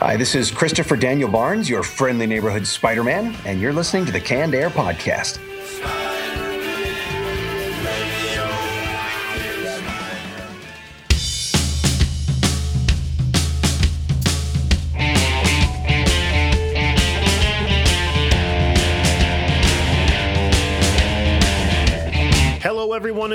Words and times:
Hi, 0.00 0.16
this 0.16 0.36
is 0.36 0.52
Christopher 0.52 0.96
Daniel 0.96 1.28
Barnes, 1.28 1.68
your 1.68 1.82
friendly 1.82 2.24
neighborhood 2.24 2.64
Spider 2.64 3.02
Man, 3.02 3.34
and 3.44 3.60
you're 3.60 3.72
listening 3.72 4.06
to 4.06 4.12
the 4.12 4.20
Canned 4.20 4.54
Air 4.54 4.70
Podcast. 4.70 5.40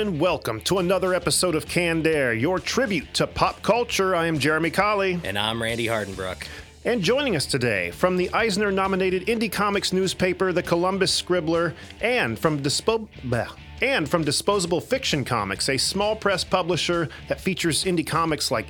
And 0.04 0.20
welcome 0.20 0.60
to 0.64 0.80
another 0.80 1.14
episode 1.14 1.54
of 1.54 1.66
Canned 1.66 2.06
Air, 2.06 2.34
your 2.34 2.58
tribute 2.58 3.14
to 3.14 3.26
pop 3.26 3.62
culture. 3.62 4.14
I 4.14 4.26
am 4.26 4.38
Jeremy 4.38 4.70
Colley. 4.70 5.18
And 5.24 5.38
I'm 5.38 5.62
Randy 5.62 5.86
Hardenbrook. 5.86 6.46
And 6.84 7.00
joining 7.00 7.36
us 7.36 7.46
today 7.46 7.90
from 7.90 8.18
the 8.18 8.28
Eisner 8.34 8.70
nominated 8.70 9.26
indie 9.28 9.50
comics 9.50 9.94
newspaper, 9.94 10.52
The 10.52 10.62
Columbus 10.62 11.22
Scribbler, 11.22 11.72
and 12.02 12.38
from 12.38 12.60
Dispo. 12.60 13.08
Bleh, 13.22 13.48
and 13.80 14.06
from 14.06 14.24
Disposable 14.24 14.82
Fiction 14.82 15.24
Comics, 15.24 15.70
a 15.70 15.78
small 15.78 16.14
press 16.14 16.44
publisher 16.44 17.08
that 17.28 17.40
features 17.40 17.84
indie 17.84 18.06
comics 18.06 18.50
like 18.50 18.66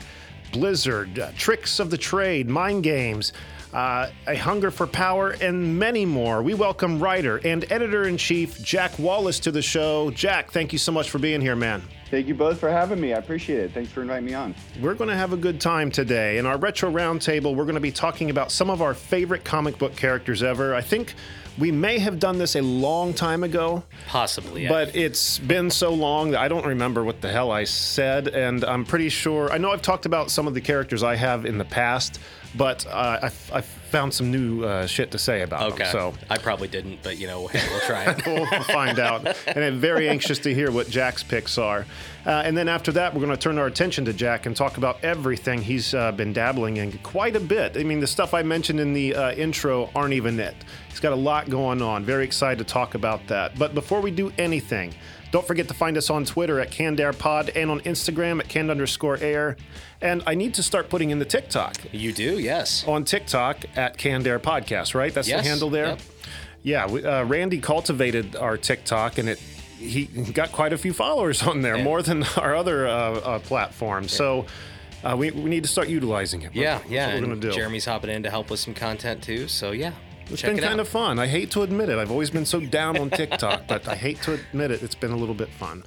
Blizzard, 0.52 1.18
uh, 1.18 1.32
Tricks 1.36 1.80
of 1.80 1.90
the 1.90 1.98
Trade, 1.98 2.48
Mind 2.48 2.84
Games, 2.84 3.32
uh, 3.74 4.08
A 4.28 4.36
Hunger 4.36 4.70
for 4.70 4.86
Power, 4.86 5.30
and 5.40 5.78
many 5.78 6.06
more. 6.06 6.42
We 6.42 6.54
welcome 6.54 7.00
writer 7.02 7.40
and 7.44 7.70
editor 7.72 8.04
in 8.04 8.16
chief 8.16 8.62
Jack 8.62 8.98
Wallace 8.98 9.40
to 9.40 9.50
the 9.50 9.62
show. 9.62 10.10
Jack, 10.12 10.52
thank 10.52 10.72
you 10.72 10.78
so 10.78 10.92
much 10.92 11.10
for 11.10 11.18
being 11.18 11.40
here, 11.40 11.56
man. 11.56 11.82
Thank 12.10 12.28
you 12.28 12.34
both 12.34 12.60
for 12.60 12.70
having 12.70 13.00
me. 13.00 13.12
I 13.12 13.18
appreciate 13.18 13.58
it. 13.58 13.72
Thanks 13.72 13.90
for 13.90 14.02
inviting 14.02 14.26
me 14.26 14.34
on. 14.34 14.54
We're 14.80 14.94
going 14.94 15.10
to 15.10 15.16
have 15.16 15.32
a 15.32 15.36
good 15.36 15.60
time 15.60 15.90
today. 15.90 16.38
In 16.38 16.46
our 16.46 16.56
retro 16.56 16.88
roundtable, 16.92 17.56
we're 17.56 17.64
going 17.64 17.74
to 17.74 17.80
be 17.80 17.90
talking 17.90 18.30
about 18.30 18.52
some 18.52 18.70
of 18.70 18.80
our 18.80 18.94
favorite 18.94 19.44
comic 19.44 19.78
book 19.78 19.96
characters 19.96 20.44
ever. 20.44 20.76
I 20.76 20.80
think 20.80 21.14
we 21.58 21.72
may 21.72 21.98
have 21.98 22.20
done 22.20 22.38
this 22.38 22.54
a 22.54 22.62
long 22.62 23.14
time 23.14 23.42
ago, 23.42 23.82
Possibly. 24.06 24.68
but 24.68 24.94
it's 24.94 25.40
been 25.40 25.70
so 25.70 25.92
long 25.92 26.30
that 26.32 26.40
I 26.40 26.46
don't 26.46 26.66
remember 26.66 27.02
what 27.02 27.20
the 27.20 27.32
hell 27.32 27.50
I 27.50 27.64
said. 27.64 28.28
And 28.28 28.64
I'm 28.64 28.84
pretty 28.84 29.08
sure, 29.08 29.50
I 29.50 29.58
know 29.58 29.72
I've 29.72 29.82
talked 29.82 30.06
about 30.06 30.30
some 30.30 30.46
of 30.46 30.54
the 30.54 30.60
characters 30.60 31.02
I 31.02 31.16
have 31.16 31.46
in 31.46 31.58
the 31.58 31.64
past, 31.64 32.20
but 32.56 32.86
uh, 32.86 33.18
I, 33.22 33.26
I 33.52 33.60
found 33.60 34.12
some 34.12 34.30
new 34.30 34.64
uh, 34.64 34.86
shit 34.86 35.10
to 35.12 35.18
say 35.18 35.42
about 35.42 35.72
okay. 35.72 35.84
them. 35.84 35.92
So 35.92 36.14
I 36.30 36.38
probably 36.38 36.68
didn't, 36.68 37.02
but 37.02 37.18
you 37.18 37.26
know, 37.26 37.46
hey, 37.48 37.62
we'll 37.70 37.80
try 37.80 38.04
it. 38.04 38.26
we'll 38.26 38.62
find 38.64 38.98
out. 38.98 39.36
And 39.46 39.64
I'm 39.64 39.78
very 39.78 40.08
anxious 40.08 40.38
to 40.40 40.54
hear 40.54 40.70
what 40.70 40.88
Jack's 40.88 41.22
picks 41.22 41.58
are. 41.58 41.86
Uh, 42.26 42.42
and 42.44 42.56
then 42.56 42.68
after 42.68 42.90
that, 42.92 43.12
we're 43.14 43.20
going 43.20 43.30
to 43.30 43.36
turn 43.36 43.58
our 43.58 43.66
attention 43.66 44.04
to 44.06 44.12
Jack 44.12 44.46
and 44.46 44.56
talk 44.56 44.78
about 44.78 45.02
everything 45.04 45.62
he's 45.62 45.94
uh, 45.94 46.10
been 46.12 46.32
dabbling 46.32 46.78
in 46.78 46.92
quite 46.98 47.36
a 47.36 47.40
bit. 47.40 47.76
I 47.76 47.84
mean, 47.84 48.00
the 48.00 48.06
stuff 48.06 48.34
I 48.34 48.42
mentioned 48.42 48.80
in 48.80 48.92
the 48.92 49.14
uh, 49.14 49.32
intro 49.32 49.90
aren't 49.94 50.14
even 50.14 50.40
it. 50.40 50.56
He's 50.88 51.00
got 51.00 51.12
a 51.12 51.16
lot 51.16 51.50
going 51.50 51.82
on. 51.82 52.04
Very 52.04 52.24
excited 52.24 52.58
to 52.58 52.64
talk 52.64 52.94
about 52.94 53.26
that. 53.28 53.58
But 53.58 53.74
before 53.74 54.00
we 54.00 54.10
do 54.10 54.32
anything, 54.38 54.94
don't 55.34 55.44
forget 55.48 55.66
to 55.66 55.74
find 55.74 55.96
us 55.96 56.10
on 56.10 56.24
Twitter 56.24 56.60
at 56.60 56.70
CannedAirPod 56.70 57.56
and 57.56 57.68
on 57.68 57.80
Instagram 57.80 58.38
at 58.38 58.48
canned 58.48 58.70
underscore 58.70 59.16
air. 59.16 59.56
And 60.00 60.22
I 60.28 60.36
need 60.36 60.54
to 60.54 60.62
start 60.62 60.88
putting 60.88 61.10
in 61.10 61.18
the 61.18 61.24
TikTok. 61.24 61.74
You 61.90 62.12
do, 62.12 62.38
yes. 62.38 62.86
On 62.86 63.04
TikTok 63.04 63.64
at 63.74 63.98
Canned 63.98 64.28
Air 64.28 64.38
Podcast, 64.38 64.94
right? 64.94 65.12
That's 65.12 65.26
Yes, 65.26 65.42
the 65.42 65.48
handle 65.48 65.70
there? 65.70 65.86
yep. 65.86 66.00
Yeah, 66.62 66.86
we, 66.88 67.04
uh, 67.04 67.24
Randy 67.24 67.58
cultivated 67.58 68.36
our 68.36 68.56
TikTok 68.56 69.18
and 69.18 69.28
it 69.28 69.40
he 69.76 70.04
got 70.04 70.52
quite 70.52 70.72
a 70.72 70.78
few 70.78 70.92
followers 70.92 71.42
on 71.42 71.62
there, 71.62 71.78
more 71.78 72.00
than 72.00 72.22
our 72.36 72.54
other 72.54 72.86
uh, 72.86 72.92
uh, 72.92 73.38
platforms. 73.40 74.12
So 74.12 74.46
uh, 75.02 75.16
we, 75.18 75.32
we 75.32 75.50
need 75.50 75.64
to 75.64 75.68
start 75.68 75.88
utilizing 75.88 76.42
it. 76.42 76.54
Yeah, 76.54 76.78
That's 76.78 76.90
yeah. 76.90 77.06
what 77.06 77.14
we're 77.22 77.26
going 77.26 77.40
to 77.40 77.48
do. 77.48 77.52
Jeremy's 77.52 77.86
hopping 77.86 78.10
in 78.10 78.22
to 78.22 78.30
help 78.30 78.50
with 78.50 78.60
some 78.60 78.72
content 78.72 79.24
too. 79.24 79.48
So 79.48 79.72
yeah, 79.72 79.94
It's 80.30 80.40
check 80.40 80.50
been 80.50 80.58
it 80.58 80.62
kind 80.62 80.74
out. 80.74 80.86
of 80.86 80.88
fun. 80.88 81.18
I 81.18 81.26
hate 81.26 81.50
to 81.52 81.62
admit 81.62 81.88
it. 81.88 81.98
I've 81.98 82.10
always 82.10 82.30
been 82.30 82.46
so 82.46 82.60
down 82.60 82.96
on 82.98 83.10
TikTok, 83.10 83.62
but 83.68 83.86
I 83.88 83.94
hate 83.94 84.22
to 84.22 84.34
admit 84.34 84.70
it. 84.70 84.82
It's 84.82 84.94
been 84.94 85.10
a 85.12 85.16
little 85.16 85.34
bit 85.34 85.48
fun. 85.48 85.84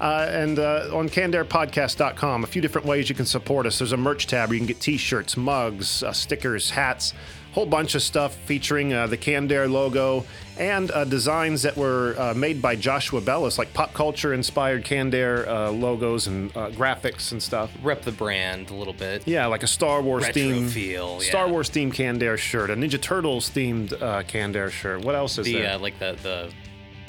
Uh, 0.00 0.26
and 0.30 0.58
uh, 0.58 0.88
on 0.92 1.08
cannedairpodcast.com, 1.08 2.44
a 2.44 2.46
few 2.46 2.62
different 2.62 2.86
ways 2.86 3.08
you 3.08 3.14
can 3.14 3.26
support 3.26 3.66
us. 3.66 3.78
There's 3.78 3.92
a 3.92 3.96
merch 3.98 4.26
tab 4.26 4.48
where 4.48 4.54
you 4.54 4.60
can 4.60 4.66
get 4.66 4.80
t-shirts, 4.80 5.36
mugs, 5.36 6.02
uh, 6.02 6.12
stickers, 6.12 6.70
hats, 6.70 7.12
whole 7.52 7.66
bunch 7.66 7.94
of 7.94 8.02
stuff 8.02 8.34
featuring 8.46 8.92
uh, 8.92 9.06
the 9.06 9.16
Canned 9.16 9.50
Air 9.50 9.66
logo 9.68 10.24
and 10.58 10.90
uh, 10.90 11.04
designs 11.04 11.62
that 11.62 11.76
were 11.76 12.14
uh, 12.18 12.34
made 12.34 12.60
by 12.60 12.76
Joshua 12.76 13.20
Bellis, 13.20 13.58
like 13.58 13.72
pop 13.72 13.92
culture 13.94 14.34
inspired 14.34 14.84
Canned 14.84 15.14
Air 15.14 15.48
uh, 15.48 15.70
logos 15.70 16.26
and 16.26 16.54
uh, 16.56 16.70
graphics 16.70 17.32
and 17.32 17.42
stuff. 17.42 17.70
Rep 17.82 18.02
the 18.02 18.12
brand 18.12 18.70
a 18.70 18.74
little 18.74 18.92
bit. 18.92 19.26
Yeah, 19.26 19.46
like 19.46 19.62
a 19.62 19.66
Star 19.66 20.02
Wars 20.02 20.24
Retro 20.24 20.42
themed 20.42 20.70
feel, 20.70 21.20
Star 21.20 21.46
yeah. 21.46 21.52
Wars 21.52 21.70
themed 21.70 21.94
Canned 21.94 22.22
Air 22.22 22.36
shirt, 22.36 22.70
a 22.70 22.76
Ninja 22.76 23.00
Turtles 23.00 23.50
themed 23.50 24.00
uh, 24.00 24.22
Canned 24.24 24.54
Air 24.54 24.70
shirt. 24.70 25.04
What 25.04 25.14
else 25.14 25.38
is 25.38 25.46
The 25.46 25.54
there? 25.54 25.74
uh, 25.74 25.78
like 25.78 25.98
the 25.98 26.16
the 26.22 26.52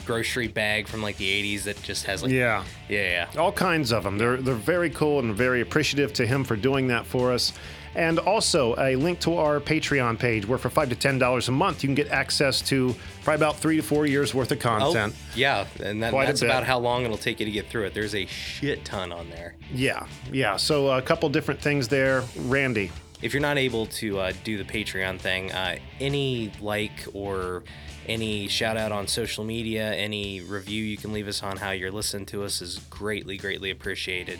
grocery 0.06 0.48
bag 0.48 0.88
from 0.88 1.02
like 1.04 1.16
the 1.18 1.56
80s 1.56 1.64
that 1.64 1.82
just 1.84 2.06
has 2.06 2.24
like 2.24 2.32
yeah, 2.32 2.64
yeah 2.90 3.28
yeah. 3.34 3.40
all 3.42 3.52
kinds 3.52 3.92
of 3.92 4.04
them. 4.04 4.18
They're 4.18 4.38
they're 4.38 4.56
very 4.56 4.90
cool 4.90 5.20
and 5.20 5.36
very 5.36 5.62
appreciative 5.62 6.14
to 6.14 6.26
him 6.26 6.44
for 6.44 6.56
doing 6.56 6.88
that 6.88 7.06
for 7.06 7.32
us. 7.32 7.54
And 7.94 8.20
also 8.20 8.74
a 8.78 8.96
link 8.96 9.20
to 9.22 9.36
our 9.36 9.60
Patreon 9.60 10.18
page, 10.18 10.48
where 10.48 10.58
for 10.58 10.70
five 10.70 10.88
to 10.90 10.96
ten 10.96 11.20
dollars 11.20 11.50
a 11.50 11.52
month, 11.52 11.84
you 11.84 11.88
can 11.88 11.96
get 11.96 12.08
access 12.10 12.62
to 12.70 12.96
probably 13.24 13.36
about 13.36 13.58
three 13.58 13.76
to 13.76 13.82
four 13.84 14.06
years 14.06 14.34
worth 14.34 14.52
of 14.52 14.60
Oh, 14.60 14.62
content. 14.62 15.14
yeah, 15.36 15.66
and 15.84 16.02
that, 16.02 16.14
that's 16.14 16.42
about 16.42 16.64
how 16.64 16.80
long 16.80 17.04
it'll 17.04 17.18
take 17.18 17.40
you 17.42 17.46
to 17.46 17.52
get 17.52 17.68
through 17.68 17.84
it. 17.86 17.94
There's 17.94 18.16
a 18.16 18.26
shit 18.28 18.86
ton 18.86 19.12
on 19.12 19.30
there. 19.30 19.56
Yeah, 19.74 20.06
yeah. 20.32 20.56
So 20.56 20.92
a 20.92 21.02
couple 21.02 21.28
different 21.30 21.60
things 21.60 21.90
there, 21.90 22.24
Randy. 22.38 22.92
if 23.22 23.34
you're 23.34 23.42
not 23.42 23.58
able 23.58 23.86
to 23.88 24.20
uh, 24.20 24.34
do 24.46 24.58
the 24.58 24.64
Patreon 24.64 25.20
thing, 25.20 25.52
uh, 25.52 25.76
any 26.00 26.52
like 26.62 27.06
or 27.14 27.64
any 28.08 28.48
shout 28.48 28.78
out 28.78 28.92
on 28.92 29.06
social 29.08 29.44
media, 29.44 29.94
any 29.94 30.42
review 30.42 30.84
you 30.84 30.98
can 30.98 31.12
leave 31.14 31.28
us 31.28 31.44
on 31.44 31.58
how 31.58 31.72
you're 31.72 31.92
listening 31.92 32.26
to 32.28 32.44
us 32.44 32.62
is 32.62 32.80
greatly, 32.90 33.38
greatly 33.38 33.70
appreciated. 33.70 34.40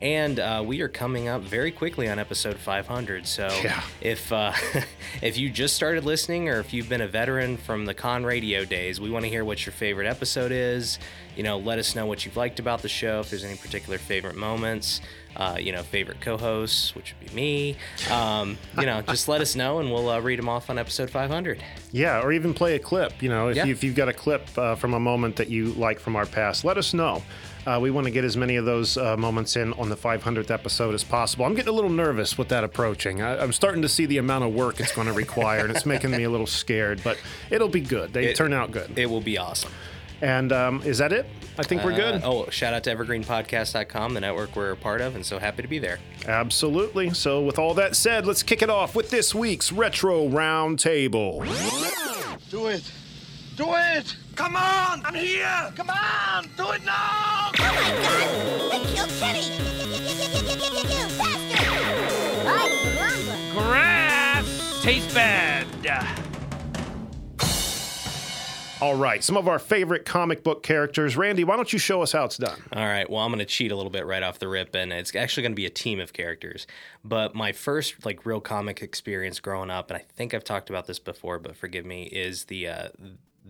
And 0.00 0.38
uh, 0.38 0.62
we 0.64 0.80
are 0.82 0.88
coming 0.88 1.26
up 1.26 1.42
very 1.42 1.72
quickly 1.72 2.08
on 2.08 2.20
episode 2.20 2.56
500. 2.56 3.26
So 3.26 3.48
Yeah. 3.64 3.82
if 4.00 4.32
uh, 4.32 4.52
if 5.22 5.36
you 5.36 5.50
just 5.50 5.74
started 5.74 6.04
listening, 6.04 6.48
or 6.48 6.60
if 6.60 6.72
you've 6.72 6.88
been 6.88 7.00
a 7.00 7.08
veteran 7.08 7.56
from 7.56 7.84
the 7.84 7.94
con 7.94 8.24
radio 8.24 8.64
days, 8.64 9.00
we 9.00 9.10
want 9.10 9.24
to 9.24 9.28
hear 9.28 9.44
what 9.44 9.66
your 9.66 9.72
favorite 9.72 10.06
episode 10.06 10.52
is. 10.52 11.00
You 11.36 11.42
know, 11.42 11.58
let 11.58 11.78
us 11.80 11.96
know 11.96 12.06
what 12.06 12.24
you've 12.24 12.36
liked 12.36 12.60
about 12.60 12.82
the 12.82 12.88
show. 12.88 13.20
If 13.20 13.30
there's 13.30 13.44
any 13.44 13.56
particular 13.56 13.98
favorite 13.98 14.36
moments, 14.36 15.00
uh, 15.36 15.56
you 15.60 15.72
know, 15.72 15.82
favorite 15.82 16.20
co-hosts, 16.20 16.94
which 16.96 17.14
would 17.20 17.28
be 17.30 17.34
me. 17.34 17.76
Um, 18.10 18.56
you 18.78 18.86
know, 18.86 19.02
just 19.02 19.28
let 19.28 19.40
us 19.40 19.54
know, 19.56 19.78
and 19.80 19.90
we'll 19.92 20.08
uh, 20.10 20.20
read 20.20 20.38
them 20.38 20.48
off 20.48 20.68
on 20.70 20.78
episode 20.78 21.10
500. 21.10 21.62
Yeah, 21.92 22.20
or 22.22 22.32
even 22.32 22.54
play 22.54 22.74
a 22.74 22.78
clip. 22.80 23.20
You 23.22 23.28
know, 23.30 23.48
if, 23.48 23.56
Yeah. 23.56 23.64
you, 23.66 23.72
if 23.72 23.82
you've 23.84 23.94
got 23.96 24.08
a 24.08 24.12
clip 24.12 24.46
uh, 24.56 24.74
from 24.74 24.94
a 24.94 25.00
moment 25.00 25.36
that 25.36 25.48
you 25.48 25.66
like 25.74 25.98
from 26.00 26.14
our 26.16 26.26
past, 26.26 26.64
let 26.64 26.76
us 26.78 26.92
know. 26.94 27.22
Uh, 27.66 27.78
we 27.80 27.90
want 27.90 28.06
to 28.06 28.10
get 28.10 28.24
as 28.24 28.36
many 28.36 28.56
of 28.56 28.64
those 28.64 28.96
uh, 28.96 29.16
moments 29.16 29.56
in 29.56 29.72
on 29.74 29.88
the 29.90 29.96
500th 29.96 30.50
episode 30.50 30.94
as 30.94 31.04
possible. 31.04 31.44
I'm 31.44 31.54
getting 31.54 31.68
a 31.68 31.72
little 31.72 31.90
nervous 31.90 32.38
with 32.38 32.48
that 32.48 32.64
approaching. 32.64 33.20
I, 33.20 33.38
I'm 33.42 33.52
starting 33.52 33.82
to 33.82 33.88
see 33.88 34.06
the 34.06 34.18
amount 34.18 34.44
of 34.44 34.54
work 34.54 34.80
it's 34.80 34.94
going 34.94 35.06
to 35.08 35.12
require, 35.12 35.60
and 35.66 35.74
it's 35.76 35.84
making 35.84 36.10
me 36.12 36.22
a 36.24 36.30
little 36.30 36.46
scared. 36.46 37.02
But 37.04 37.18
it'll 37.50 37.68
be 37.68 37.80
good. 37.80 38.12
They 38.12 38.26
It- 38.28 38.36
turn 38.36 38.52
out 38.54 38.70
good. 38.70 38.98
It 38.98 39.06
will 39.10 39.20
be 39.20 39.36
awesome. 39.38 39.70
and 40.22 40.50
um, 40.52 40.82
is 40.84 40.98
that 40.98 41.12
it? 41.12 41.26
I 41.58 41.62
think 41.64 41.82
we're 41.84 41.94
good. 41.94 42.22
Uh, 42.22 42.30
oh, 42.30 42.50
shout 42.50 42.72
out 42.72 42.84
to 42.84 42.94
evergreenpodcast.com, 42.96 44.14
the 44.14 44.20
network 44.20 44.54
we're 44.56 44.70
a 44.70 44.76
part 44.76 45.00
of, 45.00 45.16
and 45.16 45.26
so 45.26 45.38
happy 45.40 45.62
to 45.62 45.68
be 45.68 45.78
there. 45.80 45.98
Absolutely. 46.26 47.10
So, 47.10 47.42
with 47.42 47.58
all 47.58 47.74
that 47.74 47.96
said, 47.96 48.26
let's 48.26 48.44
kick 48.44 48.62
it 48.62 48.70
off 48.70 48.94
with 48.94 49.10
this 49.10 49.34
week's 49.34 49.72
Retro 49.72 50.28
Roundtable. 50.28 51.44
Do 52.50 52.68
it. 52.68 52.90
Do 53.58 53.74
it. 53.74 54.14
Come 54.36 54.54
on. 54.54 55.04
I'm 55.04 55.14
here. 55.14 55.72
Come 55.74 55.90
on. 55.90 56.44
Do 56.56 56.70
it 56.70 56.84
now. 56.84 57.50
Oh 57.50 57.52
my 57.58 57.90
god! 58.02 58.70
They 58.70 58.94
killed 58.94 59.10
Kenny! 59.18 59.42
Faster! 61.18 61.66
Right, 62.46 63.50
Grass 63.52 64.80
tastes 64.84 65.12
bad. 65.12 65.66
All 68.80 68.94
right, 68.94 69.24
some 69.24 69.36
of 69.36 69.48
our 69.48 69.58
favorite 69.58 70.04
comic 70.04 70.44
book 70.44 70.62
characters. 70.62 71.16
Randy, 71.16 71.42
why 71.42 71.56
don't 71.56 71.72
you 71.72 71.80
show 71.80 72.00
us 72.00 72.12
how 72.12 72.26
it's 72.26 72.36
done? 72.36 72.62
All 72.72 72.86
right. 72.86 73.10
Well, 73.10 73.24
I'm 73.24 73.32
going 73.32 73.40
to 73.40 73.44
cheat 73.44 73.72
a 73.72 73.76
little 73.76 73.90
bit 73.90 74.06
right 74.06 74.22
off 74.22 74.38
the 74.38 74.46
rip, 74.46 74.76
and 74.76 74.92
it's 74.92 75.16
actually 75.16 75.42
going 75.42 75.52
to 75.52 75.56
be 75.56 75.66
a 75.66 75.70
team 75.70 75.98
of 75.98 76.12
characters. 76.12 76.68
But 77.02 77.34
my 77.34 77.50
first 77.50 78.06
like 78.06 78.24
real 78.24 78.40
comic 78.40 78.80
experience 78.80 79.40
growing 79.40 79.68
up, 79.68 79.90
and 79.90 79.96
I 79.96 80.04
think 80.14 80.32
I've 80.32 80.44
talked 80.44 80.70
about 80.70 80.86
this 80.86 81.00
before, 81.00 81.40
but 81.40 81.56
forgive 81.56 81.84
me, 81.84 82.04
is 82.04 82.44
the 82.44 82.68
uh, 82.68 82.88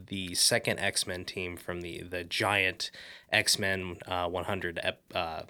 the 0.06 0.34
second 0.34 0.78
X 0.78 1.06
Men 1.06 1.24
team 1.24 1.56
from 1.56 1.80
the 1.80 2.02
the 2.02 2.24
giant 2.24 2.90
X 3.32 3.58
Men 3.58 3.98
uh, 4.06 4.28
100 4.28 4.80
ep- 4.82 5.02
uh, 5.14 5.42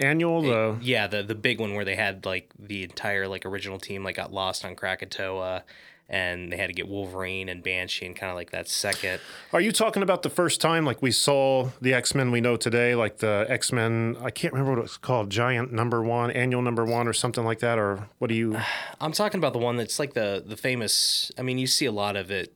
Annual, 0.00 0.42
the 0.42 0.78
yeah, 0.80 1.06
the 1.06 1.22
the 1.22 1.34
big 1.34 1.60
one 1.60 1.74
where 1.74 1.84
they 1.84 1.96
had 1.96 2.26
like 2.26 2.50
the 2.58 2.82
entire 2.82 3.28
like 3.28 3.46
original 3.46 3.78
team 3.78 4.02
like 4.04 4.16
got 4.16 4.32
lost 4.32 4.64
on 4.64 4.74
Krakatoa, 4.74 5.64
and 6.08 6.52
they 6.52 6.56
had 6.56 6.66
to 6.66 6.72
get 6.72 6.88
Wolverine 6.88 7.48
and 7.48 7.62
Banshee 7.62 8.06
and 8.06 8.16
kind 8.16 8.30
of 8.30 8.36
like 8.36 8.50
that 8.50 8.68
second. 8.68 9.20
Are 9.52 9.60
you 9.60 9.72
talking 9.72 10.02
about 10.02 10.22
the 10.22 10.30
first 10.30 10.60
time, 10.60 10.84
like 10.84 11.00
we 11.00 11.10
saw 11.10 11.70
the 11.80 11.94
X 11.94 12.14
Men 12.14 12.30
we 12.30 12.40
know 12.40 12.56
today, 12.56 12.94
like 12.94 13.18
the 13.18 13.46
X 13.48 13.72
Men? 13.72 14.16
I 14.20 14.30
can't 14.30 14.52
remember 14.52 14.76
what 14.76 14.84
it's 14.84 14.96
called, 14.96 15.30
Giant 15.30 15.72
Number 15.72 16.02
One, 16.02 16.30
Annual 16.30 16.62
Number 16.62 16.84
One, 16.84 17.06
or 17.06 17.12
something 17.12 17.44
like 17.44 17.60
that. 17.60 17.78
Or 17.78 18.08
what 18.18 18.28
do 18.28 18.34
you? 18.34 18.58
I'm 19.00 19.12
talking 19.12 19.38
about 19.38 19.52
the 19.52 19.60
one 19.60 19.76
that's 19.76 19.98
like 19.98 20.14
the 20.14 20.42
the 20.44 20.56
famous. 20.56 21.30
I 21.38 21.42
mean, 21.42 21.58
you 21.58 21.66
see 21.66 21.86
a 21.86 21.92
lot 21.92 22.16
of 22.16 22.30
it 22.30 22.52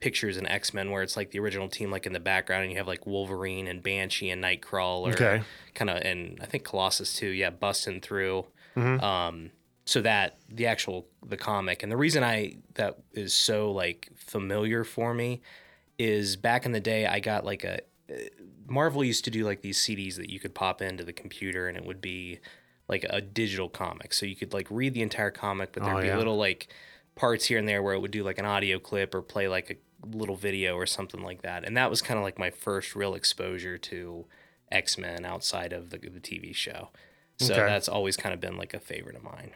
pictures 0.00 0.36
in 0.36 0.46
X 0.46 0.74
Men 0.74 0.90
where 0.90 1.02
it's 1.02 1.16
like 1.16 1.30
the 1.30 1.38
original 1.38 1.68
team 1.68 1.90
like 1.90 2.06
in 2.06 2.12
the 2.12 2.20
background, 2.20 2.62
and 2.64 2.70
you 2.72 2.78
have 2.78 2.86
like 2.86 3.06
Wolverine 3.06 3.66
and 3.66 3.82
Banshee 3.82 4.30
and 4.30 4.42
Nightcrawler, 4.44 5.14
Okay. 5.14 5.42
kind 5.74 5.90
of, 5.90 5.96
and 5.98 6.38
I 6.42 6.46
think 6.46 6.64
Colossus 6.64 7.14
too. 7.14 7.28
Yeah, 7.28 7.50
busting 7.50 8.00
through. 8.00 8.46
Mm-hmm. 8.76 9.02
Um, 9.04 9.50
so 9.86 10.00
that 10.02 10.38
the 10.48 10.66
actual 10.66 11.06
the 11.24 11.36
comic 11.36 11.82
and 11.84 11.90
the 11.92 11.96
reason 11.96 12.24
I 12.24 12.56
that 12.74 12.98
is 13.12 13.32
so 13.32 13.70
like 13.70 14.08
familiar 14.16 14.82
for 14.84 15.14
me 15.14 15.40
is 15.98 16.36
back 16.36 16.66
in 16.66 16.72
the 16.72 16.80
day 16.80 17.06
I 17.06 17.20
got 17.20 17.44
like 17.44 17.62
a 17.64 17.78
Marvel 18.68 19.04
used 19.04 19.24
to 19.24 19.30
do 19.30 19.44
like 19.44 19.62
these 19.62 19.78
CDs 19.78 20.16
that 20.16 20.28
you 20.28 20.40
could 20.40 20.54
pop 20.54 20.82
into 20.82 21.04
the 21.04 21.12
computer 21.12 21.68
and 21.68 21.76
it 21.76 21.84
would 21.84 22.00
be 22.00 22.40
like 22.88 23.04
a 23.08 23.20
digital 23.20 23.68
comic. 23.68 24.12
So 24.12 24.26
you 24.26 24.36
could 24.36 24.52
like 24.52 24.66
read 24.70 24.92
the 24.94 25.02
entire 25.02 25.30
comic, 25.30 25.72
but 25.72 25.82
there'd 25.84 25.96
Oh, 25.98 26.00
be 26.02 26.08
yeah. 26.08 26.18
little 26.18 26.36
like 26.36 26.68
parts 27.16 27.46
here 27.46 27.58
and 27.58 27.66
there 27.68 27.82
where 27.82 27.94
it 27.94 28.00
would 28.00 28.10
do 28.12 28.22
like 28.22 28.38
an 28.38 28.44
audio 28.44 28.78
clip 28.78 29.14
or 29.14 29.22
play 29.22 29.48
like 29.48 29.70
a 29.70 30.16
little 30.16 30.36
video 30.36 30.76
or 30.76 30.86
something 30.86 31.22
like 31.22 31.42
that. 31.42 31.64
And 31.64 31.76
that 31.76 31.90
was 31.90 32.00
kind 32.02 32.18
of 32.18 32.22
like 32.24 32.38
my 32.38 32.50
first 32.50 32.94
real 32.94 33.14
exposure 33.14 33.76
to 33.78 34.26
X 34.70 34.96
Men 34.98 35.24
outside 35.24 35.72
of 35.72 35.90
the, 35.90 35.98
the 35.98 36.20
TV 36.20 36.54
show. 36.54 36.90
So 37.38 37.54
Okay. 37.54 37.66
that's 37.66 37.88
always 37.88 38.16
kind 38.16 38.32
of 38.32 38.40
been 38.40 38.56
like 38.56 38.72
a 38.74 38.78
favorite 38.80 39.16
of 39.16 39.22
mine. 39.22 39.52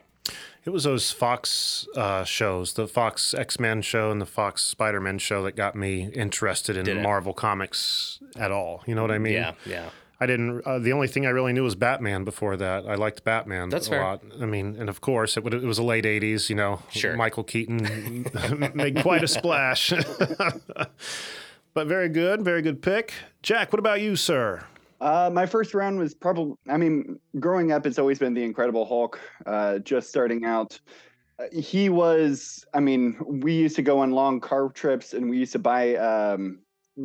It 0.65 0.71
was 0.71 0.85
those 0.85 1.11
Fox 1.11 1.87
uh, 1.97 2.25
shows, 2.25 2.75
the 2.75 2.87
Fox 2.87 3.33
X 3.35 3.59
Men 3.59 3.81
show 3.83 4.11
and 4.11 4.21
the 4.21 4.27
Fox 4.27 4.63
Spider 4.63 5.01
Man 5.01 5.19
show, 5.19 5.43
that 5.45 5.57
got 5.57 5.75
me 5.75 6.11
interested 6.15 6.77
in 6.77 6.85
Did? 6.85 7.03
Marvel 7.03 7.33
comics 7.33 8.21
at 8.37 8.51
all. 8.53 8.83
You 8.87 8.95
know 8.95 9.03
what 9.03 9.11
I 9.11 9.19
mean? 9.19 9.33
Yeah, 9.33 9.55
yeah. 9.65 9.89
I 10.21 10.27
didn't. 10.27 10.61
Uh, 10.67 10.79
the 10.79 10.93
only 10.93 11.09
thing 11.09 11.25
I 11.27 11.31
really 11.31 11.53
knew 11.55 11.63
was 11.65 11.75
Batman. 11.75 12.25
Before 12.25 12.57
that, 12.59 12.87
I 12.87 12.95
liked 12.95 13.25
Batman 13.25 13.71
That's 13.71 13.87
a 13.87 13.91
fair. 13.91 14.03
lot. 14.03 14.23
I 14.41 14.45
mean, 14.45 14.77
and 14.79 14.89
of 14.91 15.01
course, 15.01 15.37
it, 15.39 15.45
would, 15.45 15.55
it 15.55 15.63
was 15.63 15.79
the 15.79 15.83
late 15.83 16.05
'80s. 16.05 16.51
You 16.51 16.57
know, 16.57 16.83
Sure. 16.91 17.17
Michael 17.17 17.45
Keaton 17.45 18.27
made 18.75 19.01
quite 19.01 19.25
a 19.25 19.29
splash. 19.29 19.93
but 21.75 21.87
very 21.87 22.09
good, 22.09 22.43
very 22.43 22.63
good 22.63 22.83
pick, 22.83 23.13
Jack. 23.43 23.73
What 23.73 23.79
about 23.79 24.01
you, 24.01 24.17
sir? 24.17 24.65
Uh, 25.01 25.31
my 25.33 25.47
first 25.47 25.73
round 25.73 25.99
was 25.99 26.15
probably, 26.15 26.55
I 26.69 26.77
mean, 26.77 27.19
growing 27.39 27.73
up, 27.73 27.87
it's 27.87 27.99
always 27.99 28.19
been 28.19 28.35
the 28.35 28.43
Incredible 28.45 28.85
Hulk. 28.85 29.19
Uh, 29.47 29.79
just 29.79 30.11
starting 30.11 30.45
out, 30.45 30.79
Uh, 31.39 31.45
he 31.59 31.89
was, 31.89 32.67
I 32.75 32.81
mean, 32.81 33.17
we 33.27 33.55
used 33.55 33.77
to 33.77 33.83
go 33.83 34.01
on 34.01 34.11
long 34.11 34.41
car 34.41 34.69
trips 34.69 35.15
and 35.15 35.31
we 35.31 35.39
used 35.39 35.53
to 35.53 35.59
buy, 35.59 35.97
um, 35.97 36.59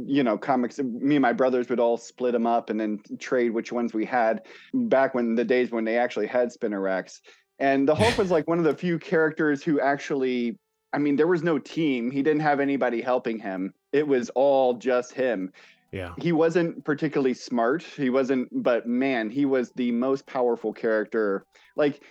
you 0.07 0.23
know, 0.23 0.37
comics. 0.37 0.79
Me 0.79 1.15
and 1.15 1.21
my 1.21 1.33
brothers 1.33 1.69
would 1.69 1.79
all 1.79 1.97
split 1.97 2.33
them 2.33 2.45
up 2.45 2.69
and 2.69 2.79
then 2.79 2.99
trade 3.19 3.51
which 3.51 3.71
ones 3.71 3.93
we 3.93 4.05
had 4.05 4.41
back 4.73 5.13
when 5.13 5.35
the 5.35 5.45
days 5.45 5.71
when 5.71 5.85
they 5.85 5.97
actually 5.97 6.27
had 6.27 6.51
spinner 6.51 6.81
racks. 6.81 7.21
And 7.59 7.87
the 7.87 7.95
Hulk 7.95 8.17
was 8.17 8.31
like 8.31 8.47
one 8.47 8.57
of 8.57 8.65
the 8.65 8.75
few 8.75 8.99
characters 8.99 9.63
who 9.63 9.79
actually, 9.79 10.57
I 10.91 10.97
mean, 10.97 11.15
there 11.15 11.27
was 11.27 11.43
no 11.43 11.57
team. 11.57 12.11
He 12.11 12.21
didn't 12.21 12.41
have 12.41 12.59
anybody 12.59 13.01
helping 13.01 13.39
him. 13.39 13.73
It 13.93 14.05
was 14.05 14.29
all 14.31 14.73
just 14.73 15.13
him 15.13 15.53
Yeah, 15.93 16.13
he 16.17 16.33
wasn't 16.33 16.83
particularly 16.83 17.33
smart 17.33 17.83
he 17.83 18.09
wasn't 18.09 18.49
but 18.51 18.85
man 18.85 19.29
he 19.29 19.45
was 19.45 19.71
the 19.71 19.91
most 19.91 20.25
powerful 20.25 20.73
character 20.73 21.45
like 21.77 22.03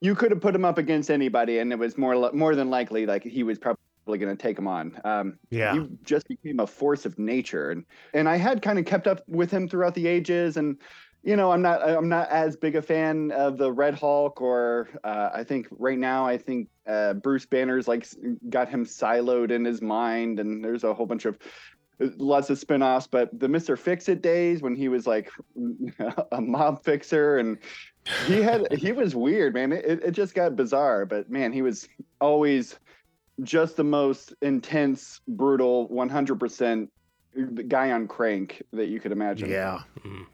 you 0.00 0.14
could 0.14 0.30
have 0.30 0.40
put 0.40 0.54
him 0.54 0.64
up 0.64 0.78
against 0.78 1.10
anybody 1.10 1.58
and 1.58 1.70
it 1.72 1.78
was 1.78 1.98
more 1.98 2.32
more 2.32 2.54
than 2.54 2.70
likely 2.70 3.04
like 3.04 3.22
he 3.22 3.42
was 3.42 3.58
probably 3.58 3.82
going 4.18 4.34
to 4.34 4.40
take 4.40 4.58
him 4.58 4.66
on 4.66 4.98
um 5.04 5.38
yeah. 5.50 5.74
he 5.74 5.88
just 6.04 6.28
became 6.28 6.60
a 6.60 6.66
force 6.66 7.06
of 7.06 7.18
nature 7.18 7.70
and 7.70 7.84
and 8.14 8.28
i 8.28 8.36
had 8.36 8.62
kind 8.62 8.78
of 8.78 8.84
kept 8.84 9.06
up 9.06 9.22
with 9.28 9.50
him 9.50 9.68
throughout 9.68 9.94
the 9.94 10.06
ages 10.06 10.56
and 10.56 10.76
you 11.22 11.36
know 11.36 11.50
i'm 11.50 11.62
not 11.62 11.82
i'm 11.88 12.08
not 12.08 12.28
as 12.30 12.56
big 12.56 12.76
a 12.76 12.82
fan 12.82 13.30
of 13.32 13.58
the 13.58 13.70
red 13.70 13.94
hulk 13.94 14.40
or 14.40 14.88
uh, 15.04 15.30
i 15.34 15.44
think 15.44 15.66
right 15.70 15.98
now 15.98 16.26
i 16.26 16.36
think 16.36 16.68
uh, 16.86 17.12
bruce 17.14 17.46
banner's 17.46 17.86
like 17.86 18.06
got 18.48 18.68
him 18.68 18.84
siloed 18.84 19.50
in 19.50 19.64
his 19.64 19.82
mind 19.82 20.40
and 20.40 20.64
there's 20.64 20.84
a 20.84 20.94
whole 20.94 21.06
bunch 21.06 21.24
of 21.24 21.38
uh, 22.00 22.06
lots 22.16 22.50
of 22.50 22.58
spin-offs 22.58 23.06
but 23.06 23.38
the 23.38 23.46
mr 23.46 23.78
fix-it 23.78 24.22
days 24.22 24.62
when 24.62 24.74
he 24.74 24.88
was 24.88 25.06
like 25.06 25.30
a 26.32 26.40
mob 26.40 26.82
fixer 26.82 27.38
and 27.38 27.58
he 28.26 28.40
had 28.40 28.66
he 28.72 28.92
was 28.92 29.14
weird 29.14 29.54
man 29.54 29.72
it, 29.72 29.84
it 30.02 30.12
just 30.12 30.34
got 30.34 30.56
bizarre 30.56 31.04
but 31.04 31.30
man 31.30 31.52
he 31.52 31.62
was 31.62 31.88
always 32.20 32.78
just 33.42 33.76
the 33.76 33.84
most 33.84 34.34
intense 34.42 35.20
brutal 35.28 35.88
100% 35.88 36.88
guy 37.68 37.92
on 37.92 38.08
crank 38.08 38.62
that 38.72 38.88
you 38.88 39.00
could 39.00 39.12
imagine 39.12 39.48
Yeah. 39.50 39.80
Mhm. 40.00 40.26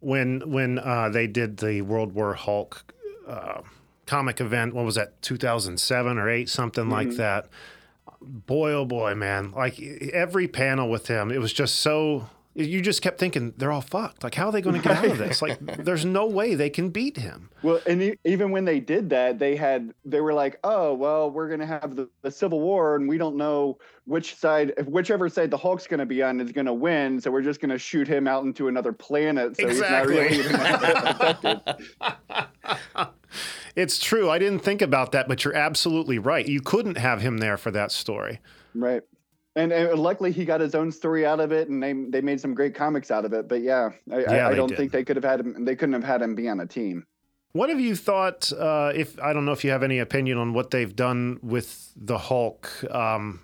When 0.00 0.40
when 0.50 0.78
uh, 0.78 1.10
they 1.10 1.26
did 1.28 1.58
the 1.58 1.82
World 1.82 2.12
War 2.12 2.34
Hulk 2.34 2.92
uh, 3.28 3.60
comic 4.06 4.40
event, 4.40 4.74
what 4.74 4.84
was 4.84 4.96
that, 4.96 5.22
2007 5.22 6.18
or 6.18 6.28
eight, 6.28 6.48
something 6.48 6.88
like 6.88 7.08
Mhm. 7.08 7.16
that. 7.18 7.48
Boy, 8.20 8.72
oh 8.72 8.84
boy, 8.84 9.14
man! 9.14 9.52
Like 9.52 9.80
every 10.12 10.48
panel 10.48 10.88
with 10.90 11.06
him, 11.06 11.30
it 11.30 11.38
was 11.38 11.52
just 11.52 11.76
so. 11.76 12.28
You 12.54 12.82
just 12.82 13.00
kept 13.00 13.18
thinking 13.18 13.54
they're 13.56 13.72
all 13.72 13.80
fucked. 13.80 14.22
Like, 14.22 14.34
how 14.34 14.46
are 14.46 14.52
they 14.52 14.60
going 14.60 14.76
to 14.76 14.86
get 14.86 14.98
out 14.98 15.06
of 15.06 15.16
this? 15.16 15.40
Like, 15.40 15.58
there's 15.84 16.04
no 16.04 16.26
way 16.26 16.54
they 16.54 16.68
can 16.68 16.90
beat 16.90 17.16
him. 17.16 17.48
well 17.62 17.80
and 17.86 18.02
e- 18.02 18.18
even 18.24 18.50
when 18.50 18.64
they 18.66 18.78
did 18.80 19.08
that 19.10 19.38
they 19.38 19.56
had 19.56 19.94
they 20.04 20.20
were 20.20 20.34
like 20.34 20.58
oh 20.64 20.92
well 20.92 21.30
we're 21.30 21.48
going 21.48 21.60
to 21.60 21.66
have 21.66 21.96
the, 21.96 22.08
the 22.22 22.30
civil 22.30 22.60
war 22.60 22.96
and 22.96 23.08
we 23.08 23.16
don't 23.16 23.36
know 23.36 23.78
which 24.04 24.34
side 24.34 24.72
whichever 24.86 25.28
side 25.28 25.50
the 25.50 25.56
hulk's 25.56 25.86
going 25.86 26.00
to 26.00 26.06
be 26.06 26.22
on 26.22 26.40
is 26.40 26.50
going 26.52 26.66
to 26.66 26.72
win 26.72 27.20
so 27.20 27.30
we're 27.30 27.40
just 27.40 27.60
going 27.60 27.70
to 27.70 27.78
shoot 27.78 28.06
him 28.08 28.26
out 28.26 28.44
into 28.44 28.66
another 28.68 28.92
planet 28.92 29.56
so 29.56 29.68
he's 29.68 29.80
not 29.80 30.06
really 30.06 30.40
affected. 30.40 31.60
It's 33.74 33.98
true. 33.98 34.28
I 34.28 34.38
didn't 34.38 34.58
think 34.58 34.82
about 34.82 35.12
that, 35.12 35.28
but 35.28 35.44
you're 35.44 35.56
absolutely 35.56 36.18
right. 36.18 36.46
You 36.46 36.60
couldn't 36.60 36.98
have 36.98 37.22
him 37.22 37.38
there 37.38 37.56
for 37.56 37.70
that 37.70 37.90
story. 37.90 38.38
Right. 38.74 39.02
And, 39.54 39.70
and 39.72 39.98
luckily 39.98 40.32
he 40.32 40.44
got 40.44 40.60
his 40.60 40.74
own 40.74 40.90
story 40.90 41.26
out 41.26 41.38
of 41.38 41.52
it 41.52 41.68
and 41.68 41.82
they 41.82 41.92
they 41.92 42.20
made 42.22 42.40
some 42.40 42.54
great 42.54 42.74
comics 42.74 43.10
out 43.10 43.24
of 43.24 43.32
it. 43.34 43.48
But 43.48 43.60
yeah, 43.62 43.90
I, 44.10 44.20
Yeah, 44.20 44.48
I, 44.48 44.50
I 44.50 44.54
don't 44.54 44.68
did. 44.68 44.78
think 44.78 44.92
they 44.92 45.04
could 45.04 45.16
have 45.16 45.24
had 45.24 45.40
him 45.40 45.64
they 45.64 45.76
couldn't 45.76 45.92
have 45.92 46.04
had 46.04 46.22
him 46.22 46.34
be 46.34 46.48
on 46.48 46.60
a 46.60 46.66
team. 46.66 47.06
What 47.52 47.68
have 47.68 47.78
you 47.80 47.94
thought? 47.94 48.50
Uh, 48.50 48.92
if 48.94 49.20
I 49.20 49.34
don't 49.34 49.44
know 49.44 49.52
if 49.52 49.62
you 49.62 49.70
have 49.70 49.82
any 49.82 49.98
opinion 49.98 50.38
on 50.38 50.54
what 50.54 50.70
they've 50.70 50.94
done 50.96 51.38
with 51.42 51.92
the 51.94 52.16
Hulk 52.16 52.70
um, 52.90 53.40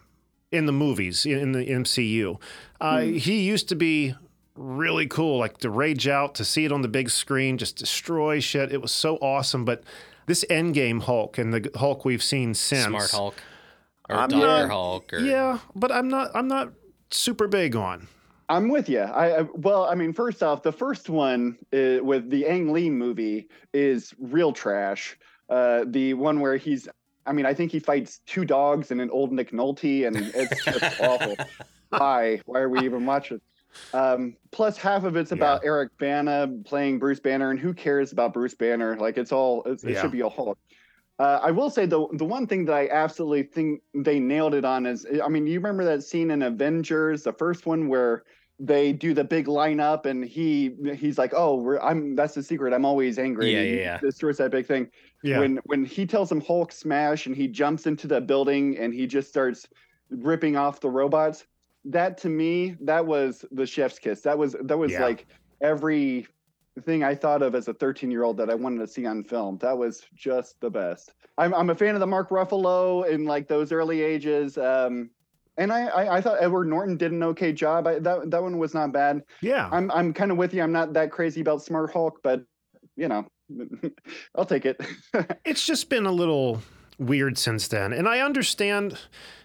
in 0.51 0.65
the 0.65 0.73
movies 0.73 1.27
in, 1.27 1.39
in 1.39 1.53
the 1.53 1.67
MCU. 1.67 2.41
Uh, 2.81 3.01
He 3.01 3.43
used 3.43 3.69
to 3.69 3.75
be 3.75 4.15
really 4.55 5.07
cool, 5.07 5.39
like 5.39 5.59
to 5.59 5.69
rage 5.69 6.09
out, 6.09 6.35
to 6.37 6.45
see 6.45 6.65
it 6.65 6.73
on 6.73 6.81
the 6.81 6.89
big 6.89 7.11
screen, 7.11 7.59
just 7.59 7.77
destroy 7.77 8.41
shit. 8.41 8.73
It 8.73 8.81
was 8.81 8.93
so 8.93 9.17
awesome. 9.17 9.67
But 9.67 9.85
this 10.25 10.43
Endgame 10.49 11.03
Hulk 11.03 11.37
and 11.37 11.53
the 11.53 11.71
Hulk 11.79 12.07
we've 12.07 12.23
seen 12.23 12.55
since, 12.55 12.87
Smart 12.87 13.11
Hulk 13.11 13.35
or 14.09 14.17
I'm 14.17 14.29
Doctor 14.29 14.47
not- 14.47 14.71
Hulk 14.71 15.13
or 15.13 15.19
yeah. 15.21 15.59
But 15.75 15.93
I'm 15.93 16.09
not. 16.09 16.31
I'm 16.35 16.49
not 16.49 16.73
super 17.11 17.49
big 17.49 17.77
on. 17.77 18.09
I'm 18.51 18.71
with 18.71 18.89
you. 18.89 19.01
I, 19.01 19.41
I 19.41 19.43
well, 19.55 19.85
I 19.85 19.95
mean, 19.95 20.13
first 20.13 20.43
off, 20.43 20.63
the 20.63 20.73
first 20.73 21.11
one 21.11 21.59
uh, 21.73 22.03
with 22.03 22.31
the 22.31 22.47
Ang 22.47 22.73
Lee 22.73 22.89
movie 22.91 23.49
is 23.75 24.15
real 24.19 24.53
trash. 24.53 25.19
Uh, 25.51 25.85
the 25.87 26.15
one 26.15 26.41
where 26.41 26.57
he's, 26.57 26.89
I 27.27 27.33
mean, 27.33 27.45
I 27.47 27.53
think 27.55 27.73
he 27.73 27.79
fights 27.79 28.21
two 28.27 28.45
dogs 28.47 28.91
and 28.91 29.01
an 29.01 29.11
old 29.11 29.33
Nick 29.33 29.51
Nolte, 29.53 30.07
and 30.07 30.17
it's 30.17 30.65
just 30.65 31.01
awful. 31.01 31.37
Why? 31.91 32.41
Why 32.47 32.61
are 32.61 32.69
we 32.71 32.81
even 32.81 33.05
watching? 33.05 33.41
Um, 33.93 34.35
plus, 34.51 34.79
half 34.79 35.05
of 35.05 35.17
it's 35.17 35.33
about 35.33 35.61
Eric 35.65 35.91
Bana 35.99 36.49
playing 36.65 36.99
Bruce 36.99 37.21
Banner, 37.21 37.51
and 37.51 37.61
who 37.61 37.75
cares 37.75 38.13
about 38.13 38.33
Bruce 38.33 38.55
Banner? 38.55 38.97
Like, 38.97 39.19
it's 39.19 39.31
all 39.33 39.63
it's, 39.65 39.85
it 39.85 39.93
Yeah. 39.93 40.01
should 40.03 40.13
be 40.13 40.21
a 40.21 40.29
Hulk. 40.29 40.59
Uh, 41.19 41.41
I 41.43 41.51
will 41.51 41.71
say 41.71 41.85
the 41.87 42.07
the 42.13 42.25
one 42.25 42.47
thing 42.47 42.65
that 42.67 42.75
I 42.75 42.89
absolutely 42.89 43.43
think 43.43 43.83
they 43.95 44.21
nailed 44.21 44.55
it 44.55 44.65
on 44.65 44.87
is, 44.87 45.07
I 45.25 45.29
mean, 45.29 45.47
you 45.47 45.59
remember 45.59 45.85
that 45.85 46.03
scene 46.05 46.31
in 46.31 46.43
Avengers, 46.43 47.25
the 47.25 47.33
first 47.33 47.67
one 47.67 47.89
where 47.89 48.25
they 48.61 48.93
do 48.93 49.15
the 49.15 49.25
big 49.25 49.47
lineup 49.47 50.07
and 50.07 50.25
he 50.25 50.75
he's 50.97 51.19
like, 51.19 51.33
oh, 51.35 51.57
we're, 51.57 51.81
I'm 51.81 52.15
that's 52.15 52.35
the 52.35 52.43
secret. 52.43 52.73
I'm 52.73 52.85
always 52.85 53.19
angry. 53.19 53.53
Yeah, 53.53 53.59
and 53.61 53.69
he 53.69 53.77
yeah, 53.77 53.81
yeah. 53.83 53.99
Destroys 53.99 54.37
that 54.39 54.51
big 54.53 54.67
thing. 54.67 54.91
Yeah. 55.23 55.41
When 55.41 55.59
when 55.65 55.85
he 55.85 56.07
tells 56.07 56.31
him 56.31 56.41
Hulk 56.41 56.71
smash 56.73 57.27
and 57.27 57.35
he 57.37 57.49
jumps 57.49 57.87
into 57.87 58.07
the 58.07 58.21
building 58.21 58.79
and 58.79 58.95
he 58.95 59.07
just 59.07 59.29
starts 59.29 59.67
ripping 60.11 60.57
off 60.57 60.81
the 60.81 60.91
robots. 60.91 61.47
that 61.85 62.19
to 62.19 62.29
me, 62.29 62.77
that 62.81 63.07
was 63.07 63.45
the 63.51 63.67
chef's 63.67 63.99
kiss. 63.99 64.21
That 64.23 64.39
was 64.39 64.55
that 64.63 64.79
was 64.79 64.93
Yeah. 64.93 65.03
like 65.05 65.27
every 65.61 66.27
thing 66.81 67.05
I 67.05 67.15
thought 67.15 67.43
of 67.43 67.55
as 67.55 67.69
a 67.69 67.75
13 67.75 68.11
year 68.11 68.25
old 68.25 68.37
that 68.39 68.51
I 68.51 68.55
wanted 68.55 68.79
to 68.81 68.87
see 68.87 69.07
on 69.07 69.25
film. 69.25 69.59
That 69.59 69.77
was 69.77 70.07
just 70.15 70.61
the 70.61 70.71
best. 70.71 71.15
I'm 71.37 71.55
I'm 71.55 71.71
a 71.71 71.75
fan 71.75 71.95
of 71.95 72.01
the 72.01 72.07
Mark 72.07 72.31
Ruffalo 72.31 73.09
in 73.09 73.25
like 73.25 73.49
those 73.49 73.73
early 73.73 74.03
ages. 74.03 74.59
Um, 74.59 75.11
and 75.57 75.73
I, 75.73 75.87
I 75.87 76.17
I 76.17 76.21
thought 76.21 76.39
Edward 76.41 76.69
Norton 76.69 76.97
did 76.97 77.13
an 77.13 77.23
okay 77.23 77.53
job. 77.53 77.87
I, 77.87 77.99
that 77.99 78.31
that 78.31 78.43
one 78.43 78.59
was 78.59 78.75
not 78.75 78.93
bad. 78.93 79.23
Yeah. 79.41 79.69
I'm 79.71 79.91
I'm 79.91 80.13
kind 80.13 80.31
of 80.31 80.37
with 80.37 80.55
you. 80.55 80.63
I'm 80.63 80.73
not 80.73 80.93
that 80.95 81.11
crazy 81.11 81.41
about 81.41 81.63
Smart 81.63 81.93
Hulk, 81.93 82.21
but 82.23 82.45
you 82.97 83.09
know, 83.09 83.27
I'll 84.35 84.47
take 84.47 84.67
it. 84.67 84.81
it's 85.45 85.65
just 85.65 85.89
been 85.89 86.07
a 86.07 86.13
little 86.13 86.61
weird 86.99 87.39
since 87.39 87.69
then. 87.69 87.93
And 87.93 88.09
I 88.09 88.21
understand, 88.21 88.99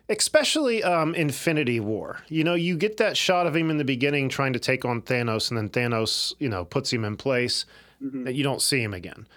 especially 0.09 0.83
um, 0.83 1.15
Infinity 1.15 1.79
War. 1.79 2.19
You 2.27 2.43
know, 2.43 2.55
you 2.55 2.77
get 2.77 2.97
that 2.97 3.17
shot 3.17 3.47
of 3.47 3.55
him 3.55 3.69
in 3.69 3.77
the 3.77 3.85
beginning 3.85 4.29
trying 4.29 4.53
to 4.53 4.59
take 4.59 4.85
on 4.85 5.01
Thanos, 5.01 5.49
and 5.49 5.57
then 5.57 5.69
Thanos, 5.69 6.33
you 6.39 6.49
know, 6.49 6.65
puts 6.65 6.91
him 6.91 7.05
in 7.05 7.17
place, 7.17 7.65
that 8.25 8.35
you 8.35 8.43
don't 8.43 8.61
see 8.61 8.81
him 8.81 8.93
again. 8.93 9.27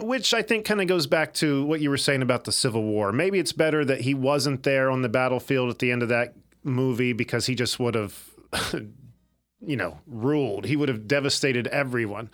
Which 0.00 0.34
I 0.34 0.42
think 0.42 0.64
kind 0.64 0.80
of 0.80 0.86
goes 0.86 1.06
back 1.06 1.34
to 1.34 1.64
what 1.64 1.80
you 1.80 1.90
were 1.90 1.96
saying 1.96 2.22
about 2.22 2.44
the 2.44 2.52
Civil 2.52 2.82
War. 2.82 3.12
Maybe 3.12 3.38
it's 3.38 3.52
better 3.52 3.84
that 3.84 4.02
he 4.02 4.14
wasn't 4.14 4.62
there 4.62 4.90
on 4.90 5.02
the 5.02 5.08
battlefield 5.08 5.70
at 5.70 5.78
the 5.78 5.90
end 5.90 6.02
of 6.02 6.08
that 6.08 6.34
movie 6.62 7.12
because 7.12 7.46
he 7.46 7.54
just 7.54 7.78
would 7.78 7.94
have, 7.94 8.30
you 8.72 9.76
know, 9.76 9.98
ruled. 10.06 10.66
He 10.66 10.76
would 10.76 10.88
have 10.88 11.08
devastated 11.08 11.66
everyone. 11.68 12.30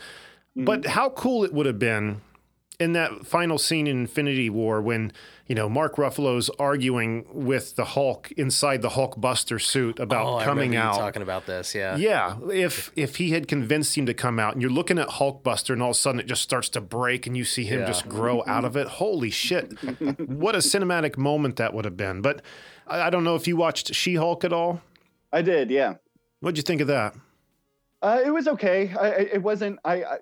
But 0.56 0.86
how 0.86 1.10
cool 1.10 1.44
it 1.44 1.52
would 1.52 1.66
have 1.66 1.78
been 1.78 2.20
in 2.80 2.92
that 2.94 3.26
final 3.26 3.56
scene 3.58 3.86
in 3.86 4.00
Infinity 4.00 4.50
War 4.50 4.82
when, 4.82 5.12
you 5.46 5.54
know, 5.54 5.68
Mark 5.68 5.96
Ruffalo's 5.96 6.50
arguing 6.58 7.24
with 7.32 7.76
the 7.76 7.84
Hulk 7.84 8.32
inside 8.32 8.82
the 8.82 8.90
Hulk 8.90 9.20
Buster 9.20 9.58
suit 9.58 10.00
about 10.00 10.26
oh, 10.26 10.36
I 10.38 10.44
coming 10.44 10.72
you 10.72 10.78
out. 10.80 10.96
talking 10.96 11.22
about 11.22 11.46
this. 11.46 11.74
Yeah. 11.74 11.96
Yeah, 11.96 12.36
if 12.52 12.90
if 12.96 13.16
he 13.16 13.30
had 13.30 13.46
convinced 13.46 13.96
him 13.96 14.06
to 14.06 14.14
come 14.14 14.38
out, 14.40 14.54
and 14.54 14.62
you're 14.62 14.70
looking 14.70 14.98
at 14.98 15.08
Hulk 15.08 15.42
Buster, 15.44 15.72
and 15.72 15.82
all 15.82 15.90
of 15.90 15.96
a 15.96 15.98
sudden 15.98 16.18
it 16.20 16.26
just 16.26 16.42
starts 16.42 16.68
to 16.70 16.80
break, 16.80 17.26
and 17.26 17.36
you 17.36 17.44
see 17.44 17.64
him 17.64 17.80
Yeah. 17.80 17.86
just 17.86 18.08
grow 18.08 18.42
out 18.46 18.64
of 18.64 18.76
it. 18.76 18.88
Holy 18.88 19.30
shit! 19.30 19.72
what 20.28 20.54
a 20.54 20.58
cinematic 20.58 21.16
moment 21.16 21.56
that 21.56 21.74
would 21.74 21.84
have 21.84 21.96
been. 21.96 22.22
But 22.22 22.42
I, 22.88 23.02
I 23.02 23.10
don't 23.10 23.22
know 23.24 23.36
if 23.36 23.46
you 23.46 23.56
watched 23.56 23.94
She-Hulk 23.94 24.44
at 24.44 24.52
all. 24.52 24.80
I 25.32 25.42
did, 25.42 25.70
yeah. 25.70 25.94
What'd 26.40 26.56
you 26.56 26.62
think 26.62 26.80
of 26.80 26.88
that? 26.88 27.14
Uh, 28.02 28.20
it 28.24 28.30
was 28.30 28.46
okay. 28.48 28.92
I, 29.00 29.06
I 29.06 29.10
it 29.34 29.42
wasn't. 29.42 29.78
I, 29.84 29.94
I. 30.02 30.16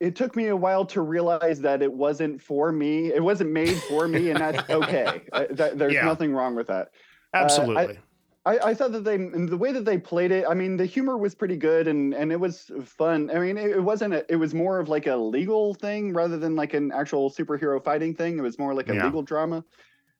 It 0.00 0.14
took 0.14 0.36
me 0.36 0.46
a 0.46 0.56
while 0.56 0.86
to 0.86 1.00
realize 1.00 1.60
that 1.60 1.82
it 1.82 1.92
wasn't 1.92 2.40
for 2.40 2.70
me. 2.70 3.12
It 3.12 3.22
wasn't 3.22 3.50
made 3.50 3.76
for 3.82 4.06
me, 4.06 4.30
and 4.30 4.40
that's 4.40 4.68
okay. 4.70 5.22
Uh, 5.32 5.46
that, 5.50 5.78
there's 5.78 5.94
Yeah. 5.94 6.04
nothing 6.04 6.32
wrong 6.32 6.54
with 6.54 6.68
that. 6.68 6.88
Uh, 7.34 7.38
Absolutely. 7.38 7.98
I, 8.46 8.58
I 8.70 8.74
thought 8.74 8.92
that 8.92 9.04
they 9.04 9.16
and 9.16 9.48
the 9.48 9.56
way 9.58 9.72
that 9.72 9.84
they 9.84 9.98
played 9.98 10.30
it. 10.30 10.46
I 10.48 10.54
mean, 10.54 10.76
the 10.76 10.86
humor 10.86 11.18
was 11.18 11.34
pretty 11.34 11.56
good, 11.56 11.88
and 11.88 12.14
and 12.14 12.32
it 12.32 12.40
was 12.40 12.70
fun. 12.84 13.30
I 13.30 13.40
mean, 13.40 13.58
it, 13.58 13.72
it 13.72 13.80
wasn't. 13.80 14.14
A, 14.14 14.32
it 14.32 14.36
was 14.36 14.54
more 14.54 14.78
of 14.78 14.88
like 14.88 15.06
a 15.06 15.16
legal 15.16 15.74
thing 15.74 16.14
rather 16.14 16.38
than 16.38 16.54
like 16.56 16.72
an 16.72 16.90
actual 16.92 17.30
superhero 17.30 17.82
fighting 17.82 18.14
thing. 18.14 18.38
It 18.38 18.42
was 18.42 18.58
more 18.58 18.72
like 18.72 18.88
a 18.88 18.94
Yeah. 18.94 19.04
legal 19.04 19.22
drama. 19.22 19.64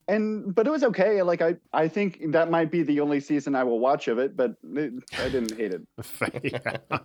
And 0.08 0.54
but 0.54 0.66
it 0.66 0.70
was 0.70 0.82
okay. 0.84 1.22
Like 1.22 1.42
I 1.42 1.56
I 1.72 1.86
think 1.86 2.32
that 2.32 2.50
might 2.50 2.70
be 2.70 2.82
the 2.82 3.00
only 3.00 3.20
season 3.20 3.54
I 3.54 3.62
will 3.62 3.78
watch 3.78 4.08
of 4.08 4.18
it, 4.18 4.36
but 4.36 4.56
it, 4.74 4.94
I 5.18 5.28
didn't 5.28 5.56
hate 5.56 5.72
it. 5.72 5.82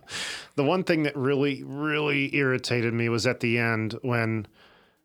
The 0.56 0.64
one 0.64 0.84
thing 0.84 1.02
that 1.02 1.16
really, 1.16 1.64
really 1.64 2.34
irritated 2.34 2.94
me 2.94 3.08
was 3.08 3.26
at 3.26 3.40
the 3.40 3.58
end 3.58 3.98
when 4.02 4.46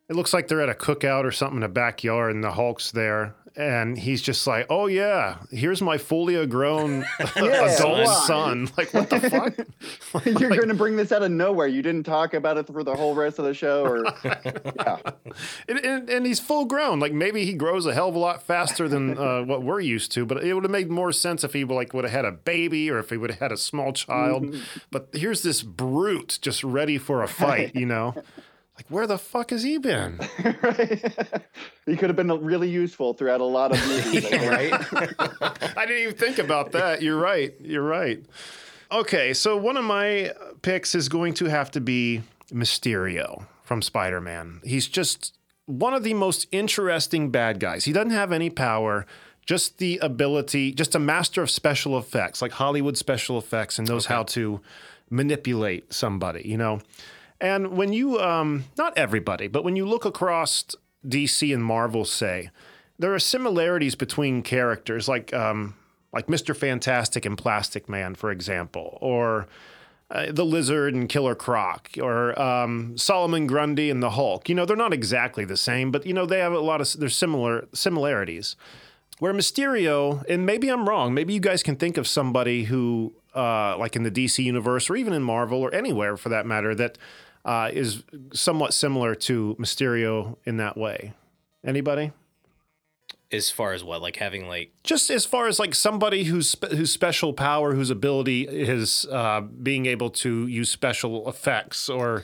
it 0.09 0.15
looks 0.15 0.33
like 0.33 0.47
they're 0.47 0.61
at 0.61 0.69
a 0.69 0.73
cookout 0.73 1.23
or 1.23 1.31
something 1.31 1.57
in 1.57 1.63
a 1.63 1.69
backyard 1.69 2.33
and 2.33 2.43
the 2.43 2.51
Hulk's 2.51 2.91
there. 2.91 3.35
And 3.55 3.97
he's 3.97 4.21
just 4.21 4.45
like, 4.47 4.67
oh, 4.69 4.87
yeah, 4.87 5.37
here's 5.51 5.81
my 5.81 5.97
fully 5.97 6.45
grown 6.47 7.05
Yeah, 7.35 7.65
adult 7.75 8.05
why? 8.05 8.23
son. 8.25 8.69
Like, 8.77 8.93
what 8.93 9.09
the 9.09 9.19
fuck? 9.19 10.25
You're 10.25 10.49
going 10.49 10.69
to 10.69 10.73
bring 10.73 10.95
this 10.95 11.11
out 11.11 11.23
of 11.23 11.31
nowhere. 11.31 11.67
You 11.67 11.81
didn't 11.81 12.05
talk 12.05 12.33
about 12.33 12.57
it 12.57 12.67
for 12.67 12.83
the 12.83 12.95
whole 12.95 13.13
rest 13.15 13.39
of 13.39 13.45
the 13.45 13.53
show, 13.53 13.83
or 13.83 14.05
yeah. 14.23 14.97
and, 15.67 15.79
and, 15.79 16.09
and 16.09 16.25
he's 16.25 16.39
full 16.39 16.65
grown. 16.65 16.99
Like, 16.99 17.11
maybe 17.11 17.45
he 17.45 17.53
grows 17.53 17.85
a 17.85 17.93
hell 17.93 18.09
of 18.09 18.15
a 18.15 18.19
lot 18.19 18.43
faster 18.43 18.87
than 18.87 19.17
uh, 19.17 19.41
what 19.43 19.63
we're 19.63 19.81
used 19.81 20.11
to. 20.13 20.25
But 20.25 20.43
it 20.43 20.53
would 20.53 20.63
have 20.63 20.71
made 20.71 20.89
more 20.89 21.11
sense 21.11 21.43
if 21.43 21.53
he 21.53 21.65
like 21.65 21.93
would 21.93 22.05
have 22.05 22.13
had 22.13 22.25
a 22.25 22.31
baby 22.31 22.89
or 22.89 22.99
if 22.99 23.09
he 23.09 23.17
would 23.17 23.31
have 23.31 23.39
had 23.39 23.51
a 23.51 23.57
small 23.57 23.91
child. 23.91 24.55
But 24.91 25.09
here's 25.13 25.41
this 25.41 25.61
brute 25.63 26.39
just 26.41 26.63
ready 26.63 26.97
for 26.97 27.23
a 27.23 27.27
fight, 27.27 27.75
you 27.75 27.85
know? 27.85 28.15
Like, 28.79 28.86
where 28.88 29.07
the 29.07 29.17
fuck 29.17 29.50
has 29.50 29.62
he 29.62 29.77
been? 29.77 30.21
right? 30.63 31.43
he 31.86 31.98
could 31.98 32.09
have 32.09 32.15
been 32.15 32.31
really 32.41 32.69
useful 32.69 33.13
throughout 33.13 33.41
a 33.41 33.45
lot 33.45 33.74
of 33.74 33.88
movies. 33.88 34.25
Right? 34.39 34.71
I 35.77 35.86
didn't 35.86 36.03
even 36.03 36.15
think 36.15 36.39
about 36.39 36.71
that. 36.71 37.01
You're 37.01 37.19
right. 37.19 37.53
You're 37.59 37.83
right. 37.83 38.24
Okay, 38.89 39.33
so 39.33 39.57
one 39.57 39.75
of 39.75 39.83
my 39.83 40.31
picks 40.62 40.95
is 40.95 41.09
going 41.09 41.33
to 41.36 41.45
have 41.45 41.71
to 41.71 41.81
be 41.81 42.21
Mysterio 42.53 43.45
from 43.63 43.81
Spider 43.81 44.21
Man. 44.21 44.62
He's 44.63 44.88
just 44.88 45.38
one 45.65 45.93
of 45.93 46.03
the 46.03 46.13
most 46.13 46.48
interesting 46.53 47.31
bad 47.31 47.59
guys. 47.59 47.83
He 47.83 47.91
doesn't 47.91 48.12
have 48.12 48.31
any 48.31 48.50
power, 48.50 49.05
just 49.45 49.77
the 49.79 49.98
ability, 49.98 50.71
just 50.71 50.95
a 50.95 51.00
master 51.00 51.41
of 51.43 51.51
special 51.51 51.98
effects, 51.98 52.41
like 52.41 52.53
Hollywood 52.53 52.95
special 52.98 53.38
effects, 53.38 53.77
and 53.77 53.89
knows 53.89 54.05
how 54.05 54.24
to 54.24 54.62
manipulate 55.09 55.91
somebody, 55.93 56.48
you 56.48 56.57
know? 56.57 56.79
And 57.41 57.77
when 57.77 57.93
you, 57.93 58.19
um, 58.19 58.65
not 58.77 58.98
everybody, 58.98 59.48
but 59.48 59.63
when 59.63 59.75
you 59.75 59.86
look 59.86 60.05
across 60.05 60.65
DC 61.08 61.53
and 61.53 61.63
Marvel, 61.63 62.03
say, 62.03 62.50
there 62.98 63.13
are 63.13 63.19
similarities 63.19 63.96
between 63.96 64.41
characters, 64.41 65.08
like 65.08 65.34
um, 65.34 65.75
like 66.12 66.27
Mister 66.27 66.53
Fantastic 66.53 67.25
and 67.25 67.38
Plastic 67.38 67.88
Man, 67.88 68.13
for 68.13 68.29
example, 68.29 68.98
or 69.01 69.48
uh, 70.12 70.31
the 70.31 70.46
Lizard 70.46 70.93
and 70.93 71.08
Killer 71.08 71.36
Croc, 71.36 71.91
or 72.01 72.39
um, 72.39 72.98
Solomon 72.98 73.48
Grundy 73.48 73.89
and 73.89 74.03
the 74.03 74.12
Hulk. 74.12 74.50
You 74.50 74.55
know, 74.55 74.65
they're 74.65 74.75
not 74.75 74.93
exactly 74.93 75.46
the 75.46 75.58
same, 75.58 75.91
but 75.91 76.05
you 76.05 76.13
know 76.13 76.25
they 76.25 76.39
have 76.39 76.51
a 76.51 76.60
lot 76.60 76.81
of 76.81 77.00
there's 77.00 77.15
similar 77.15 77.67
similarities. 77.74 78.55
Where 79.19 79.34
Mysterio, 79.34 80.24
and 80.29 80.46
maybe 80.46 80.69
I'm 80.69 80.88
wrong, 80.88 81.13
maybe 81.13 81.34
you 81.34 81.41
guys 81.41 81.62
can 81.62 81.75
think 81.75 81.98
of 81.98 82.08
somebody 82.08 82.63
who, 82.63 83.13
uh, 83.36 83.77
like 83.77 83.98
in 83.98 84.03
the 84.03 84.12
DC 84.12 84.41
universe 84.41 84.89
or 84.89 84.96
even 84.96 85.12
in 85.12 85.24
Marvel 85.24 85.60
or 85.62 85.74
anywhere 85.75 86.15
for 86.15 86.29
that 86.29 86.46
matter, 86.46 86.74
that 86.75 86.98
uh, 87.46 87.69
is 87.72 88.03
somewhat 88.34 88.74
similar 88.74 89.15
to 89.15 89.55
Mysterio 89.60 90.38
in 90.46 90.58
that 90.58 90.77
way. 90.77 91.13
Anybody? 91.65 92.12
as 93.31 93.51
far 93.51 93.74
as 93.74 93.84
what, 93.84 94.01
like 94.01 94.15
having 94.15 94.48
like 94.48 94.72
just 94.84 95.10
as 95.10 95.25
far 95.25 95.48
as 95.48 95.60
like 95.60 95.75
somebody 95.75 96.24
whose 96.25 96.50
spe- 96.50 96.72
whose 96.72 96.91
special 96.91 97.34
power, 97.34 97.75
whose 97.75 97.89
ability 97.89 98.43
is 98.43 99.05
uh, 99.12 99.41
being 99.41 99.86
able 99.86 100.10
to 100.10 100.48
use 100.48 100.69
special 100.69 101.29
effects, 101.29 101.89
or 101.89 102.24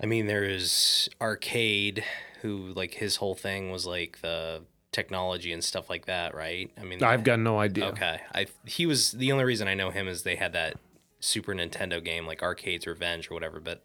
I 0.00 0.06
mean, 0.06 0.26
there's 0.26 1.08
Arcade, 1.20 2.04
who 2.42 2.72
like 2.74 2.94
his 2.94 3.16
whole 3.16 3.34
thing 3.34 3.70
was 3.70 3.86
like 3.86 4.20
the 4.20 4.62
technology 4.92 5.52
and 5.52 5.64
stuff 5.64 5.88
like 5.88 6.06
that, 6.06 6.34
right? 6.34 6.70
I 6.78 6.84
mean, 6.84 7.02
I've 7.02 7.24
got 7.24 7.38
no 7.38 7.58
idea. 7.58 7.86
Okay, 7.86 8.20
I 8.34 8.46
he 8.66 8.84
was 8.84 9.12
the 9.12 9.32
only 9.32 9.44
reason 9.44 9.68
I 9.68 9.74
know 9.74 9.90
him 9.90 10.06
is 10.06 10.22
they 10.22 10.36
had 10.36 10.52
that 10.52 10.76
Super 11.20 11.54
Nintendo 11.54 12.04
game 12.04 12.26
like 12.26 12.42
Arcade's 12.42 12.86
Revenge 12.86 13.30
or 13.30 13.34
whatever, 13.34 13.58
but 13.58 13.82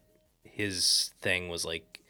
his 0.60 1.12
thing 1.20 1.48
was 1.48 1.64
like 1.64 2.00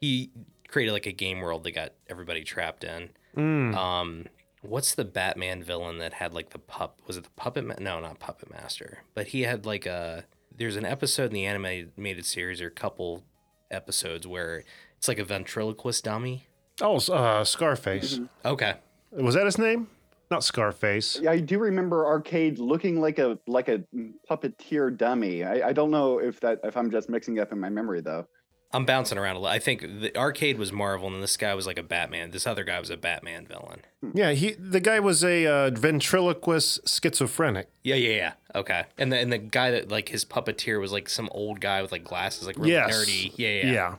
he 0.00 0.30
created 0.68 0.92
like 0.92 1.06
a 1.06 1.12
game 1.12 1.40
world 1.40 1.64
that 1.64 1.72
got 1.72 1.92
everybody 2.08 2.42
trapped 2.44 2.84
in. 2.84 3.10
Mm. 3.36 3.74
Um, 3.74 4.26
what's 4.62 4.94
the 4.94 5.04
Batman 5.04 5.62
villain 5.62 5.98
that 5.98 6.14
had 6.14 6.34
like 6.34 6.50
the 6.50 6.58
pup? 6.58 7.00
Was 7.06 7.16
it 7.16 7.24
the 7.24 7.30
puppet? 7.30 7.66
Ma- 7.66 7.74
no, 7.78 8.00
not 8.00 8.18
puppet 8.18 8.50
master. 8.50 9.04
But 9.14 9.28
he 9.28 9.42
had 9.42 9.66
like 9.66 9.86
a. 9.86 10.24
There's 10.54 10.76
an 10.76 10.84
episode 10.84 11.26
in 11.26 11.32
the 11.32 11.46
animated 11.46 12.26
series 12.26 12.60
or 12.60 12.66
a 12.66 12.70
couple 12.70 13.22
episodes 13.70 14.26
where 14.26 14.64
it's 14.98 15.08
like 15.08 15.18
a 15.18 15.24
ventriloquist 15.24 16.04
dummy. 16.04 16.46
Oh, 16.80 16.96
uh, 16.96 17.44
Scarface. 17.44 18.20
Okay. 18.44 18.74
Was 19.12 19.34
that 19.34 19.46
his 19.46 19.58
name? 19.58 19.88
Not 20.32 20.42
Scarface. 20.42 21.18
Yeah, 21.20 21.30
I 21.30 21.40
do 21.40 21.58
remember 21.58 22.06
Arcade 22.06 22.58
looking 22.58 23.00
like 23.02 23.18
a 23.18 23.38
like 23.46 23.68
a 23.68 23.84
puppeteer 24.30 24.96
dummy. 24.96 25.44
I, 25.44 25.68
I 25.68 25.72
don't 25.74 25.90
know 25.90 26.18
if 26.20 26.40
that 26.40 26.60
if 26.64 26.74
I'm 26.74 26.90
just 26.90 27.10
mixing 27.10 27.38
up 27.38 27.52
in 27.52 27.60
my 27.60 27.68
memory 27.68 28.00
though. 28.00 28.26
I'm 28.72 28.86
bouncing 28.86 29.18
around 29.18 29.36
a 29.36 29.40
lot. 29.40 29.52
I 29.52 29.58
think 29.58 29.82
the 29.82 30.16
arcade 30.16 30.56
was 30.56 30.72
Marvel, 30.72 31.12
and 31.12 31.22
this 31.22 31.36
guy 31.36 31.52
was 31.52 31.66
like 31.66 31.78
a 31.78 31.82
Batman. 31.82 32.30
This 32.30 32.46
other 32.46 32.64
guy 32.64 32.80
was 32.80 32.88
a 32.88 32.96
Batman 32.96 33.46
villain. 33.46 33.82
Yeah, 34.14 34.32
he 34.32 34.52
the 34.52 34.80
guy 34.80 35.00
was 35.00 35.22
a 35.22 35.46
uh, 35.46 35.70
ventriloquist 35.70 36.88
schizophrenic. 36.88 37.68
Yeah, 37.84 37.96
yeah, 37.96 38.16
yeah. 38.16 38.32
Okay. 38.54 38.84
And 38.96 39.12
the 39.12 39.18
and 39.18 39.30
the 39.30 39.36
guy 39.36 39.70
that 39.72 39.90
like 39.90 40.08
his 40.08 40.24
puppeteer 40.24 40.80
was 40.80 40.92
like 40.92 41.10
some 41.10 41.28
old 41.32 41.60
guy 41.60 41.82
with 41.82 41.92
like 41.92 42.04
glasses, 42.04 42.46
like 42.46 42.56
really 42.56 42.70
yes. 42.70 42.90
nerdy. 42.90 43.34
Yeah, 43.36 43.48
yeah, 43.50 43.72
yeah. 43.72 43.94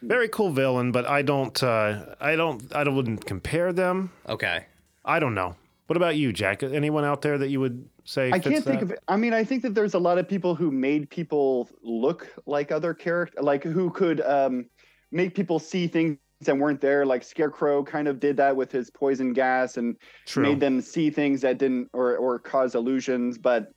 Very 0.00 0.28
cool 0.28 0.50
villain, 0.50 0.92
but 0.92 1.06
I 1.06 1.20
don't, 1.20 1.62
uh, 1.62 2.14
I 2.20 2.36
don't, 2.36 2.74
I 2.74 2.84
don't, 2.84 2.94
wouldn't 2.94 3.24
compare 3.24 3.72
them. 3.72 4.12
Okay. 4.28 4.66
I 5.04 5.18
don't 5.18 5.34
know. 5.34 5.56
What 5.86 5.96
about 5.98 6.16
you, 6.16 6.32
Jack? 6.32 6.62
Anyone 6.62 7.04
out 7.04 7.20
there 7.20 7.36
that 7.36 7.48
you 7.48 7.60
would 7.60 7.86
say? 8.04 8.30
I 8.32 8.38
can't 8.38 8.64
think 8.64 8.80
that? 8.80 8.82
of 8.82 8.90
it. 8.92 9.00
I 9.06 9.16
mean, 9.16 9.34
I 9.34 9.44
think 9.44 9.62
that 9.62 9.74
there's 9.74 9.94
a 9.94 9.98
lot 9.98 10.16
of 10.16 10.26
people 10.26 10.54
who 10.54 10.70
made 10.70 11.10
people 11.10 11.68
look 11.82 12.28
like 12.46 12.72
other 12.72 12.94
character, 12.94 13.42
like 13.42 13.64
who 13.64 13.90
could 13.90 14.22
um, 14.22 14.66
make 15.12 15.34
people 15.34 15.58
see 15.58 15.86
things 15.86 16.16
that 16.40 16.56
weren't 16.56 16.80
there. 16.80 17.04
Like 17.04 17.22
Scarecrow 17.22 17.82
kind 17.82 18.08
of 18.08 18.18
did 18.18 18.36
that 18.38 18.56
with 18.56 18.72
his 18.72 18.90
poison 18.90 19.34
gas 19.34 19.76
and 19.76 19.96
True. 20.24 20.42
made 20.42 20.60
them 20.60 20.80
see 20.80 21.10
things 21.10 21.42
that 21.42 21.58
didn't 21.58 21.90
or 21.92 22.16
or 22.16 22.38
cause 22.38 22.74
illusions. 22.74 23.36
But 23.36 23.72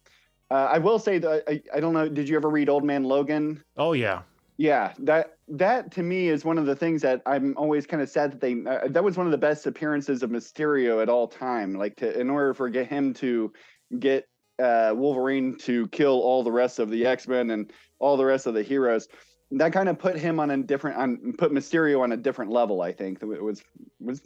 uh, 0.50 0.70
I 0.72 0.78
will 0.78 1.00
say 1.00 1.18
that 1.20 1.44
I, 1.48 1.62
I 1.76 1.80
don't 1.82 1.94
know. 1.94 2.08
Did 2.08 2.30
you 2.30 2.38
ever 2.38 2.50
read 2.50 2.70
Old 2.70 2.86
Man 2.86 3.04
Logan? 3.04 3.62
Oh 3.76 3.92
yeah. 3.92 4.22
Yeah, 4.58 4.94
that 5.00 5.38
that 5.50 5.92
to 5.94 6.04
me 6.04 6.30
is 6.30 6.44
one 6.44 6.58
of 6.58 6.66
the 6.66 6.76
things 6.76 7.04
that 7.04 7.22
I'm 7.28 7.56
always 7.58 7.86
kind 7.86 8.02
of 8.02 8.10
sad 8.10 8.32
that 8.32 8.42
they. 8.42 8.56
Uh, 8.66 8.88
that 8.90 9.04
was 9.04 9.16
one 9.16 9.28
of 9.28 9.32
the 9.32 9.38
best 9.38 9.68
appearances 9.68 10.24
of 10.24 10.32
Mysterio 10.32 11.02
at 11.02 11.10
all 11.10 11.28
time. 11.28 11.76
Like 11.76 11.96
to 11.98 12.20
in 12.20 12.30
order 12.30 12.56
for 12.56 12.68
get 12.68 12.88
him 12.88 13.14
to 13.16 13.54
get 14.00 14.28
uh, 14.58 14.94
Wolverine 14.96 15.56
to 15.60 15.88
kill 15.90 16.20
all 16.22 16.44
the 16.44 16.52
rest 16.52 16.80
of 16.80 16.90
the 16.90 17.06
X 17.06 17.28
Men 17.28 17.52
and 17.52 17.72
all 18.00 18.18
the 18.18 18.26
rest 18.26 18.48
of 18.48 18.56
the 18.56 18.64
heroes, 18.64 19.08
that 19.52 19.72
kind 19.74 19.90
of 19.90 20.00
put 20.00 20.18
him 20.18 20.40
on 20.40 20.50
a 20.50 20.58
different 20.58 20.98
on 20.98 21.34
put 21.38 21.52
Mysterio 21.52 22.02
on 22.02 22.12
a 22.14 22.18
different 22.18 22.52
level. 22.52 22.82
I 22.82 22.92
think 22.92 23.22
it 23.22 23.44
was 23.44 23.64
was 24.00 24.22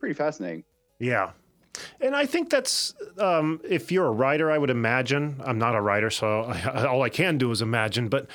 pretty 0.00 0.14
fascinating. 0.14 0.64
Yeah. 0.98 1.30
And 2.00 2.16
I 2.16 2.26
think 2.26 2.50
that's 2.50 2.94
um, 3.18 3.60
if 3.62 3.92
you're 3.92 4.06
a 4.06 4.10
writer, 4.10 4.50
I 4.50 4.58
would 4.58 4.70
imagine. 4.70 5.40
I'm 5.44 5.58
not 5.58 5.74
a 5.74 5.80
writer, 5.80 6.10
so 6.10 6.42
I, 6.42 6.86
all 6.86 7.02
I 7.02 7.10
can 7.10 7.38
do 7.38 7.50
is 7.50 7.62
imagine. 7.62 8.08
But 8.08 8.28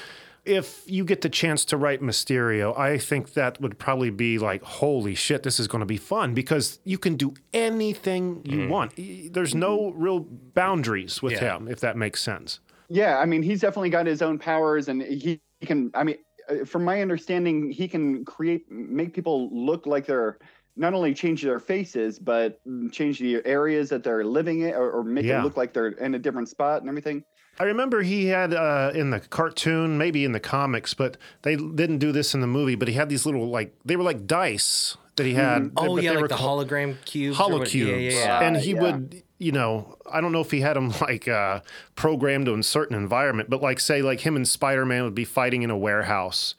if 0.46 0.84
you 0.88 1.06
get 1.06 1.22
the 1.22 1.30
chance 1.30 1.66
to 1.66 1.78
write 1.78 2.02
Mysterio, 2.02 2.78
I 2.78 2.98
think 2.98 3.34
that 3.34 3.62
would 3.62 3.78
probably 3.78 4.10
be 4.10 4.40
like, 4.40 4.64
holy 4.64 5.14
shit, 5.16 5.44
this 5.44 5.60
is 5.60 5.68
going 5.68 5.82
to 5.82 5.86
be 5.86 5.98
fun 5.98 6.34
because 6.34 6.80
you 6.84 6.98
can 6.98 7.16
do 7.16 7.34
anything 7.54 8.42
you 8.44 8.68
want. 8.68 8.94
There's 9.34 9.54
no 9.54 9.92
real 9.92 10.20
boundaries 10.20 11.22
with 11.22 11.34
Yeah. 11.34 11.58
him, 11.58 11.68
if 11.68 11.80
that 11.82 11.96
makes 11.96 12.22
sense. 12.22 12.60
Yeah, 12.90 13.20
I 13.20 13.26
mean, 13.26 13.44
he's 13.44 13.62
definitely 13.62 13.92
got 13.92 14.06
his 14.06 14.22
own 14.22 14.38
powers, 14.38 14.88
and 14.90 15.02
he, 15.02 15.40
he 15.60 15.66
can. 15.66 15.92
I 15.94 16.04
mean, 16.04 16.18
uh, 16.50 16.66
from 16.66 16.84
my 16.84 17.02
understanding, 17.02 17.72
he 17.72 17.88
can 17.88 18.26
create, 18.26 18.70
make 18.70 19.14
people 19.14 19.50
look 19.54 19.86
like 19.86 20.06
they're 20.08 20.40
not 20.76 20.94
only 20.94 21.14
change 21.14 21.42
their 21.44 21.60
faces, 21.60 22.18
but 22.18 22.60
change 22.92 23.20
the 23.20 23.46
areas 23.46 23.90
that 23.90 24.04
they're 24.04 24.26
living 24.26 24.62
in, 24.62 24.74
or, 24.74 24.92
or 24.92 25.04
make 25.04 25.26
Yeah. 25.26 25.40
it 25.40 25.44
look 25.44 25.56
like 25.56 25.72
they're 25.74 25.90
in 25.90 26.16
a 26.16 26.20
different 26.20 26.50
spot 26.50 26.82
and 26.82 26.90
everything. 26.90 27.24
I 27.62 27.66
remember 27.66 28.02
he 28.02 28.26
had 28.26 28.56
uh, 28.56 28.92
in 28.96 29.12
the 29.12 29.20
cartoon, 29.20 29.96
maybe 29.96 30.26
in 30.26 30.32
the 30.32 30.40
comics, 30.40 30.96
but 30.96 31.16
they 31.44 31.56
didn't 31.56 32.00
do 32.00 32.12
this 32.12 32.34
in 32.34 32.42
the 32.42 32.48
movie. 32.48 32.74
But 32.74 32.88
he 32.88 32.96
had 32.96 33.08
these 33.08 33.24
little 33.24 33.50
like 33.50 33.72
they 33.86 33.96
were 33.96 34.02
like 34.02 34.26
dice 34.26 34.98
that 35.16 35.28
he 35.28 35.36
had. 35.36 35.70
Oh 35.78 35.96
but 35.96 36.04
yeah, 36.04 36.14
like 36.14 36.30
the 36.30 36.38
hologram 36.38 36.96
cubes. 37.06 37.38
holocubes. 37.38 37.74
Yeah, 37.74 37.96
yeah, 37.98 38.10
yeah. 38.10 38.42
And 38.42 38.58
he 38.58 38.72
yeah. 38.72 38.82
would, 38.82 39.22
you 39.38 39.52
know, 39.52 39.96
I 40.12 40.22
don't 40.22 40.32
know 40.32 40.42
if 40.42 40.50
he 40.50 40.62
had 40.62 40.76
them 40.76 40.92
like 41.02 41.28
uh, 41.28 41.62
programmed 41.94 42.48
to 42.48 42.56
a 42.56 42.64
certain 42.64 42.98
environment, 42.98 43.48
but 43.48 43.62
like 43.62 43.80
say 43.80 44.02
like 44.02 44.22
him 44.22 44.36
and 44.36 44.48
Spider 44.48 44.84
Man 44.84 45.04
would 45.04 45.14
be 45.14 45.26
fighting 45.26 45.62
in 45.62 45.70
a 45.70 45.78
warehouse, 45.78 46.56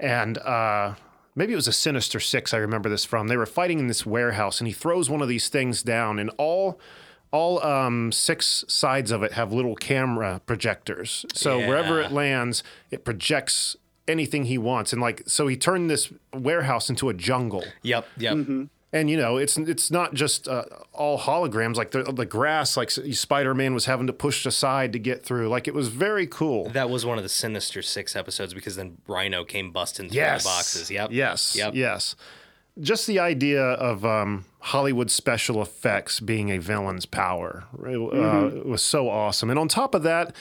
and 0.00 0.36
uh, 0.38 0.96
maybe 1.36 1.52
it 1.52 1.56
was 1.56 1.68
a 1.68 1.72
Sinister 1.72 2.18
Six. 2.18 2.52
I 2.52 2.56
remember 2.56 2.88
this 2.88 3.04
from. 3.04 3.28
They 3.28 3.36
were 3.36 3.46
fighting 3.46 3.78
in 3.78 3.86
this 3.86 4.04
warehouse, 4.04 4.60
and 4.60 4.66
he 4.66 4.74
throws 4.74 5.08
one 5.08 5.22
of 5.22 5.28
these 5.28 5.48
things 5.48 5.84
down, 5.84 6.18
and 6.18 6.28
all. 6.38 6.80
All 7.32 7.64
um, 7.64 8.10
six 8.10 8.64
sides 8.66 9.10
of 9.12 9.22
it 9.22 9.32
have 9.32 9.52
little 9.52 9.76
camera 9.76 10.40
projectors. 10.46 11.24
So 11.32 11.58
wherever 11.58 12.00
it 12.00 12.10
lands, 12.10 12.64
it 12.90 13.04
projects 13.04 13.76
anything 14.08 14.46
he 14.46 14.58
wants. 14.58 14.92
And 14.92 15.00
like, 15.00 15.22
so 15.26 15.46
he 15.46 15.56
turned 15.56 15.88
this 15.88 16.12
warehouse 16.34 16.90
into 16.90 17.08
a 17.08 17.14
jungle. 17.14 17.64
Yep, 17.82 18.06
yep. 18.16 18.68
And 18.92 19.08
you 19.08 19.16
know, 19.16 19.36
it's 19.36 19.56
it's 19.56 19.92
not 19.92 20.14
just 20.14 20.48
uh, 20.48 20.64
all 20.92 21.16
holograms. 21.16 21.76
Like 21.76 21.92
the 21.92 22.02
the 22.02 22.26
grass, 22.26 22.76
like 22.76 22.90
Spider 22.90 23.54
Man 23.54 23.72
was 23.72 23.84
having 23.84 24.08
to 24.08 24.12
push 24.12 24.44
aside 24.44 24.92
to 24.94 24.98
get 24.98 25.24
through. 25.24 25.48
Like 25.48 25.68
it 25.68 25.74
was 25.74 25.86
very 25.86 26.26
cool. 26.26 26.70
That 26.70 26.90
was 26.90 27.06
one 27.06 27.16
of 27.16 27.22
the 27.22 27.28
Sinister 27.28 27.82
Six 27.82 28.16
episodes 28.16 28.52
because 28.52 28.74
then 28.74 28.98
Rhino 29.06 29.44
came 29.44 29.70
busting 29.70 30.08
through 30.08 30.16
yes, 30.16 30.42
the 30.42 30.48
boxes. 30.48 30.90
Yep. 30.90 31.10
Yes. 31.12 31.54
Yep. 31.56 31.74
Yes. 31.76 32.16
Just 32.78 33.06
the 33.06 33.18
idea 33.18 33.62
of 33.62 34.04
um, 34.04 34.44
Hollywood 34.60 35.10
special 35.10 35.60
effects 35.60 36.20
being 36.20 36.50
a 36.50 36.58
villain's 36.58 37.06
power 37.06 37.64
uh, 37.74 38.50
was 38.64 38.82
so 38.82 39.08
awesome. 39.08 39.50
And 39.50 39.58
on 39.58 39.68
top 39.68 39.94
of 39.94 40.02
that, 40.04 40.34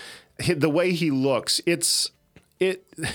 the 0.48 0.70
way 0.70 0.92
he 0.92 1.12
looks, 1.12 1.62
it's 1.66 2.12
it. 2.60 2.86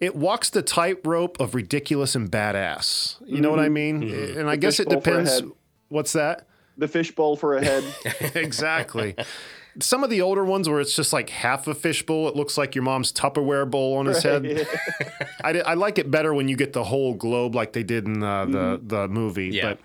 It 0.00 0.16
walks 0.16 0.50
the 0.50 0.62
tightrope 0.62 1.38
of 1.38 1.54
ridiculous 1.54 2.16
and 2.16 2.28
badass. 2.28 3.22
You 3.24 3.40
know 3.40 3.50
what 3.50 3.60
I 3.60 3.68
mean? 3.68 4.02
And 4.02 4.50
I 4.50 4.56
guess 4.56 4.80
it 4.80 4.88
fishbowl 4.88 5.00
for 5.00 5.10
a 5.20 5.22
depends. 5.22 5.52
What's 5.90 6.12
that? 6.14 6.48
The 6.76 6.88
fishbowl 6.88 7.36
for 7.36 7.54
a 7.54 7.64
head. 7.64 7.84
exactly. 8.34 9.14
Some 9.80 10.04
of 10.04 10.10
the 10.10 10.20
older 10.20 10.44
ones 10.44 10.68
where 10.68 10.80
it's 10.80 10.94
just 10.94 11.12
like 11.12 11.30
half 11.30 11.66
a 11.66 11.74
fishbowl, 11.74 12.28
it 12.28 12.36
looks 12.36 12.58
like 12.58 12.74
your 12.74 12.84
mom's 12.84 13.12
Tupperware 13.12 13.70
bowl 13.70 13.96
on 13.96 14.06
his 14.06 14.22
head. 14.22 14.44
I, 15.44 15.60
I 15.60 15.74
like 15.74 15.98
it 15.98 16.10
better 16.10 16.34
when 16.34 16.48
you 16.48 16.56
get 16.56 16.72
the 16.74 16.84
whole 16.84 17.14
globe 17.14 17.54
like 17.54 17.72
they 17.72 17.82
did 17.82 18.06
in 18.06 18.22
uh, 18.22 18.44
the 18.44 18.80
the 18.82 19.08
movie. 19.08 19.48
Yeah. 19.48 19.62
But 19.70 19.78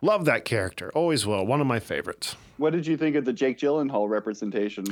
love 0.00 0.24
that 0.24 0.44
character, 0.44 0.90
always 0.94 1.24
will. 1.24 1.46
One 1.46 1.60
of 1.60 1.66
my 1.66 1.78
favorites. 1.78 2.34
what 2.56 2.72
did 2.72 2.86
you 2.86 2.96
think 2.96 3.14
of 3.14 3.24
the 3.24 3.32
Jake 3.32 3.58
Gyllenhaal 3.58 4.08
representation? 4.08 4.84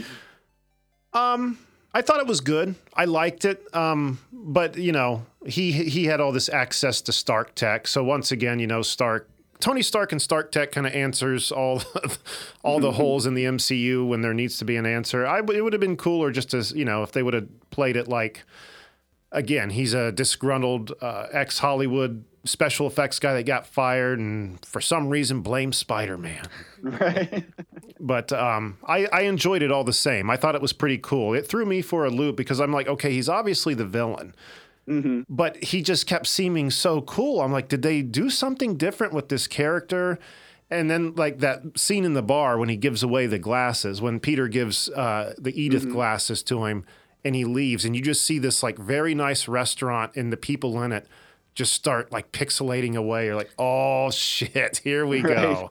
Um, 1.12 1.58
I 1.92 2.02
thought 2.02 2.20
it 2.20 2.26
was 2.26 2.40
good. 2.40 2.76
I 2.94 3.06
liked 3.06 3.44
it. 3.44 3.66
Um, 3.74 4.20
but 4.32 4.76
you 4.76 4.92
know, 4.92 5.26
he 5.44 5.72
he 5.72 6.04
had 6.04 6.20
all 6.20 6.30
this 6.32 6.48
access 6.48 7.00
to 7.02 7.12
Stark 7.12 7.54
Tech. 7.56 7.88
So 7.88 8.04
once 8.04 8.30
again, 8.30 8.58
you 8.60 8.66
know, 8.66 8.82
Stark. 8.82 9.28
Tony 9.60 9.82
Stark 9.82 10.12
and 10.12 10.20
Stark 10.20 10.50
Tech 10.52 10.72
kind 10.72 10.86
of 10.86 10.94
answers 10.94 11.52
all 11.52 11.82
all 12.62 12.80
the 12.80 12.92
holes 13.00 13.26
in 13.26 13.34
the 13.34 13.44
MCU 13.44 14.06
when 14.06 14.20
there 14.22 14.34
needs 14.34 14.58
to 14.58 14.64
be 14.64 14.76
an 14.76 14.86
answer. 14.86 15.26
I 15.26 15.38
it 15.40 15.62
would 15.62 15.72
have 15.72 15.80
been 15.80 15.96
cooler 15.96 16.30
just 16.30 16.54
as 16.54 16.72
you 16.72 16.84
know 16.84 17.02
if 17.02 17.12
they 17.12 17.22
would 17.22 17.34
have 17.34 17.48
played 17.70 17.96
it 17.96 18.08
like 18.08 18.42
again 19.32 19.70
he's 19.70 19.94
a 19.94 20.10
disgruntled 20.12 20.92
uh, 21.00 21.26
ex 21.32 21.58
Hollywood 21.58 22.24
special 22.44 22.86
effects 22.86 23.18
guy 23.18 23.34
that 23.34 23.44
got 23.44 23.66
fired 23.66 24.18
and 24.18 24.64
for 24.64 24.80
some 24.80 25.08
reason 25.08 25.42
blames 25.42 25.76
Spider 25.76 26.16
Man 26.16 26.42
Right. 26.82 27.44
but 28.00 28.32
um, 28.32 28.78
I, 28.86 29.06
I 29.12 29.20
enjoyed 29.22 29.62
it 29.62 29.70
all 29.70 29.84
the 29.84 29.92
same. 29.92 30.30
I 30.30 30.36
thought 30.38 30.54
it 30.54 30.62
was 30.62 30.72
pretty 30.72 30.96
cool. 30.96 31.34
It 31.34 31.46
threw 31.46 31.66
me 31.66 31.82
for 31.82 32.06
a 32.06 32.10
loop 32.10 32.36
because 32.36 32.58
I'm 32.58 32.72
like, 32.72 32.88
okay, 32.88 33.12
he's 33.12 33.28
obviously 33.28 33.74
the 33.74 33.84
villain, 33.84 34.34
but 35.28 35.62
he 35.62 35.82
just 35.82 36.06
kept 36.06 36.26
seeming 36.26 36.70
so 36.70 37.00
cool. 37.02 37.40
I'm 37.40 37.52
like, 37.52 37.68
did 37.68 37.82
they 37.82 38.02
do 38.02 38.30
something 38.30 38.76
different 38.76 39.12
with 39.12 39.28
this 39.28 39.46
character? 39.46 40.18
And 40.70 40.90
then 40.90 41.14
like 41.14 41.38
that 41.38 41.78
scene 41.78 42.04
in 42.04 42.14
the 42.14 42.22
bar 42.22 42.58
when 42.58 42.68
he 42.68 42.76
gives 42.76 43.02
away 43.02 43.26
the 43.26 43.38
glasses, 43.38 44.00
when 44.00 44.20
Peter 44.20 44.48
gives 44.48 44.88
uh, 44.90 45.34
the 45.38 45.58
Edith 45.60 45.90
glasses 45.90 46.42
to 46.44 46.64
him, 46.66 46.84
and 47.24 47.34
he 47.34 47.44
leaves, 47.44 47.84
and 47.84 47.94
you 47.94 48.02
just 48.02 48.24
see 48.24 48.38
this 48.38 48.62
like 48.62 48.78
very 48.78 49.14
nice 49.14 49.46
restaurant 49.46 50.16
and 50.16 50.32
the 50.32 50.36
people 50.36 50.82
in 50.82 50.92
it 50.92 51.06
just 51.54 51.72
start 51.74 52.10
like 52.12 52.32
pixelating 52.32 52.96
away. 52.96 53.26
You're 53.26 53.36
like, 53.36 53.50
oh 53.58 54.10
shit, 54.10 54.78
here 54.84 55.06
we 55.06 55.20
go. 55.22 55.70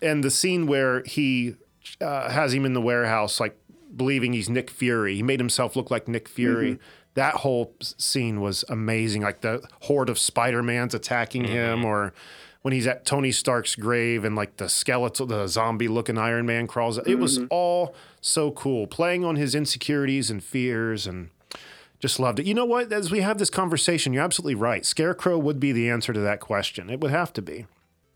And 0.00 0.22
the 0.22 0.30
scene 0.30 0.66
where 0.66 1.02
he 1.04 1.56
uh, 2.00 2.30
has 2.30 2.54
him 2.54 2.64
in 2.64 2.72
the 2.72 2.80
warehouse, 2.80 3.40
like 3.40 3.58
believing 3.94 4.32
he's 4.32 4.48
Nick 4.48 4.70
Fury. 4.70 5.16
He 5.16 5.22
made 5.22 5.40
himself 5.40 5.76
look 5.76 5.90
like 5.90 6.08
Nick 6.08 6.28
Fury. 6.28 6.78
That 7.16 7.34
whole 7.34 7.74
scene 7.80 8.40
was 8.40 8.64
amazing. 8.68 9.22
Like 9.22 9.40
the 9.40 9.66
horde 9.82 10.08
of 10.08 10.18
Spider 10.18 10.62
Mans 10.62 10.94
attacking 10.94 11.42
mm-hmm. 11.42 11.52
him, 11.52 11.84
or 11.84 12.14
when 12.62 12.72
he's 12.72 12.86
at 12.86 13.04
Tony 13.04 13.32
Stark's 13.32 13.74
grave 13.74 14.24
and 14.24 14.36
like 14.36 14.58
the 14.58 14.68
skeletal, 14.68 15.26
the 15.26 15.48
zombie 15.48 15.88
looking 15.88 16.16
Iron 16.16 16.46
Man 16.46 16.66
crawls. 16.66 16.98
It 16.98 17.16
was 17.16 17.38
mm-hmm. 17.38 17.48
all 17.50 17.94
so 18.20 18.52
cool, 18.52 18.86
playing 18.86 19.24
on 19.24 19.34
his 19.36 19.54
insecurities 19.54 20.30
and 20.30 20.42
fears 20.42 21.06
and. 21.06 21.30
Just 21.98 22.20
loved 22.20 22.38
it. 22.38 22.44
You 22.44 22.52
know 22.52 22.66
what? 22.66 22.92
As 22.92 23.10
we 23.10 23.22
have 23.22 23.38
this 23.38 23.48
conversation, 23.48 24.12
you're 24.12 24.22
absolutely 24.22 24.54
right. 24.54 24.84
Scarecrow 24.84 25.38
would 25.38 25.58
be 25.58 25.72
the 25.72 25.88
answer 25.88 26.12
to 26.12 26.20
that 26.20 26.40
question. 26.40 26.90
It 26.90 27.00
would 27.00 27.10
have 27.10 27.32
to 27.32 27.40
be. 27.40 27.64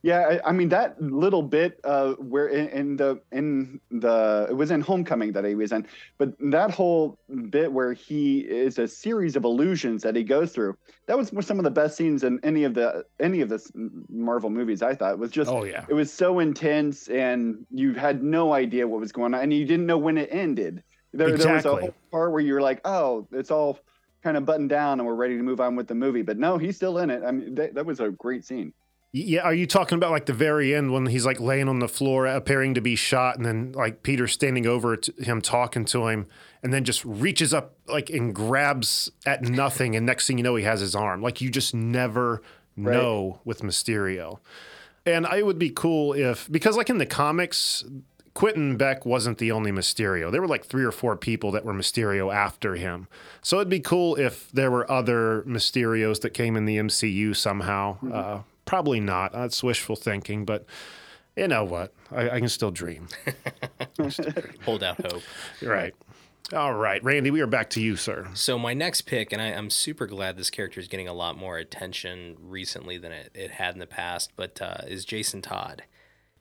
Yeah, 0.02 0.40
I, 0.44 0.48
I 0.48 0.52
mean 0.52 0.70
that 0.70 1.00
little 1.00 1.42
bit 1.42 1.78
uh, 1.84 2.12
where 2.14 2.48
in, 2.48 2.68
in 2.68 2.96
the 2.96 3.20
in 3.32 3.80
the 3.90 4.46
it 4.48 4.54
was 4.54 4.70
in 4.70 4.80
Homecoming 4.80 5.32
that 5.32 5.44
he 5.44 5.54
was 5.54 5.72
in, 5.72 5.86
but 6.16 6.32
that 6.50 6.70
whole 6.70 7.18
bit 7.50 7.70
where 7.70 7.92
he 7.92 8.40
is 8.40 8.78
a 8.78 8.88
series 8.88 9.36
of 9.36 9.44
illusions 9.44 10.02
that 10.02 10.16
he 10.16 10.24
goes 10.24 10.52
through. 10.52 10.76
That 11.06 11.18
was 11.18 11.30
some 11.46 11.58
of 11.58 11.64
the 11.64 11.70
best 11.70 11.98
scenes 11.98 12.24
in 12.24 12.40
any 12.42 12.64
of 12.64 12.72
the 12.72 13.04
any 13.18 13.42
of 13.42 13.50
the 13.50 13.60
Marvel 14.08 14.48
movies. 14.48 14.80
I 14.80 14.94
thought 14.94 15.12
it 15.12 15.18
was 15.18 15.30
just 15.30 15.50
Oh, 15.50 15.64
yeah. 15.64 15.84
it 15.86 15.94
was 15.94 16.10
so 16.10 16.38
intense, 16.38 17.08
and 17.08 17.66
you 17.70 17.92
had 17.92 18.22
no 18.22 18.54
idea 18.54 18.88
what 18.88 19.00
was 19.00 19.12
going 19.12 19.34
on, 19.34 19.40
and 19.42 19.52
you 19.52 19.66
didn't 19.66 19.86
know 19.86 19.98
when 19.98 20.16
it 20.16 20.30
ended. 20.32 20.82
There, 21.12 21.36
there 21.36 21.54
was 21.54 21.66
a 21.66 21.76
whole 21.76 21.94
part 22.10 22.32
where 22.32 22.40
you 22.40 22.54
were 22.54 22.62
like, 22.62 22.80
oh, 22.84 23.26
it's 23.32 23.50
all 23.50 23.80
kind 24.22 24.36
of 24.36 24.46
buttoned 24.46 24.70
down, 24.70 25.00
and 25.00 25.06
we're 25.06 25.14
ready 25.14 25.36
to 25.36 25.42
move 25.42 25.60
on 25.60 25.76
with 25.76 25.88
the 25.88 25.94
movie. 25.94 26.22
But 26.22 26.38
no, 26.38 26.56
he's 26.56 26.76
still 26.76 26.98
in 26.98 27.10
it. 27.10 27.22
I 27.26 27.32
mean, 27.32 27.54
that, 27.56 27.74
that 27.74 27.84
was 27.84 28.00
a 28.00 28.10
great 28.10 28.44
scene. 28.44 28.72
Yeah, 29.12 29.42
are 29.42 29.54
you 29.54 29.66
talking 29.66 29.96
about 29.96 30.12
like 30.12 30.26
the 30.26 30.32
very 30.32 30.72
end 30.72 30.92
when 30.92 31.06
he's 31.06 31.26
like 31.26 31.40
laying 31.40 31.68
on 31.68 31.80
the 31.80 31.88
floor, 31.88 32.26
appearing 32.26 32.74
to 32.74 32.80
be 32.80 32.94
shot, 32.94 33.36
and 33.36 33.44
then 33.44 33.72
like 33.72 34.04
Peter 34.04 34.28
standing 34.28 34.66
over 34.66 34.96
to 34.96 35.12
him, 35.20 35.42
talking 35.42 35.84
to 35.86 36.06
him, 36.06 36.26
and 36.62 36.72
then 36.72 36.84
just 36.84 37.04
reaches 37.04 37.52
up 37.52 37.74
like 37.88 38.08
and 38.08 38.32
grabs 38.32 39.10
at 39.26 39.42
nothing, 39.42 39.96
and 39.96 40.06
next 40.06 40.28
thing 40.28 40.38
you 40.38 40.44
know, 40.44 40.54
he 40.54 40.64
has 40.64 40.80
his 40.80 40.94
arm. 40.94 41.22
Like 41.22 41.40
you 41.40 41.50
just 41.50 41.74
never 41.74 42.40
know 42.76 43.40
with 43.44 43.62
Mysterio. 43.62 44.38
And 45.04 45.26
I 45.26 45.42
would 45.42 45.58
be 45.58 45.70
cool 45.70 46.12
if 46.12 46.50
because 46.50 46.76
like 46.76 46.88
in 46.88 46.98
the 46.98 47.06
comics, 47.06 47.84
Quentin 48.34 48.76
Beck 48.76 49.04
wasn't 49.04 49.38
the 49.38 49.50
only 49.50 49.72
Mysterio. 49.72 50.30
There 50.30 50.40
were 50.40 50.48
like 50.48 50.64
three 50.64 50.84
or 50.84 50.92
four 50.92 51.16
people 51.16 51.50
that 51.52 51.64
were 51.64 51.74
Mysterio 51.74 52.32
after 52.32 52.76
him. 52.76 53.08
So 53.42 53.56
it'd 53.56 53.68
be 53.68 53.80
cool 53.80 54.16
if 54.16 54.52
there 54.52 54.70
were 54.70 54.90
other 54.90 55.42
Mysterios 55.48 56.20
that 56.20 56.30
came 56.30 56.56
in 56.56 56.64
the 56.64 56.76
MCU 56.76 57.34
somehow. 57.34 57.98
Uh, 58.12 58.42
probably 58.70 59.00
not. 59.00 59.32
That's 59.32 59.64
wishful 59.64 59.96
thinking, 59.96 60.44
but 60.44 60.64
you 61.34 61.48
know 61.48 61.64
what? 61.64 61.92
I, 62.12 62.30
I 62.30 62.38
can 62.38 62.48
still 62.48 62.70
dream. 62.70 63.08
Hold 64.64 64.84
out 64.84 65.04
hope. 65.04 65.22
right. 65.62 65.92
All 66.52 66.74
right, 66.74 67.02
Randy, 67.02 67.32
we 67.32 67.40
are 67.40 67.48
back 67.48 67.68
to 67.70 67.80
you, 67.80 67.96
sir. 67.96 68.28
So 68.34 68.60
my 68.60 68.72
next 68.72 69.02
pick, 69.02 69.32
and 69.32 69.42
I, 69.42 69.46
I'm 69.46 69.70
super 69.70 70.06
glad 70.06 70.36
this 70.36 70.50
character 70.50 70.78
is 70.78 70.86
getting 70.86 71.08
a 71.08 71.12
lot 71.12 71.36
more 71.36 71.58
attention 71.58 72.36
recently 72.40 72.96
than 72.96 73.10
it, 73.10 73.32
it 73.34 73.50
had 73.50 73.74
in 73.74 73.80
the 73.80 73.88
past, 73.88 74.30
but 74.36 74.62
uh, 74.62 74.82
is 74.86 75.04
Jason 75.04 75.42
Todd. 75.42 75.82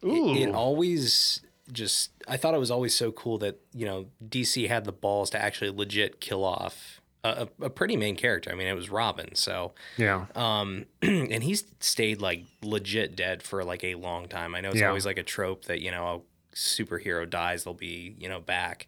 It, 0.04 0.50
it 0.50 0.54
always 0.54 1.42
just 1.72 2.12
I 2.28 2.38
thought 2.38 2.54
it 2.54 2.60
was 2.60 2.72
always 2.72 2.96
so 2.96 3.12
cool 3.12 3.40
that 3.40 3.60
you 3.74 3.88
know 3.88 4.06
DC 4.24 4.68
had 4.68 4.86
the 4.86 4.92
balls 4.92 5.32
to 5.32 5.42
actually 5.42 5.72
legit 5.72 6.22
kill 6.22 6.44
off 6.44 7.02
a, 7.24 7.48
a, 7.62 7.70
pretty 7.70 7.98
main 7.98 8.16
character. 8.16 8.52
I 8.52 8.56
mean, 8.56 8.68
it 8.68 8.74
was 8.76 8.90
Robin, 8.90 9.36
so 9.36 9.74
Yeah. 9.98 10.26
um, 10.36 10.86
and 11.02 11.44
he's 11.44 11.66
stayed 11.80 12.22
like 12.22 12.46
legit 12.62 13.16
dead 13.16 13.44
for 13.44 13.64
like 13.64 13.84
a 13.84 13.96
long 13.96 14.28
time. 14.28 14.56
I 14.56 14.62
know 14.62 14.70
it's 14.70 14.80
Yeah. 14.80 14.88
always 14.88 15.06
like 15.06 15.18
a 15.18 15.24
trope 15.24 15.66
that 15.66 15.82
you 15.82 15.92
know 15.92 16.24
a 16.54 16.56
superhero 16.56 17.30
dies, 17.30 17.64
they'll 17.64 17.74
be 17.74 18.16
you 18.18 18.30
know 18.30 18.40
back, 18.40 18.88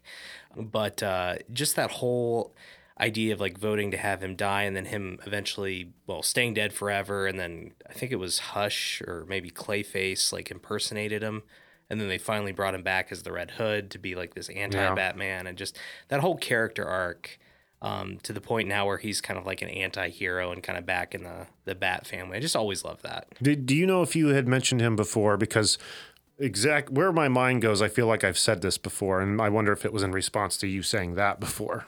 but 0.56 1.02
uh, 1.02 1.36
just 1.52 1.76
that 1.76 1.90
whole 1.90 2.54
idea 3.00 3.32
of 3.32 3.40
like 3.40 3.58
voting 3.58 3.90
to 3.90 3.96
have 3.96 4.22
him 4.22 4.36
die 4.36 4.62
and 4.62 4.76
then 4.76 4.84
him 4.84 5.18
eventually 5.26 5.92
well 6.06 6.22
staying 6.22 6.54
dead 6.54 6.72
forever 6.72 7.26
and 7.26 7.38
then 7.40 7.72
I 7.88 7.94
think 7.94 8.12
it 8.12 8.16
was 8.16 8.38
Hush 8.38 9.02
or 9.06 9.24
maybe 9.28 9.50
Clayface 9.50 10.32
like 10.32 10.50
impersonated 10.50 11.22
him 11.22 11.42
and 11.90 12.00
then 12.00 12.08
they 12.08 12.18
finally 12.18 12.52
brought 12.52 12.74
him 12.74 12.82
back 12.82 13.10
as 13.10 13.22
the 13.22 13.32
Red 13.32 13.52
Hood 13.52 13.90
to 13.90 13.98
be 13.98 14.14
like 14.14 14.34
this 14.34 14.48
anti-Batman 14.50 15.46
and 15.46 15.58
just 15.58 15.76
that 16.08 16.20
whole 16.20 16.36
character 16.36 16.86
arc 16.86 17.38
um, 17.82 18.18
to 18.22 18.32
the 18.32 18.40
point 18.40 18.68
now 18.68 18.86
where 18.86 18.96
he's 18.96 19.20
kind 19.20 19.38
of 19.38 19.44
like 19.44 19.60
an 19.60 19.68
anti-hero 19.68 20.52
and 20.52 20.62
kind 20.62 20.78
of 20.78 20.86
back 20.86 21.14
in 21.14 21.24
the 21.24 21.46
the 21.64 21.74
Bat 21.74 22.06
family. 22.06 22.38
I 22.38 22.40
just 22.40 22.56
always 22.56 22.84
love 22.84 23.02
that. 23.02 23.26
Did, 23.42 23.66
do 23.66 23.76
you 23.76 23.86
know 23.86 24.02
if 24.02 24.16
you 24.16 24.28
had 24.28 24.48
mentioned 24.48 24.80
him 24.80 24.96
before? 24.96 25.36
Because 25.36 25.76
exact 26.38 26.90
where 26.90 27.12
my 27.12 27.28
mind 27.28 27.60
goes, 27.60 27.82
I 27.82 27.88
feel 27.88 28.06
like 28.06 28.24
I've 28.24 28.38
said 28.38 28.62
this 28.62 28.78
before, 28.78 29.20
and 29.20 29.40
I 29.40 29.48
wonder 29.48 29.72
if 29.72 29.84
it 29.84 29.92
was 29.92 30.02
in 30.02 30.12
response 30.12 30.56
to 30.58 30.66
you 30.66 30.82
saying 30.82 31.16
that 31.16 31.40
before 31.40 31.86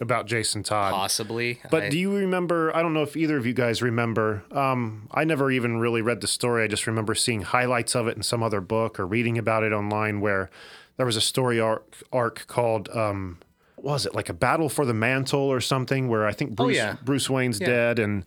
about 0.00 0.26
Jason 0.26 0.62
Todd. 0.62 0.92
Possibly, 0.92 1.60
But 1.70 1.84
I- 1.84 1.88
do 1.88 1.98
you 1.98 2.14
remember? 2.14 2.74
I 2.76 2.80
don't 2.82 2.94
know 2.94 3.02
if 3.02 3.16
either 3.16 3.36
of 3.36 3.44
you 3.44 3.52
guys 3.52 3.82
remember. 3.82 4.44
Um, 4.52 5.08
I 5.10 5.24
never 5.24 5.50
even 5.50 5.78
really 5.78 6.02
read 6.02 6.20
the 6.20 6.28
story. 6.28 6.62
I 6.62 6.68
just 6.68 6.86
remember 6.86 7.14
seeing 7.16 7.42
highlights 7.42 7.96
of 7.96 8.06
it 8.06 8.16
in 8.16 8.22
some 8.22 8.42
other 8.44 8.60
book 8.60 9.00
or 9.00 9.06
reading 9.06 9.36
about 9.38 9.64
it 9.64 9.72
online 9.72 10.20
where 10.20 10.48
there 10.96 11.06
was 11.06 11.16
a 11.16 11.20
story 11.20 11.58
arc, 11.58 11.96
arc 12.12 12.46
called. 12.46 12.88
Um, 12.90 13.38
was 13.82 14.06
it 14.06 14.14
like 14.14 14.28
a 14.28 14.32
battle 14.34 14.68
for 14.68 14.84
the 14.84 14.94
mantle 14.94 15.40
or 15.40 15.60
something? 15.60 16.08
Where 16.08 16.26
I 16.26 16.32
think 16.32 16.56
Bruce, 16.56 16.76
Oh, 16.78 16.80
yeah. 16.80 16.96
Bruce 17.02 17.28
Wayne's 17.30 17.60
Yeah. 17.60 17.66
dead 17.66 17.98
and 17.98 18.24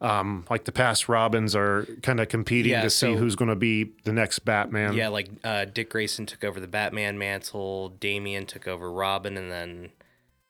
um, 0.00 0.46
like 0.48 0.64
the 0.64 0.72
past 0.72 1.08
Robins 1.10 1.54
are 1.54 1.86
kind 2.02 2.20
of 2.20 2.28
competing 2.30 2.72
Yeah, 2.72 2.82
to 2.82 2.90
see 2.90 3.14
who's 3.14 3.36
going 3.36 3.50
to 3.50 3.54
be 3.56 3.90
the 4.04 4.12
next 4.14 4.38
Batman. 4.40 4.94
Yeah, 4.94 5.08
like 5.08 5.28
uh, 5.44 5.66
Dick 5.66 5.90
Grayson 5.90 6.24
took 6.24 6.42
over 6.42 6.58
the 6.58 6.66
Batman 6.68 7.18
mantle, 7.18 7.90
Damian 7.90 8.46
took 8.46 8.66
over 8.66 8.90
Robin, 8.90 9.36
and 9.36 9.50
then 9.50 9.90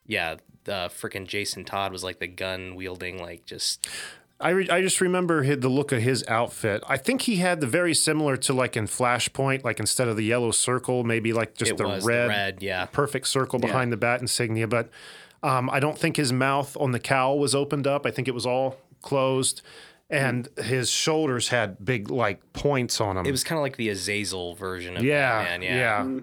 yeah, 0.07 0.37
the 0.65 0.89
freaking 0.95 1.27
Jason 1.27 1.65
Todd 1.65 1.91
was 1.91 2.05
like 2.05 2.21
the 2.21 2.29
gun 2.29 2.77
wielding, 2.77 3.21
like 3.21 3.45
just 3.45 3.89
I, 4.41 4.51
re- 4.51 4.71
I 4.71 4.81
just 4.81 5.01
remember 5.01 5.45
hi- 5.45 5.55
the 5.55 5.69
look 5.69 5.93
of 5.93 6.01
his 6.03 6.25
outfit. 6.27 6.83
I 6.89 6.97
think 6.97 7.23
he 7.23 7.37
had 7.37 7.61
the 7.61 7.67
very 7.67 7.95
similar 7.95 8.37
to 8.39 8.53
like 8.53 8.77
in 8.77 8.87
Flashpoint, 8.87 9.65
like 9.65 9.79
instead 9.79 10.09
of 10.09 10.17
the 10.17 10.25
yellow 10.25 10.51
circle, 10.51 11.05
maybe 11.05 11.33
like 11.33 11.55
just 11.55 11.77
the 11.77 11.85
red, 11.85 12.03
the 12.03 12.29
red, 12.29 12.63
yeah. 12.63 12.87
perfect 12.87 13.29
circle 13.29 13.59
behind 13.59 13.93
the 13.93 13.97
bat 13.97 14.21
insignia. 14.21 14.67
But 14.67 14.89
um, 15.43 15.69
I 15.71 15.81
don't 15.81 15.99
think 15.99 16.17
his 16.17 16.33
mouth 16.33 16.77
on 16.79 16.93
the 16.93 17.01
cowl 17.01 17.39
was 17.39 17.55
opened 17.55 17.87
up. 17.87 18.07
I 18.07 18.11
think 18.11 18.29
it 18.29 18.35
was 18.35 18.47
all 18.47 18.79
closed, 19.03 19.63
and 20.09 20.49
his 20.57 20.91
shoulders 20.91 21.49
had 21.49 21.85
big 21.85 22.11
like 22.11 22.53
points 22.53 23.01
on 23.01 23.17
them. 23.17 23.27
It 23.27 23.31
was 23.31 23.45
kind 23.45 23.59
of 23.59 23.63
like 23.63 23.77
the 23.77 23.91
Azrael 23.91 24.55
version 24.55 24.97
of 24.97 25.05
yeah, 25.05 25.43
Batman, 25.43 25.63
yeah. 25.63 26.05
yeah. 26.05 26.21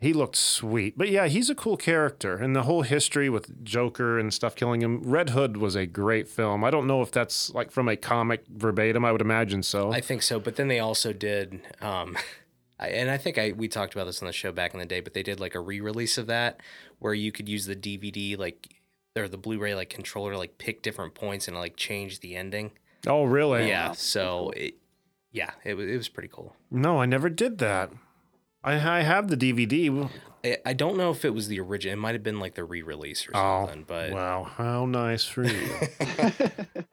He 0.00 0.12
looked 0.12 0.36
sweet, 0.36 0.96
but 0.96 1.08
yeah, 1.08 1.26
he's 1.26 1.50
a 1.50 1.56
cool 1.56 1.76
character, 1.76 2.36
and 2.36 2.54
the 2.54 2.62
whole 2.62 2.82
history 2.82 3.28
with 3.28 3.64
Joker 3.64 4.16
and 4.16 4.32
stuff 4.32 4.54
killing 4.54 4.80
him. 4.80 5.02
Red 5.02 5.30
Hood 5.30 5.56
was 5.56 5.74
a 5.74 5.86
great 5.86 6.28
film. 6.28 6.62
I 6.62 6.70
don't 6.70 6.86
know 6.86 7.02
if 7.02 7.10
that's 7.10 7.52
like 7.52 7.72
from 7.72 7.88
a 7.88 7.96
comic 7.96 8.44
verbatim. 8.48 9.04
I 9.04 9.10
would 9.10 9.20
imagine 9.20 9.64
so. 9.64 9.92
I 9.92 10.00
think 10.00 10.22
so. 10.22 10.38
But 10.38 10.54
then 10.54 10.68
they 10.68 10.78
also 10.78 11.12
did, 11.12 11.60
um, 11.80 12.16
I, 12.78 12.90
and 12.90 13.10
I 13.10 13.16
think 13.16 13.38
I 13.38 13.50
we 13.50 13.66
talked 13.66 13.92
about 13.92 14.04
this 14.04 14.22
on 14.22 14.26
the 14.26 14.32
show 14.32 14.52
back 14.52 14.72
in 14.72 14.78
the 14.78 14.86
day. 14.86 15.00
But 15.00 15.14
they 15.14 15.24
did 15.24 15.40
like 15.40 15.56
a 15.56 15.60
re-release 15.60 16.16
of 16.16 16.28
that 16.28 16.60
where 17.00 17.14
you 17.14 17.32
could 17.32 17.48
use 17.48 17.66
the 17.66 17.74
DVD 17.74 18.38
like 18.38 18.76
or 19.16 19.26
the 19.26 19.36
Blu-ray 19.36 19.74
like 19.74 19.90
controller 19.90 20.30
to 20.30 20.38
like 20.38 20.58
pick 20.58 20.80
different 20.80 21.14
points 21.14 21.48
and 21.48 21.56
like 21.56 21.74
change 21.76 22.20
the 22.20 22.36
ending. 22.36 22.70
oh, 23.08 23.24
really? 23.24 23.66
Yeah. 23.66 23.90
So 23.92 24.52
it, 24.56 24.76
yeah, 25.32 25.50
it 25.64 25.74
it 25.74 25.96
was 25.96 26.08
pretty 26.08 26.28
cool. 26.32 26.54
No, 26.70 27.00
I 27.00 27.06
never 27.06 27.28
did 27.28 27.58
that. 27.58 27.90
I, 28.64 28.98
I 28.98 29.00
have 29.02 29.28
the 29.28 29.36
DVD. 29.36 30.08
I, 30.44 30.56
I 30.66 30.72
don't 30.72 30.96
know 30.96 31.10
if 31.10 31.24
it 31.24 31.34
was 31.34 31.48
the 31.48 31.60
original. 31.60 31.92
It 31.94 31.96
might 32.00 32.14
have 32.14 32.22
been 32.22 32.40
like 32.40 32.54
the 32.54 32.64
re-release 32.64 33.26
or 33.28 33.32
Oh, 33.36 33.66
something. 33.66 33.84
but 33.86 34.10
wow, 34.12 34.44
how 34.44 34.86
nice 34.86 35.24
for 35.24 35.44
you. 35.44 35.68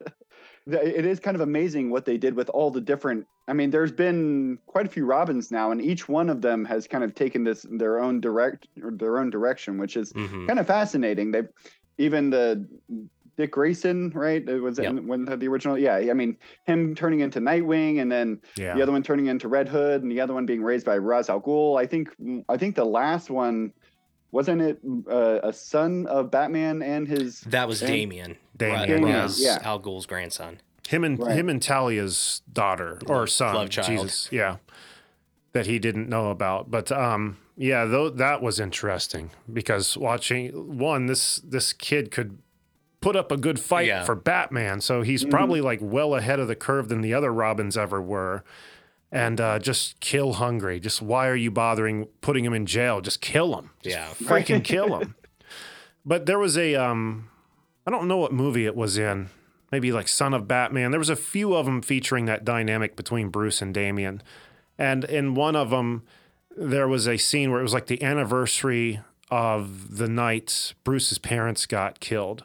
It 0.68 1.04
is 1.06 1.20
kind 1.20 1.36
of 1.36 1.42
amazing 1.42 1.90
what 1.90 2.04
they 2.06 2.16
did 2.18 2.34
with 2.34 2.48
all 2.48 2.72
the 2.72 2.80
different 2.80 3.24
i 3.46 3.52
mean 3.52 3.70
there's 3.70 3.92
been 3.92 4.58
quite 4.66 4.84
a 4.84 4.88
few 4.88 5.04
robins 5.06 5.52
now 5.52 5.70
and 5.70 5.80
each 5.80 6.08
one 6.08 6.28
of 6.28 6.42
them 6.42 6.64
has 6.64 6.88
kind 6.88 7.04
of 7.04 7.14
taken 7.14 7.44
this 7.44 7.64
their 7.70 8.00
own 8.00 8.20
direct 8.20 8.66
or 8.82 8.90
their 8.90 9.18
own 9.20 9.30
direction 9.30 9.78
which 9.78 9.96
is 9.96 10.12
Mhm. 10.12 10.48
kind 10.48 10.58
of 10.58 10.66
fascinating 10.66 11.30
they've 11.30 11.48
even 11.98 12.30
the 12.30 12.66
dick 13.36 13.50
grayson 13.52 14.10
right 14.14 14.48
it 14.48 14.60
was 14.60 14.78
Yep. 14.78 14.90
in, 14.90 15.06
when 15.06 15.24
the 15.24 15.46
original 15.48 15.78
yeah 15.78 15.96
i 15.96 16.12
mean 16.14 16.36
him 16.64 16.94
turning 16.94 17.20
into 17.20 17.40
nightwing 17.40 18.00
and 18.00 18.10
then 18.10 18.40
Yeah. 18.56 18.74
the 18.74 18.82
other 18.82 18.92
one 18.92 19.02
turning 19.02 19.26
into 19.26 19.48
red 19.48 19.68
hood 19.68 20.02
and 20.02 20.10
the 20.10 20.20
other 20.20 20.34
one 20.34 20.46
being 20.46 20.62
raised 20.62 20.86
by 20.86 20.96
Ra's 20.96 21.28
al 21.28 21.40
ghul 21.40 21.78
i 21.80 21.86
think 21.86 22.08
i 22.48 22.56
think 22.56 22.74
the 22.76 22.84
last 22.84 23.30
one 23.30 23.72
wasn't 24.32 24.60
it 24.62 24.78
uh, 25.10 25.40
a 25.42 25.52
son 25.52 26.06
of 26.06 26.30
batman 26.30 26.82
and 26.82 27.06
his 27.08 27.40
that 27.42 27.68
was 27.68 27.82
and- 27.82 27.90
Damian. 27.90 28.36
Damian, 28.56 29.02
Ra- 29.02 29.08
yeah. 29.10 29.22
Ra's 29.22 29.42
Yeah. 29.42 29.58
Al 29.62 29.78
Ghul's 29.80 30.06
grandson. 30.06 30.58
him 30.88 31.04
and 31.04 31.18
Right. 31.18 31.36
him 31.36 31.48
and 31.50 31.60
Talia's 31.60 32.40
daughter 32.50 32.98
or 33.06 33.26
son, 33.26 33.54
love 33.54 33.68
child. 33.70 33.86
Jesus, 33.88 34.28
yeah, 34.32 34.56
that 35.52 35.66
he 35.66 35.78
didn't 35.78 36.08
know 36.08 36.30
about. 36.30 36.70
But 36.70 36.90
um, 36.92 37.36
yeah, 37.56 37.84
though 37.84 38.08
that 38.08 38.40
was 38.40 38.58
interesting 38.60 39.30
because 39.52 39.96
watching 39.98 40.78
one, 40.78 41.04
this 41.06 41.36
this 41.38 41.72
kid 41.74 42.10
could 42.10 42.38
put 43.06 43.14
up 43.14 43.30
a 43.30 43.36
good 43.36 43.60
fight 43.60 43.86
Yeah. 43.86 44.02
for 44.04 44.16
Batman, 44.16 44.80
so 44.80 45.02
he's 45.02 45.24
probably 45.24 45.60
like 45.60 45.78
well 45.80 46.16
ahead 46.16 46.40
of 46.40 46.48
the 46.48 46.56
curve 46.56 46.88
than 46.88 47.02
the 47.02 47.14
other 47.14 47.32
Robins 47.32 47.76
ever 47.76 48.02
were. 48.02 48.42
And 49.12 49.40
uh, 49.40 49.60
just 49.60 50.00
kill 50.00 50.32
hungry. 50.34 50.80
Just 50.80 51.00
why 51.00 51.28
are 51.28 51.36
you 51.36 51.52
bothering 51.52 52.06
putting 52.20 52.44
him 52.44 52.52
in 52.52 52.66
jail? 52.66 53.00
Just 53.00 53.20
kill 53.20 53.56
him. 53.56 53.70
Just 53.80 53.94
Yeah. 53.96 54.08
freaking 54.28 54.64
kill 54.64 54.98
him. 54.98 55.14
But 56.04 56.26
there 56.26 56.40
was 56.40 56.58
a 56.58 56.74
um, 56.74 57.28
I 57.86 57.92
don't 57.92 58.08
know 58.08 58.16
what 58.16 58.32
movie 58.32 58.66
it 58.66 58.74
was 58.74 58.98
in. 58.98 59.28
Maybe 59.70 59.92
like 59.92 60.08
Son 60.08 60.34
of 60.34 60.48
Batman. 60.48 60.90
There 60.90 60.98
was 60.98 61.08
a 61.08 61.14
few 61.14 61.54
of 61.54 61.66
them 61.66 61.82
featuring 61.82 62.24
that 62.24 62.44
dynamic 62.44 62.96
between 62.96 63.28
Bruce 63.28 63.62
and 63.62 63.72
Damian. 63.72 64.20
And 64.78 65.04
in 65.04 65.34
one 65.36 65.54
of 65.54 65.70
them, 65.70 66.02
there 66.56 66.88
was 66.88 67.06
a 67.06 67.16
scene 67.16 67.52
where 67.52 67.60
it 67.60 67.64
was 67.64 67.74
like 67.74 67.86
the 67.86 68.02
anniversary 68.02 69.00
of 69.30 69.96
the 69.98 70.08
night 70.08 70.74
Bruce's 70.82 71.18
parents 71.18 71.66
got 71.66 72.00
killed. 72.00 72.44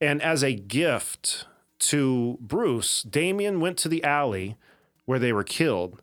And 0.00 0.20
as 0.22 0.42
a 0.42 0.54
gift 0.54 1.46
to 1.80 2.38
Bruce, 2.40 3.02
Damian 3.02 3.60
went 3.60 3.78
to 3.78 3.88
the 3.88 4.02
alley 4.04 4.56
where 5.04 5.18
they 5.18 5.32
were 5.32 5.44
killed 5.44 6.00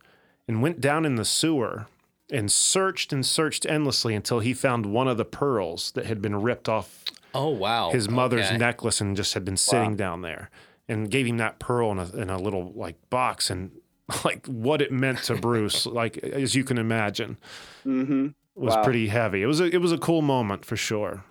and 0.47 0.61
went 0.61 0.81
down 0.81 1.05
in 1.05 1.15
the 1.15 1.25
sewer 1.25 1.87
and 2.31 2.51
searched 2.51 3.13
and 3.13 3.25
searched 3.25 3.65
endlessly 3.65 4.15
until 4.15 4.39
he 4.39 4.53
found 4.53 4.85
one 4.87 5.07
of 5.07 5.17
the 5.17 5.25
pearls 5.25 5.91
that 5.91 6.05
had 6.05 6.21
been 6.21 6.41
ripped 6.41 6.67
off 6.69 7.03
Oh 7.35 7.49
wow. 7.49 7.91
his 7.91 8.09
mother's 8.09 8.47
Okay. 8.47 8.57
necklace 8.57 9.01
and 9.01 9.15
just 9.15 9.33
had 9.33 9.43
been 9.45 9.57
sitting 9.57 9.95
down 9.95 10.21
there 10.21 10.49
and 10.87 11.09
gave 11.09 11.25
him 11.25 11.37
that 11.37 11.59
pearl 11.59 11.91
in 11.91 11.99
a, 11.99 12.09
in 12.15 12.29
a 12.29 12.37
little 12.39 12.71
like 12.75 12.95
box 13.09 13.49
and 13.49 13.71
like 14.25 14.45
what 14.47 14.81
it 14.81 14.91
meant 14.91 15.19
to 15.23 15.35
Bruce 15.35 15.85
like 16.01 16.17
as 16.17 16.55
you 16.55 16.63
can 16.63 16.77
imagine 16.77 17.37
hmm 17.83 18.27
was 18.55 18.75
Wow. 18.75 18.83
pretty 18.83 19.07
heavy 19.07 19.41
it 19.41 19.47
was 19.47 19.59
a, 19.59 19.65
it 19.65 19.79
was 19.81 19.91
a 19.91 19.97
cool 19.97 20.21
moment 20.21 20.63
for 20.65 20.77
sure 20.77 21.23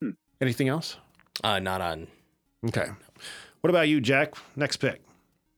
Hmm. 0.00 0.10
anything 0.40 0.68
else 0.68 0.96
Uh, 1.42 1.58
not 1.58 1.80
on. 1.80 2.06
okay 2.68 2.88
what 3.60 3.70
about 3.70 3.88
you 3.88 4.00
Jack 4.00 4.34
next 4.56 4.78
pick 4.78 5.00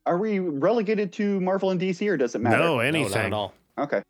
Are 0.06 0.18
we 0.18 0.38
relegated 0.40 1.12
to 1.14 1.40
Marvel 1.40 1.70
and 1.70 1.80
DC, 1.80 2.08
or 2.08 2.16
does 2.16 2.34
it 2.34 2.40
matter? 2.40 2.58
no 2.58 2.64
No, 2.64 2.76
not 2.76 2.84
anything 2.84 3.16
at 3.16 3.32
all. 3.32 3.54
Okay. 3.78 4.02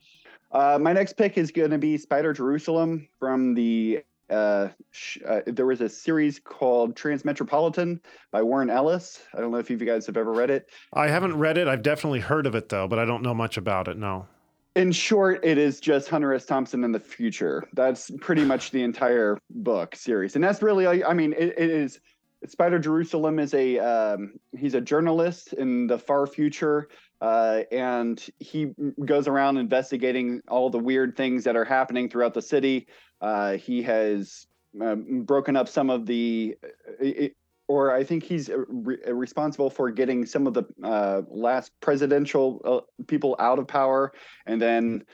Uh, 0.50 0.78
my 0.80 0.92
next 0.92 1.14
pick 1.14 1.36
is 1.38 1.50
going 1.50 1.70
to 1.70 1.78
be 1.78 1.96
Spider 1.98 2.32
Jerusalem 2.32 3.08
from 3.18 3.54
the. 3.54 4.02
Uh, 4.30 4.68
sh- 4.92 5.18
uh, 5.26 5.40
there 5.46 5.66
was 5.66 5.82
a 5.82 5.88
series 5.90 6.38
called 6.38 6.94
Transmetropolitan 6.94 8.00
by 8.30 8.42
Warren 8.42 8.70
Ellis. 8.70 9.22
I 9.34 9.40
don't 9.42 9.50
know 9.50 9.58
if 9.58 9.68
you 9.68 9.76
guys 9.76 10.06
have 10.06 10.16
ever 10.16 10.32
read 10.32 10.48
it. 10.48 10.70
I 10.94 11.08
haven't 11.08 11.36
read 11.36 11.58
it 11.58 11.68
I've 11.68 11.82
definitely 11.82 12.20
heard 12.20 12.46
of 12.46 12.54
it 12.54 12.70
though 12.70 12.88
but 12.88 12.98
I 12.98 13.04
don't 13.04 13.22
know 13.22 13.34
much 13.34 13.58
about 13.58 13.88
it 13.88 13.98
no 13.98 14.26
in 14.74 14.92
short, 14.92 15.44
it 15.44 15.58
is 15.58 15.80
just 15.80 16.08
Hunter 16.08 16.32
S. 16.32 16.46
Thompson 16.46 16.84
in 16.84 16.92
the 16.92 17.00
future. 17.00 17.64
That's 17.74 18.10
pretty 18.20 18.44
much 18.44 18.70
the 18.70 18.82
entire 18.82 19.38
book 19.50 19.94
series, 19.94 20.34
and 20.34 20.42
that's 20.42 20.62
really, 20.62 21.04
I 21.04 21.12
mean, 21.14 21.32
it, 21.32 21.54
it 21.58 21.70
is. 21.70 22.00
Spider 22.48 22.80
Jerusalem 22.80 23.38
is 23.38 23.54
a 23.54 23.78
um, 23.78 24.32
he's 24.58 24.74
a 24.74 24.80
journalist 24.80 25.52
in 25.52 25.86
the 25.86 25.96
far 25.96 26.26
future, 26.26 26.88
uh, 27.20 27.60
and 27.70 28.20
he 28.40 28.72
goes 29.04 29.28
around 29.28 29.58
investigating 29.58 30.40
all 30.48 30.68
the 30.68 30.78
weird 30.78 31.16
things 31.16 31.44
that 31.44 31.54
are 31.54 31.64
happening 31.64 32.08
throughout 32.08 32.34
the 32.34 32.42
city. 32.42 32.88
Uh, 33.20 33.52
he 33.52 33.80
has 33.82 34.48
um, 34.80 35.22
broken 35.22 35.54
up 35.54 35.68
some 35.68 35.88
of 35.88 36.04
the, 36.04 36.56
it, 36.98 37.36
or 37.68 37.94
I 37.94 38.04
think 38.04 38.24
he's 38.24 38.50
re- 38.68 38.98
responsible 39.06 39.70
for 39.70 39.90
getting 39.90 40.26
some 40.26 40.46
of 40.46 40.54
the 40.54 40.64
uh, 40.82 41.22
last 41.28 41.72
presidential 41.80 42.60
uh, 42.64 43.04
people 43.06 43.36
out 43.38 43.58
of 43.58 43.66
power, 43.66 44.12
and 44.46 44.60
then 44.60 45.04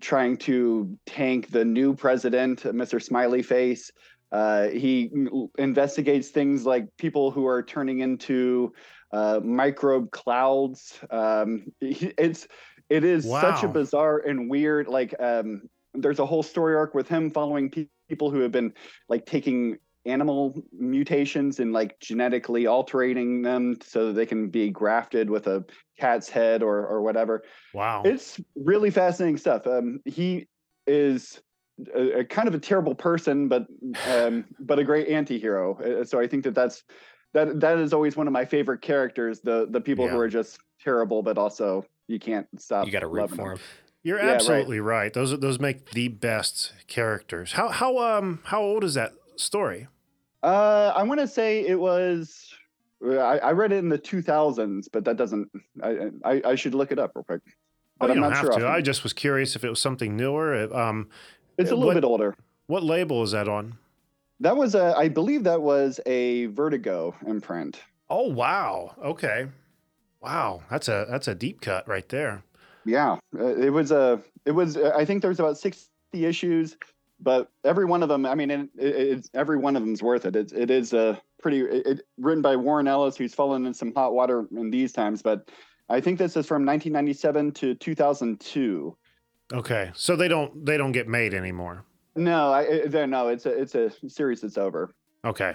trying 0.00 0.36
to 0.36 0.96
tank 1.06 1.50
the 1.50 1.64
new 1.64 1.94
president, 1.94 2.62
Mr. 2.62 3.02
Smiley 3.02 3.42
Face. 3.42 3.90
Uh, 4.30 4.68
he 4.68 5.10
investigates 5.58 6.28
things 6.28 6.64
like 6.64 6.86
people 6.96 7.30
who 7.30 7.46
are 7.46 7.62
turning 7.62 8.00
into 8.00 8.72
uh, 9.12 9.40
microbe 9.42 10.10
clouds. 10.10 10.98
Um, 11.10 11.66
it's 11.80 12.48
it 12.88 13.04
is 13.04 13.26
wow. 13.26 13.40
such 13.40 13.64
a 13.64 13.68
bizarre 13.68 14.18
and 14.18 14.50
weird. 14.50 14.88
Like 14.88 15.14
um, 15.20 15.62
there's 15.94 16.18
a 16.18 16.26
whole 16.26 16.42
story 16.42 16.74
arc 16.74 16.94
with 16.94 17.08
him 17.08 17.30
following 17.30 17.70
pe- 17.70 17.88
people 18.08 18.30
who 18.30 18.40
have 18.40 18.52
been 18.52 18.72
like 19.08 19.26
taking 19.26 19.78
animal 20.04 20.62
mutations 20.72 21.60
and 21.60 21.72
like 21.72 21.98
genetically 22.00 22.66
altering 22.66 23.42
them 23.42 23.76
so 23.82 24.08
that 24.08 24.14
they 24.14 24.26
can 24.26 24.48
be 24.48 24.70
grafted 24.70 25.30
with 25.30 25.46
a 25.46 25.64
cat's 25.98 26.28
head 26.28 26.62
or 26.62 26.86
or 26.86 27.02
whatever. 27.02 27.42
Wow. 27.72 28.02
It's 28.04 28.40
really 28.56 28.90
fascinating 28.90 29.36
stuff. 29.36 29.66
Um, 29.66 30.00
he 30.04 30.48
is 30.86 31.40
a, 31.94 32.20
a 32.20 32.24
kind 32.24 32.48
of 32.48 32.54
a 32.54 32.58
terrible 32.58 32.94
person, 32.94 33.48
but 33.48 33.66
um, 34.08 34.44
but 34.60 34.78
a 34.78 34.84
great 34.84 35.08
anti-hero. 35.08 35.78
Uh, 35.80 36.04
so 36.04 36.18
I 36.20 36.26
think 36.26 36.44
that 36.44 36.54
that's 36.54 36.82
that 37.34 37.60
that 37.60 37.78
is 37.78 37.92
always 37.92 38.16
one 38.16 38.26
of 38.26 38.32
my 38.32 38.44
favorite 38.44 38.82
characters. 38.82 39.40
The 39.40 39.66
the 39.70 39.80
people 39.80 40.06
yeah. 40.06 40.12
who 40.12 40.18
are 40.18 40.28
just 40.28 40.58
terrible, 40.82 41.22
but 41.22 41.38
also 41.38 41.84
you 42.08 42.18
can't 42.18 42.46
stop. 42.58 42.86
You 42.86 42.92
got 42.92 43.00
to 43.00 43.06
root 43.06 43.30
for 43.30 43.56
them. 43.56 43.58
You're 44.04 44.18
yeah, 44.18 44.32
absolutely 44.32 44.80
right. 44.80 44.96
right. 44.96 45.12
Those 45.12 45.38
those 45.38 45.60
make 45.60 45.90
the 45.90 46.08
best 46.08 46.72
characters. 46.88 47.52
How 47.52 47.68
how 47.68 47.98
um 47.98 48.40
how 48.44 48.60
old 48.60 48.82
is 48.82 48.94
that 48.94 49.12
story? 49.42 49.88
Uh, 50.42 50.92
I 50.94 51.02
want 51.02 51.20
to 51.20 51.28
say 51.28 51.66
it 51.66 51.78
was. 51.78 52.52
I, 53.04 53.38
I, 53.38 53.52
read 53.52 53.72
it 53.72 53.78
in 53.78 53.88
the 53.88 53.98
2000s, 53.98 54.86
but 54.92 55.04
that 55.04 55.16
doesn't. 55.16 55.50
I 55.82 56.10
I, 56.24 56.42
I 56.44 56.54
should 56.54 56.74
look 56.74 56.92
it 56.92 56.98
up 56.98 57.12
real 57.14 57.24
quick. 57.24 57.42
But 57.98 58.10
oh, 58.10 58.14
I'm 58.14 58.20
not 58.20 58.38
sure. 58.38 58.58
To. 58.58 58.68
I 58.68 58.80
just 58.80 59.02
was 59.02 59.12
curious 59.12 59.54
if 59.54 59.64
it 59.64 59.70
was 59.70 59.80
something 59.80 60.16
newer. 60.16 60.74
Um, 60.74 61.08
it's 61.58 61.70
a 61.70 61.74
little 61.74 61.88
what, 61.88 61.94
bit 61.94 62.04
older. 62.04 62.36
What 62.66 62.82
label 62.82 63.22
is 63.22 63.32
that 63.32 63.48
on? 63.48 63.78
That 64.40 64.56
was 64.56 64.74
a. 64.74 64.94
I 64.96 65.08
believe 65.08 65.44
that 65.44 65.62
was 65.62 66.00
a 66.06 66.46
Vertigo 66.46 67.14
imprint. 67.26 67.80
Oh 68.10 68.28
wow! 68.28 68.94
Okay, 69.02 69.46
wow. 70.20 70.62
That's 70.68 70.88
a 70.88 71.06
that's 71.08 71.28
a 71.28 71.34
deep 71.34 71.60
cut 71.60 71.86
right 71.86 72.08
there. 72.08 72.42
Yeah, 72.84 73.18
uh, 73.38 73.54
it 73.56 73.70
was 73.70 73.92
a. 73.92 74.20
It 74.44 74.52
was. 74.52 74.76
I 74.76 75.04
think 75.04 75.22
there 75.22 75.28
was 75.28 75.38
about 75.38 75.58
sixty 75.58 76.24
issues 76.26 76.76
but 77.22 77.50
every 77.64 77.84
one 77.84 78.02
of 78.02 78.08
them, 78.08 78.26
I 78.26 78.34
mean, 78.34 78.50
it, 78.50 78.60
it, 78.78 78.96
it's 78.96 79.30
every 79.34 79.56
one 79.56 79.76
of 79.76 79.82
them's 79.82 80.02
worth 80.02 80.26
it. 80.26 80.36
It's, 80.36 80.52
it 80.52 80.70
is 80.70 80.92
a 80.92 81.20
pretty 81.40 81.60
it, 81.60 82.02
written 82.18 82.42
by 82.42 82.56
Warren 82.56 82.88
Ellis, 82.88 83.16
who's 83.16 83.34
fallen 83.34 83.66
in 83.66 83.74
some 83.74 83.94
hot 83.94 84.12
water 84.12 84.46
in 84.56 84.70
these 84.70 84.92
times. 84.92 85.22
But 85.22 85.50
I 85.88 86.00
think 86.00 86.18
this 86.18 86.36
is 86.36 86.46
from 86.46 86.64
1997 86.64 87.52
to 87.52 87.74
2002. 87.74 88.96
Okay, 89.52 89.90
so 89.94 90.16
they 90.16 90.28
don't 90.28 90.64
they 90.64 90.76
don't 90.76 90.92
get 90.92 91.08
made 91.08 91.34
anymore. 91.34 91.84
No, 92.16 92.52
I 92.52 92.84
no, 93.06 93.28
it's 93.28 93.46
a 93.46 93.50
it's 93.50 93.74
a 93.74 93.90
series 94.08 94.40
that's 94.40 94.58
over. 94.58 94.94
Okay. 95.24 95.54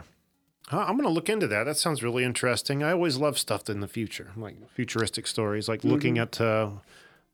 I'm 0.69 0.97
going 0.97 1.07
to 1.07 1.09
look 1.09 1.29
into 1.29 1.47
that. 1.47 1.63
That 1.63 1.77
sounds 1.77 2.03
really 2.03 2.25
interesting. 2.25 2.83
I 2.83 2.91
always 2.91 3.15
love 3.15 3.39
stuff 3.39 3.69
in 3.69 3.79
the 3.79 3.87
future, 3.87 4.33
like 4.35 4.69
futuristic 4.69 5.25
stories, 5.25 5.69
like 5.69 5.79
mm-hmm. 5.79 5.89
looking 5.89 6.17
at 6.17 6.41
uh, 6.41 6.71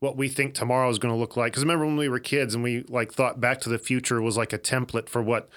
what 0.03 0.17
we 0.17 0.27
think 0.27 0.53
tomorrow 0.53 0.89
is 0.89 0.99
going 0.99 1.13
to 1.13 1.17
look 1.17 1.37
like. 1.37 1.53
Because 1.53 1.63
remember 1.63 1.85
when 1.85 1.95
we 1.95 2.09
were 2.09 2.19
kids 2.19 2.53
and 2.53 2.61
we 2.61 2.83
like 2.89 3.13
thought 3.13 3.39
Back 3.39 3.61
to 3.61 3.69
the 3.69 3.79
Future 3.79 4.21
was 4.21 4.35
like 4.35 4.51
a 4.51 4.59
template 4.59 5.07
for 5.07 5.23
what 5.23 5.49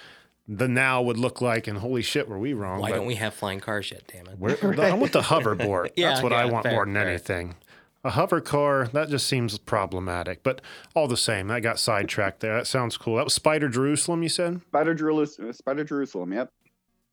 the 0.46 0.68
now 0.68 1.02
would 1.02 1.18
look 1.18 1.40
like, 1.40 1.66
and 1.66 1.78
holy 1.78 2.02
shit, 2.02 2.28
were 2.28 2.38
we 2.38 2.52
wrong? 2.52 2.80
Why 2.80 2.92
don't 2.92 3.06
we 3.06 3.16
have 3.16 3.34
flying 3.34 3.58
cars 3.58 3.90
yet? 3.90 4.04
Damn 4.06 4.28
it! 4.28 4.62
right. 4.62 4.78
I 4.78 4.94
want 4.94 5.12
the 5.12 5.22
hoverboard. 5.22 5.90
yeah, 5.96 6.10
That's 6.10 6.22
what 6.22 6.30
yeah, 6.30 6.38
I 6.38 6.44
want 6.44 6.62
fair, 6.62 6.72
more 6.74 6.84
than 6.84 6.94
fair. 6.94 7.08
anything. 7.08 7.56
A 8.04 8.10
hover 8.10 8.40
car 8.40 8.86
that 8.92 9.08
just 9.08 9.26
seems 9.26 9.58
problematic, 9.58 10.44
but 10.44 10.60
all 10.94 11.08
the 11.08 11.16
same, 11.16 11.50
I 11.50 11.58
got 11.58 11.80
sidetracked 11.80 12.38
there. 12.38 12.56
That 12.56 12.68
sounds 12.68 12.96
cool. 12.96 13.16
That 13.16 13.24
was 13.24 13.34
Spider 13.34 13.68
Jerusalem, 13.68 14.22
you 14.22 14.28
said? 14.28 14.60
Spider 14.68 14.94
Jerusalem. 14.94 15.52
Spider 15.54 15.82
Jerusalem. 15.82 16.32
Yep. 16.32 16.52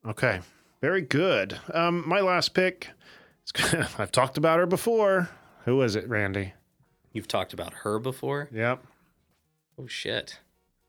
Okay, 0.06 0.40
very 0.80 1.02
good. 1.02 1.58
Um, 1.72 2.04
my 2.06 2.20
last 2.20 2.54
pick. 2.54 2.90
I've 3.98 4.12
talked 4.12 4.38
about 4.38 4.60
her 4.60 4.66
before. 4.66 5.30
Who 5.64 5.82
is 5.82 5.96
it, 5.96 6.08
Randy? 6.08 6.52
You've 7.14 7.28
talked 7.28 7.54
about 7.54 7.72
her 7.84 7.98
before? 7.98 8.50
Yep. 8.52 8.84
Oh 9.78 9.86
shit. 9.86 10.40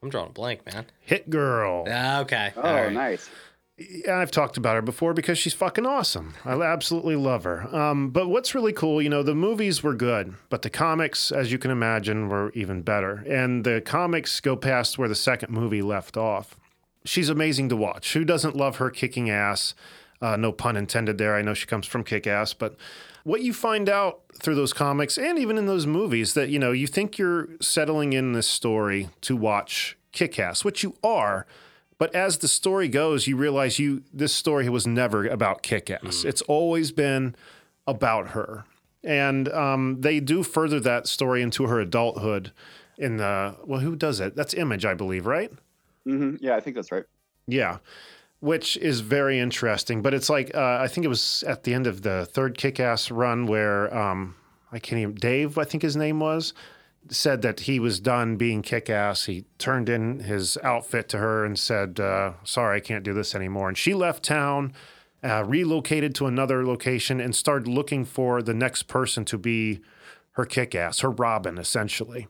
I'm 0.04 0.10
drawing 0.10 0.30
a 0.30 0.34
blank, 0.34 0.66
man. 0.66 0.88
Hit 1.00 1.30
Girl. 1.30 1.86
Ah, 1.90 2.20
okay. 2.22 2.52
Oh, 2.58 2.62
right. 2.62 2.92
nice. 2.92 3.30
Yeah, 3.78 4.18
I've 4.20 4.32
talked 4.32 4.56
about 4.58 4.76
her 4.76 4.82
before 4.82 5.14
because 5.14 5.38
she's 5.38 5.54
fucking 5.54 5.86
awesome. 5.86 6.34
I 6.46 6.54
absolutely 6.62 7.16
love 7.16 7.44
her. 7.44 7.76
Um, 7.76 8.10
but 8.10 8.30
what's 8.30 8.56
really 8.56 8.72
cool, 8.72 9.02
you 9.02 9.10
know, 9.10 9.22
the 9.22 9.36
movies 9.36 9.84
were 9.84 9.94
good, 9.94 10.36
but 10.50 10.62
the 10.62 10.70
comics, 10.70 11.32
as 11.32 11.52
you 11.52 11.58
can 11.58 11.72
imagine, 11.72 12.30
were 12.30 12.52
even 12.54 12.84
better. 12.84 13.24
And 13.28 13.66
the 13.66 13.82
comics 13.82 14.40
go 14.40 14.56
past 14.56 14.98
where 14.98 15.10
the 15.10 15.16
second 15.16 15.52
movie 15.52 15.82
left 15.82 16.16
off. 16.16 16.56
She's 17.04 17.30
amazing 17.30 17.70
to 17.70 17.76
watch. 17.76 18.14
Who 18.14 18.24
doesn't 18.24 18.56
love 18.56 18.78
her 18.78 18.90
kicking 18.90 19.30
ass? 19.30 19.76
Uh, 20.22 20.38
no 20.38 20.52
pun 20.52 20.78
intended 20.78 21.18
there. 21.18 21.36
I 21.36 21.42
know 21.42 21.54
she 21.54 21.68
comes 21.68 21.86
from 21.86 22.04
kick 22.04 22.26
ass, 22.26 22.54
but 22.54 22.78
what 23.26 23.42
you 23.42 23.52
find 23.52 23.90
out 23.90 24.22
through 24.40 24.56
those 24.56 24.72
comics 24.72 25.18
and 25.18 25.38
even 25.38 25.58
in 25.58 25.66
those 25.66 25.86
movies 25.86 26.36
that 26.36 26.50
you 26.50 26.60
know 26.60 26.72
you 26.72 26.88
think 26.88 27.18
you're 27.18 27.50
settling 27.60 28.14
in 28.14 28.32
this 28.32 28.48
story 28.48 29.10
to 29.20 29.36
watch 29.36 29.98
kick-ass 30.14 30.64
which 30.64 30.84
you 30.84 30.96
are 31.04 31.46
but 31.98 32.14
as 32.16 32.38
the 32.38 32.48
story 32.48 32.88
goes 32.88 33.28
you 33.28 33.36
realize 33.36 33.80
you 33.80 34.04
this 34.14 34.34
story 34.34 34.70
was 34.70 34.88
never 34.88 35.26
about 35.28 35.64
kick-ass. 35.64 36.00
Mm. 36.04 36.26
it's 36.26 36.42
always 36.44 36.92
been 36.92 37.36
about 37.88 38.30
her. 38.30 38.66
And 39.04 39.50
um, 39.50 40.02
they 40.02 40.20
do 40.20 40.42
further 40.42 40.80
that 40.80 41.06
story 41.06 41.44
into 41.44 41.68
her 41.68 41.80
adulthood 41.80 42.52
in 42.98 43.18
the 43.18 43.56
well 43.66 43.80
who 43.80 43.96
does 43.96 44.20
it? 44.20 44.36
That's 44.36 44.54
image 44.54 44.86
i 44.86 44.94
believe 44.94 45.26
right? 45.26 45.52
Mm-hmm. 46.08 46.36
yeah 46.40 46.56
i 46.56 46.60
think 46.60 46.76
that's 46.76 46.92
right. 46.92 47.06
Yeah 47.48 47.78
which 48.40 48.78
is 48.78 49.00
very 49.02 49.40
interesting. 49.40 50.02
But 50.02 50.14
it's 50.14 50.30
like 50.30 50.54
uh, 50.56 50.78
I 50.82 50.88
think 50.88 51.06
it 51.06 51.10
was 51.10 51.44
at 51.48 51.64
the 51.64 51.74
end 51.74 51.88
of 51.88 52.02
the 52.02 52.26
third 52.26 52.58
Kick-Ass 52.58 53.12
run 53.12 53.48
where 53.48 53.96
um, 53.96 54.36
I 54.72 54.80
can't 54.80 55.00
even 55.00 55.16
Dave, 55.16 55.58
I 55.58 55.64
think 55.64 55.84
his 55.84 55.96
name 55.96 56.20
was, 56.20 56.54
said 57.10 57.42
that 57.44 57.62
he 57.62 57.80
was 57.80 58.00
done 58.00 58.36
being 58.36 58.62
Kick-Ass. 58.62 59.26
He 59.26 59.46
turned 59.58 59.90
in 59.90 60.20
his 60.20 60.58
outfit 60.64 61.10
to 61.10 61.18
her 61.18 61.46
and 61.46 61.58
said, 61.58 62.00
uh, 62.00 62.34
"Sorry, 62.44 62.78
I 62.78 62.80
can't 62.82 63.04
do 63.04 63.14
this 63.14 63.36
anymore." 63.36 63.68
And 63.68 63.78
she 63.78 63.94
left 63.94 64.24
town. 64.24 64.74
Uh, 65.24 65.44
relocated 65.44 66.14
to 66.14 66.28
another 66.28 66.64
location 66.64 67.20
and 67.20 67.36
started 67.36 67.68
looking 67.68 68.06
for 68.06 68.44
the 68.44 68.54
next 68.54 68.84
person 68.84 69.26
to 69.26 69.40
be 69.40 69.80
her 70.34 70.46
kick 70.46 70.76
ass, 70.76 71.00
her 71.00 71.10
Robin, 71.10 71.58
essentially. 71.58 72.28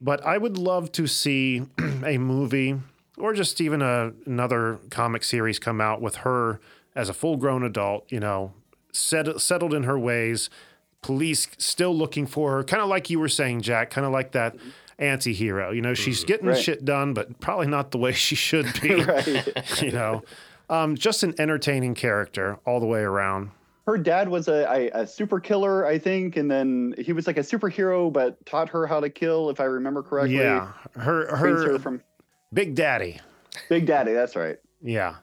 But 0.00 0.24
I 0.24 0.38
would 0.38 0.56
love 0.56 0.92
to 0.92 1.08
see 1.08 1.62
a 2.04 2.18
movie 2.18 2.78
or 3.18 3.32
just 3.32 3.60
even 3.60 3.82
a, 3.82 4.12
another 4.26 4.78
comic 4.90 5.24
series 5.24 5.58
come 5.58 5.80
out 5.80 6.00
with 6.00 6.16
her 6.16 6.60
as 6.94 7.08
a 7.08 7.14
full 7.14 7.36
grown 7.36 7.62
adult, 7.62 8.10
you 8.10 8.20
know, 8.20 8.52
set, 8.92 9.40
settled 9.40 9.74
in 9.74 9.84
her 9.84 9.98
ways, 9.98 10.50
police 11.02 11.48
still 11.58 11.94
looking 11.94 12.26
for 12.26 12.52
her, 12.52 12.64
kind 12.64 12.82
of 12.82 12.88
like 12.88 13.10
you 13.10 13.18
were 13.18 13.28
saying, 13.28 13.62
Jack, 13.62 13.90
kind 13.90 14.06
of 14.06 14.12
like 14.12 14.32
that 14.32 14.56
anti 14.98 15.32
hero. 15.32 15.70
You 15.72 15.82
know, 15.82 15.94
she's 15.94 16.20
mm-hmm. 16.20 16.26
getting 16.26 16.46
right. 16.48 16.58
shit 16.58 16.84
done, 16.84 17.14
but 17.14 17.40
probably 17.40 17.66
not 17.66 17.90
the 17.90 17.98
way 17.98 18.12
she 18.12 18.34
should 18.34 18.80
be. 18.80 18.94
right. 19.04 19.48
You 19.82 19.90
know, 19.90 20.22
um, 20.70 20.96
just 20.96 21.22
an 21.22 21.34
entertaining 21.38 21.94
character 21.94 22.58
all 22.66 22.80
the 22.80 22.86
way 22.86 23.00
around. 23.00 23.50
Her 23.86 23.98
dad 23.98 24.28
was 24.28 24.46
a, 24.46 24.64
a, 24.70 25.02
a, 25.02 25.06
super 25.06 25.40
killer, 25.40 25.84
I 25.84 25.98
think, 25.98 26.36
and 26.36 26.48
then 26.48 26.94
he 26.98 27.12
was 27.12 27.26
like 27.26 27.36
a 27.36 27.40
superhero, 27.40 28.12
but 28.12 28.44
taught 28.46 28.68
her 28.68 28.86
how 28.86 29.00
to 29.00 29.10
kill, 29.10 29.50
if 29.50 29.58
I 29.58 29.64
remember 29.64 30.04
correctly. 30.04 30.36
Yeah, 30.36 30.72
her 30.94 31.36
her, 31.36 31.72
her 31.72 31.78
from 31.80 32.00
Big 32.52 32.74
Daddy. 32.74 33.20
Big 33.68 33.86
Daddy, 33.86 34.12
that's 34.12 34.36
right. 34.36 34.58
Yeah. 34.82 35.16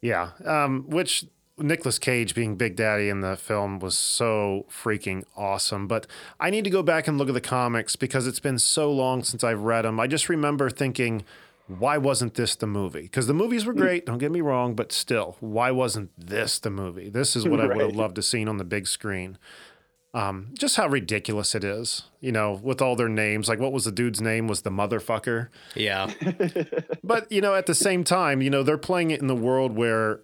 Yeah. 0.00 0.30
Um, 0.44 0.84
which 0.88 1.24
Nicolas 1.58 1.98
Cage 1.98 2.34
being 2.34 2.56
Big 2.56 2.76
Daddy 2.76 3.08
in 3.08 3.20
the 3.20 3.36
film 3.36 3.78
was 3.78 3.96
so 3.96 4.66
freaking 4.70 5.24
awesome. 5.36 5.86
But 5.86 6.06
I 6.38 6.50
need 6.50 6.64
to 6.64 6.70
go 6.70 6.82
back 6.82 7.08
and 7.08 7.18
look 7.18 7.28
at 7.28 7.34
the 7.34 7.40
comics 7.40 7.96
because 7.96 8.26
it's 8.26 8.40
been 8.40 8.58
so 8.58 8.92
long 8.92 9.22
since 9.22 9.42
I've 9.42 9.62
read 9.62 9.84
them. 9.84 9.98
I 9.98 10.06
just 10.06 10.28
remember 10.28 10.68
thinking, 10.68 11.24
why 11.66 11.98
wasn't 11.98 12.34
this 12.34 12.54
the 12.54 12.66
movie? 12.66 13.02
Because 13.02 13.26
the 13.26 13.34
movies 13.34 13.64
were 13.64 13.72
great, 13.72 14.06
don't 14.06 14.18
get 14.18 14.30
me 14.30 14.40
wrong, 14.40 14.74
but 14.74 14.92
still, 14.92 15.36
why 15.40 15.70
wasn't 15.72 16.10
this 16.16 16.58
the 16.58 16.70
movie? 16.70 17.08
This 17.08 17.34
is 17.34 17.46
what. 17.46 17.60
I 17.60 17.66
would 17.74 17.80
have 17.80 17.96
loved 17.96 18.16
to 18.16 18.22
seen 18.22 18.48
on 18.48 18.58
the 18.58 18.64
big 18.64 18.86
screen. 18.86 19.38
Um, 20.16 20.48
just 20.54 20.76
how 20.76 20.88
ridiculous 20.88 21.54
it 21.54 21.62
is, 21.62 22.04
you 22.20 22.32
know, 22.32 22.58
with 22.62 22.80
all 22.80 22.96
their 22.96 23.08
names. 23.08 23.50
Like, 23.50 23.60
what 23.60 23.70
was 23.70 23.84
the 23.84 23.92
dude's 23.92 24.18
name? 24.22 24.48
Was 24.48 24.62
the 24.62 24.70
motherfucker? 24.70 25.48
Yeah. 25.74 26.10
But 27.04 27.30
you 27.30 27.40
know, 27.40 27.54
at 27.54 27.66
the 27.66 27.74
same 27.74 28.02
time, 28.02 28.42
you 28.42 28.50
know, 28.50 28.62
they're 28.64 28.78
playing 28.78 29.10
it 29.12 29.20
in 29.20 29.28
the 29.28 29.36
world 29.36 29.76
where 29.76 30.20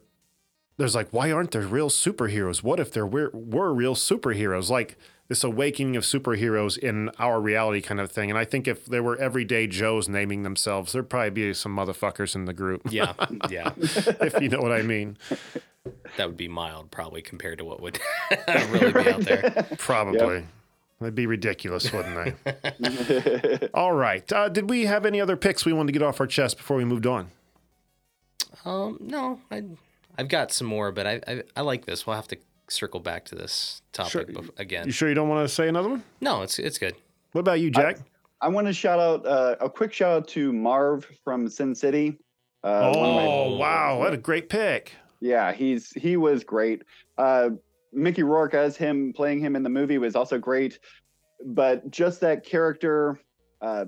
there's 0.78 0.94
like, 0.96 1.10
why 1.12 1.30
aren't 1.30 1.52
there 1.52 1.62
real 1.62 1.90
superheroes? 1.90 2.62
What 2.62 2.80
if 2.80 2.90
there 2.90 3.06
were, 3.06 3.30
were 3.32 3.72
real 3.72 3.94
superheroes? 3.94 4.68
Like 4.68 4.96
this 5.28 5.44
awakening 5.44 5.96
of 5.96 6.02
superheroes 6.02 6.76
in 6.76 7.10
our 7.18 7.40
reality 7.40 7.80
kind 7.80 8.00
of 8.00 8.10
thing. 8.10 8.30
And 8.30 8.38
I 8.38 8.44
think 8.44 8.66
if 8.66 8.86
there 8.86 9.02
were 9.02 9.16
everyday 9.16 9.66
Joes 9.66 10.08
naming 10.08 10.42
themselves, 10.42 10.92
there'd 10.92 11.08
probably 11.08 11.30
be 11.30 11.54
some 11.54 11.76
motherfuckers 11.76 12.34
in 12.34 12.46
the 12.46 12.52
group. 12.52 12.82
Yeah. 12.90 13.12
Yeah. 13.50 13.72
if 13.78 14.40
you 14.40 14.48
know 14.48 14.60
what 14.60 14.72
I 14.72 14.82
mean. 14.82 15.18
That 16.16 16.26
would 16.28 16.36
be 16.36 16.48
mild, 16.48 16.90
probably, 16.90 17.22
compared 17.22 17.58
to 17.58 17.64
what 17.64 17.80
would 17.80 17.98
really 18.48 18.92
be 18.92 19.10
out 19.10 19.20
there. 19.22 19.66
Probably. 19.78 20.44
That'd 21.00 21.14
be 21.16 21.26
ridiculous, 21.26 21.92
wouldn't 21.92 22.36
they? 22.44 23.68
All 23.74 23.92
right. 23.92 24.30
Uh, 24.32 24.48
did 24.48 24.70
we 24.70 24.84
have 24.86 25.04
any 25.04 25.20
other 25.20 25.36
picks 25.36 25.64
we 25.66 25.72
wanted 25.72 25.92
to 25.92 25.98
get 25.98 26.04
off 26.04 26.20
our 26.20 26.28
chest 26.28 26.58
before 26.58 26.76
we 26.76 26.84
moved 26.84 27.06
on? 27.06 27.28
Um, 28.64 28.98
no, 29.00 29.40
I, 29.50 29.64
I've 30.16 30.28
got 30.28 30.52
some 30.52 30.68
more, 30.68 30.92
but 30.92 31.06
I, 31.06 31.20
I, 31.26 31.42
I 31.56 31.60
like 31.62 31.86
this. 31.86 32.06
We'll 32.06 32.14
have 32.14 32.28
to 32.28 32.36
circle 32.68 33.00
back 33.00 33.24
to 33.26 33.34
this 33.34 33.82
topic 33.92 34.12
Sure. 34.12 34.24
bef- 34.24 34.56
again. 34.60 34.86
You 34.86 34.92
sure 34.92 35.08
you 35.08 35.16
don't 35.16 35.28
want 35.28 35.48
to 35.48 35.52
say 35.52 35.66
another 35.68 35.88
one? 35.88 36.04
No, 36.20 36.42
it's 36.42 36.60
it's 36.60 36.78
good. 36.78 36.94
What 37.32 37.40
about 37.40 37.58
you, 37.60 37.70
Jack? 37.72 37.96
I 38.40 38.48
want 38.48 38.68
to 38.68 38.72
shout 38.72 39.00
out 39.00 39.26
uh, 39.26 39.56
a 39.60 39.68
quick 39.68 39.92
shout 39.92 40.12
out 40.12 40.28
to 40.28 40.52
Marv 40.52 41.10
from 41.24 41.48
Sin 41.48 41.74
City. 41.74 42.18
Uh, 42.62 42.92
one 42.94 43.08
of 43.10 43.14
my- 43.16 43.26
oh, 43.26 43.56
wow. 43.56 43.98
What 43.98 44.12
a 44.12 44.16
great 44.16 44.48
pick. 44.48 44.92
Yeah, 45.22 45.52
he's 45.52 45.90
he 45.92 46.16
was 46.16 46.42
great. 46.42 46.82
Uh, 47.16 47.50
Mickey 47.92 48.24
Rourke 48.24 48.54
as 48.54 48.76
him 48.76 49.12
playing 49.14 49.38
him 49.38 49.54
in 49.54 49.62
the 49.62 49.70
movie 49.70 49.98
was 49.98 50.16
also 50.16 50.36
great, 50.36 50.80
but 51.46 51.88
just 51.90 52.20
that 52.20 52.44
character, 52.44 53.20
uh, 53.60 53.84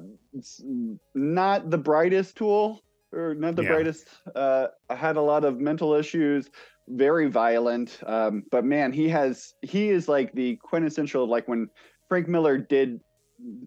not 1.14 1.70
the 1.70 1.78
brightest 1.78 2.36
tool 2.36 2.80
or 3.12 3.34
not 3.34 3.56
the 3.56 3.62
Yeah. 3.62 3.68
brightest. 3.68 4.08
Uh, 4.34 4.68
had 4.90 5.16
a 5.16 5.22
lot 5.22 5.44
of 5.44 5.58
mental 5.58 5.94
issues, 5.94 6.50
very 6.88 7.28
violent. 7.28 7.98
Um, 8.06 8.44
but 8.52 8.64
man, 8.64 8.92
he 8.92 9.08
has 9.08 9.54
he 9.62 9.88
is 9.88 10.08
like 10.08 10.32
the 10.34 10.56
quintessential 10.62 11.26
like 11.26 11.48
when 11.48 11.68
Frank 12.08 12.28
Miller 12.28 12.58
did 12.58 13.00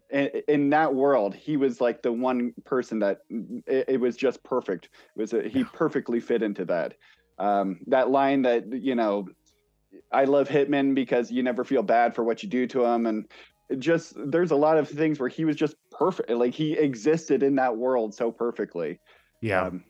in, 0.10 0.30
in 0.48 0.70
that 0.70 0.96
world, 0.96 1.36
he 1.36 1.58
was 1.58 1.82
like 1.82 2.02
the 2.02 2.14
one 2.14 2.54
person 2.64 3.00
that 3.00 3.18
it, 3.66 3.86
it 3.90 4.00
was 4.00 4.16
just 4.16 4.42
perfect. 4.44 4.86
It 4.86 5.20
was 5.20 5.34
a, 5.34 5.48
he 5.50 5.66
perfectly 5.66 6.22
fit 6.22 6.42
into 6.42 6.64
that. 6.66 6.94
Um, 7.40 7.80
that 7.88 8.10
line 8.10 8.42
that 8.44 8.72
you 8.72 8.96
know, 8.96 9.28
I 10.12 10.26
love 10.26 10.50
Hitman 10.50 10.96
because 10.96 11.32
you 11.32 11.44
never 11.44 11.64
feel 11.64 11.84
bad 11.84 12.16
for 12.16 12.24
what 12.24 12.44
you 12.44 12.50
do 12.50 12.68
to 12.68 12.84
him, 12.84 13.06
and 13.06 13.28
just 13.80 14.14
there's 14.18 14.52
a 14.52 14.56
lot 14.56 14.78
of 14.78 14.90
things 14.90 15.20
where 15.20 15.30
he 15.30 15.46
was 15.46 15.56
just 15.56 15.76
perfect. 15.92 16.30
Like 16.30 16.54
he 16.54 16.74
existed 16.74 17.44
in 17.44 17.56
that 17.56 17.76
world 17.76 18.14
so 18.14 18.32
perfectly. 18.32 19.00
Yeah. 19.42 19.68
Um, 19.68 19.84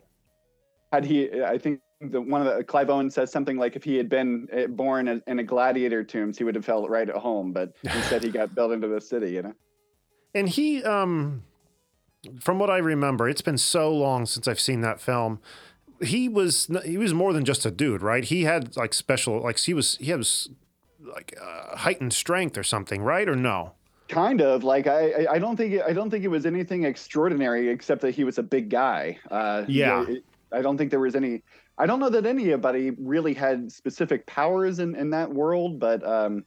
had 0.91 1.05
he, 1.05 1.41
I 1.41 1.57
think 1.57 1.81
the 2.01 2.21
one 2.21 2.45
of 2.45 2.57
the 2.57 2.63
Clive 2.63 2.89
Owen 2.89 3.09
says 3.09 3.31
something 3.31 3.57
like 3.57 3.75
if 3.75 3.83
he 3.83 3.95
had 3.95 4.09
been 4.09 4.47
uh, 4.55 4.67
born 4.67 5.21
in 5.25 5.39
a 5.39 5.43
gladiator 5.43 6.03
tombs, 6.03 6.37
he 6.37 6.43
would 6.43 6.55
have 6.55 6.65
felt 6.65 6.89
right 6.89 7.09
at 7.09 7.15
home. 7.15 7.51
But 7.53 7.73
instead, 7.83 8.23
he 8.23 8.29
got 8.29 8.55
built 8.55 8.71
into 8.71 8.87
the 8.87 9.01
city. 9.01 9.31
You 9.31 9.43
know. 9.43 9.53
And 10.33 10.49
he, 10.49 10.83
um, 10.83 11.43
from 12.39 12.59
what 12.59 12.69
I 12.69 12.77
remember, 12.77 13.27
it's 13.27 13.41
been 13.41 13.57
so 13.57 13.93
long 13.93 14.25
since 14.25 14.47
I've 14.47 14.59
seen 14.59 14.81
that 14.81 14.99
film. 14.99 15.39
He 16.01 16.29
was 16.29 16.69
he 16.85 16.97
was 16.97 17.13
more 17.13 17.33
than 17.33 17.43
just 17.45 17.65
a 17.65 17.71
dude, 17.71 18.01
right? 18.01 18.23
He 18.23 18.43
had 18.43 18.75
like 18.77 18.93
special, 18.93 19.41
like 19.41 19.57
he 19.59 19.73
was 19.73 19.97
he 19.97 20.11
has 20.11 20.47
like 20.99 21.35
uh, 21.41 21.75
heightened 21.77 22.13
strength 22.13 22.57
or 22.57 22.63
something, 22.63 23.01
right? 23.01 23.27
Or 23.27 23.35
no? 23.35 23.73
kind 24.09 24.39
of 24.39 24.63
like 24.63 24.87
I, 24.87 25.11
I- 25.23 25.33
I 25.33 25.39
don't 25.39 25.57
think 25.57 25.73
it, 25.73 25.81
I 25.85 25.91
don't 25.91 26.09
think 26.09 26.23
it 26.23 26.29
was 26.29 26.45
anything 26.45 26.85
extraordinary 26.85 27.67
except 27.67 27.99
that 28.03 28.11
he 28.11 28.23
was 28.23 28.37
a 28.37 28.43
big 28.43 28.69
guy. 28.69 29.19
Uh, 29.29 29.65
Yeah. 29.67 30.05
it- 30.07 30.23
I 30.53 30.61
don't 30.61 30.77
think 30.77 30.91
there 30.91 31.01
was 31.01 31.13
any. 31.15 31.43
I 31.77 31.85
don't 31.85 31.99
know 31.99 32.09
that 32.09 32.25
anybody 32.25 32.91
really 32.91 33.33
had 33.33 33.69
specific 33.69 34.25
powers 34.25 34.79
in 34.79 34.95
in 34.95 35.09
that 35.09 35.33
world, 35.33 35.77
but 35.77 36.07
um, 36.07 36.45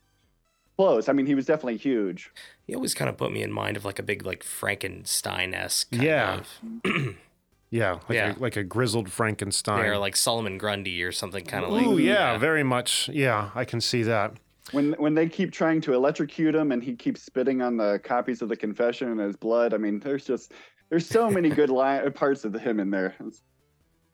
close. 0.78 1.10
I 1.10 1.12
mean, 1.12 1.26
he 1.26 1.34
was 1.34 1.44
definitely 1.44 1.76
huge. 1.76 2.30
He 2.66 2.74
always 2.74 2.94
kind 2.94 3.10
of 3.10 3.18
put 3.18 3.30
me 3.30 3.42
in 3.42 3.52
mind 3.52 3.76
of 3.76 3.84
like 3.84 3.98
a 3.98 4.02
big 4.02 4.24
like 4.24 4.42
Frankenstein 4.42 5.52
esque. 5.52 5.88
Yeah. 5.90 6.40
Of, 6.84 7.16
Yeah, 7.70 7.92
like 8.08 8.16
Yeah. 8.16 8.36
A, 8.36 8.38
like 8.38 8.56
a 8.56 8.64
grizzled 8.64 9.10
Frankenstein. 9.10 9.84
or 9.86 9.96
like 9.96 10.16
Solomon 10.16 10.58
Grundy 10.58 11.02
or 11.02 11.12
something 11.12 11.44
kind 11.44 11.64
of 11.64 11.70
like. 11.70 11.86
Ooh, 11.86 11.98
yeah, 11.98 12.36
very 12.36 12.62
much. 12.64 13.08
Yeah, 13.12 13.50
I 13.54 13.64
can 13.64 13.80
see 13.80 14.02
that. 14.02 14.32
When 14.72 14.92
when 14.94 15.14
they 15.14 15.28
keep 15.28 15.52
trying 15.52 15.80
to 15.82 15.94
electrocute 15.94 16.54
him 16.54 16.72
and 16.72 16.82
he 16.82 16.94
keeps 16.94 17.22
spitting 17.22 17.62
on 17.62 17.76
the 17.76 18.00
copies 18.04 18.42
of 18.42 18.48
the 18.48 18.56
confession 18.56 19.08
and 19.10 19.20
his 19.20 19.36
blood. 19.36 19.72
I 19.74 19.78
mean, 19.78 20.00
there's 20.00 20.24
just 20.24 20.52
there's 20.90 21.06
so 21.06 21.30
many 21.30 21.48
good 21.60 21.70
li- 21.70 22.08
parts 22.10 22.44
of 22.44 22.54
him 22.54 22.78
in 22.80 22.90
there. 22.90 23.14
It's, 23.26 23.42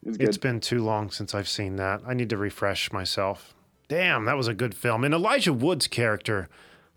it's 0.05 0.17
good. 0.17 0.29
It's 0.29 0.39
been 0.39 0.61
too 0.61 0.83
long 0.85 1.11
since 1.11 1.35
I've 1.35 1.49
seen 1.49 1.77
that. 1.77 2.03
I 2.07 2.15
need 2.15 2.31
to 2.31 2.37
refresh 2.37 2.93
myself. 2.93 3.55
Damn, 3.89 4.25
that 4.25 4.37
was 4.37 4.49
a 4.49 4.55
good 4.55 4.75
film. 4.75 5.05
And 5.05 5.13
Elijah 5.15 5.53
Wood's 5.53 5.87
character 5.89 6.49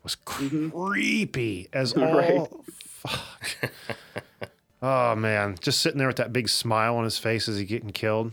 was 0.04 0.16
mm-hmm. 0.26 0.70
creepy 0.70 1.70
as 1.74 1.94
all 1.98 2.14
Right. 2.16 2.48
fuck. 2.66 3.72
oh 4.82 5.16
man, 5.16 5.56
just 5.60 5.82
sitting 5.82 5.98
there 5.98 6.08
with 6.08 6.18
that 6.18 6.34
big 6.34 6.50
smile 6.50 6.96
on 6.96 7.04
his 7.04 7.18
face 7.18 7.48
as 7.48 7.58
he 7.58 7.66
getting 7.66 7.92
killed. 7.92 8.32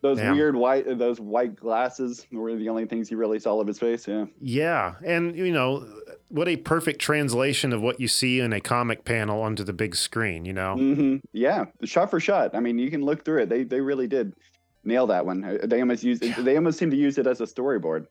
those 0.00 0.18
damn. 0.18 0.36
weird 0.36 0.54
white 0.54 0.98
those 0.98 1.18
white 1.20 1.56
glasses 1.56 2.26
were 2.30 2.54
the 2.54 2.68
only 2.68 2.86
things 2.86 3.10
you 3.10 3.16
really 3.16 3.38
saw 3.38 3.60
of 3.60 3.66
his 3.66 3.78
face. 3.78 4.06
Yeah. 4.06 4.26
Yeah, 4.40 4.94
and 5.04 5.36
you 5.36 5.52
know 5.52 5.86
what 6.28 6.46
a 6.46 6.56
perfect 6.56 7.00
translation 7.00 7.72
of 7.72 7.80
what 7.80 8.00
you 8.00 8.06
see 8.08 8.38
in 8.40 8.52
a 8.52 8.60
comic 8.60 9.04
panel 9.04 9.40
onto 9.40 9.64
the 9.64 9.72
big 9.72 9.94
screen. 9.96 10.44
You 10.44 10.52
know, 10.52 10.76
hmm 10.76 11.16
Yeah, 11.32 11.64
shot 11.84 12.10
for 12.10 12.20
shot. 12.20 12.54
I 12.54 12.60
mean, 12.60 12.78
you 12.78 12.90
can 12.90 13.02
look 13.02 13.24
through 13.24 13.42
it. 13.42 13.48
They 13.48 13.64
they 13.64 13.80
really 13.80 14.06
did 14.06 14.34
nail 14.84 15.06
that 15.08 15.26
one. 15.26 15.42
Uh, 15.44 15.66
They 15.66 15.80
almost 15.80 16.04
use 16.04 16.20
they 16.20 16.56
almost 16.56 16.78
seem 16.78 16.90
to 16.90 16.96
use 16.96 17.18
it 17.18 17.26
as 17.26 17.40
a 17.40 17.44
storyboard. 17.44 18.06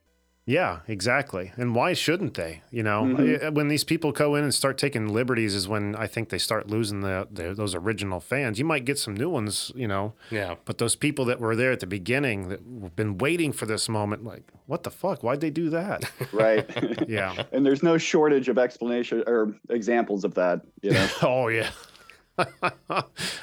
Yeah, 0.49 0.79
exactly. 0.87 1.51
And 1.57 1.75
why 1.75 1.91
shouldn't 1.91 2.35
they? 2.35 2.61
You 2.71 2.81
know, 2.81 3.03
Mhm. 3.03 3.47
Uh, 3.47 3.51
when 3.51 3.67
these 3.67 3.83
people 3.83 4.13
go 4.13 4.33
in 4.35 4.45
and 4.45 4.53
start 4.53 4.77
taking 4.77 5.09
liberties, 5.09 5.53
is 5.53 5.67
when 5.67 5.93
I 5.97 6.07
think 6.07 6.29
they 6.29 6.37
start 6.37 6.69
losing 6.69 7.01
the, 7.01 7.27
the 7.29 7.53
those 7.53 7.75
original 7.75 8.21
fans. 8.21 8.57
You 8.57 8.63
might 8.63 8.85
get 8.85 8.97
some 8.97 9.13
new 9.13 9.29
ones, 9.29 9.73
you 9.75 9.89
know, 9.89 10.13
Yeah. 10.31 10.55
but 10.63 10.77
those 10.77 10.95
people 10.95 11.25
that 11.25 11.41
were 11.41 11.53
there 11.53 11.73
at 11.73 11.81
the 11.81 11.85
beginning 11.85 12.47
that 12.47 12.61
have 12.81 12.95
been 12.95 13.17
waiting 13.17 13.51
for 13.51 13.65
this 13.65 13.89
moment, 13.89 14.23
like, 14.23 14.43
what 14.67 14.83
the 14.83 14.89
fuck? 14.89 15.21
Why'd 15.21 15.41
they 15.41 15.49
do 15.51 15.69
that? 15.69 16.09
Right. 16.31 16.65
yeah. 17.09 17.43
and 17.51 17.65
there's 17.65 17.83
no 17.83 17.97
shortage 17.97 18.47
of 18.47 18.57
explanation 18.57 19.25
or 19.27 19.53
examples 19.69 20.23
of 20.23 20.33
that. 20.35 20.61
You 20.81 20.91
know. 20.91 21.07
Oh 21.23 21.47
yeah. 21.49 21.71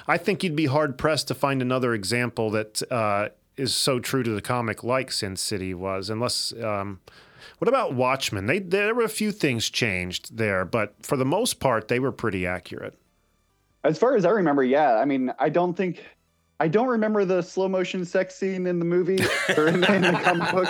I 0.07 0.17
think 0.19 0.43
you'd 0.45 0.57
be 0.57 0.67
hard 0.67 0.97
pressed 0.97 1.29
to 1.29 1.35
find 1.35 1.61
another 1.61 1.95
example 1.95 2.51
that 2.51 2.81
uh, 2.91 3.29
is 3.57 3.75
so 3.75 3.99
true 4.01 4.23
to 4.23 4.31
the 4.31 4.43
comic 4.43 4.83
like 4.85 5.13
Sin 5.13 5.37
City 5.37 5.75
was, 5.75 6.11
unless. 6.11 6.53
Um, 6.53 7.01
what 7.59 7.69
about 7.69 7.95
Watchmen? 7.95 8.47
They 8.47 8.59
there 8.59 8.95
were 8.95 9.05
a 9.05 9.09
few 9.09 9.31
things 9.31 9.71
changed 9.71 10.37
there, 10.37 10.65
but 10.65 10.95
for 11.03 11.17
the 11.17 11.25
most 11.25 11.61
part, 11.61 11.89
they 11.89 12.01
were 12.01 12.13
pretty 12.13 12.47
accurate. 12.47 12.99
As 13.85 13.99
far 13.99 14.17
as 14.17 14.25
I 14.25 14.31
remember, 14.31 14.65
yeah. 14.65 14.95
I 14.95 15.05
mean, 15.05 15.33
I 15.39 15.49
don't 15.51 15.75
think. 15.75 16.03
I 16.61 16.69
don't 16.69 16.87
remember 16.89 17.25
the 17.25 17.43
slow 17.43 17.69
motion 17.69 18.05
sex 18.05 18.37
scene 18.37 18.67
in 18.67 18.79
the 18.79 18.85
movie 18.85 19.19
or 19.57 19.67
in, 19.67 19.83
in 19.85 20.03
the 20.03 20.21
comic 20.23 20.51
book, 20.53 20.69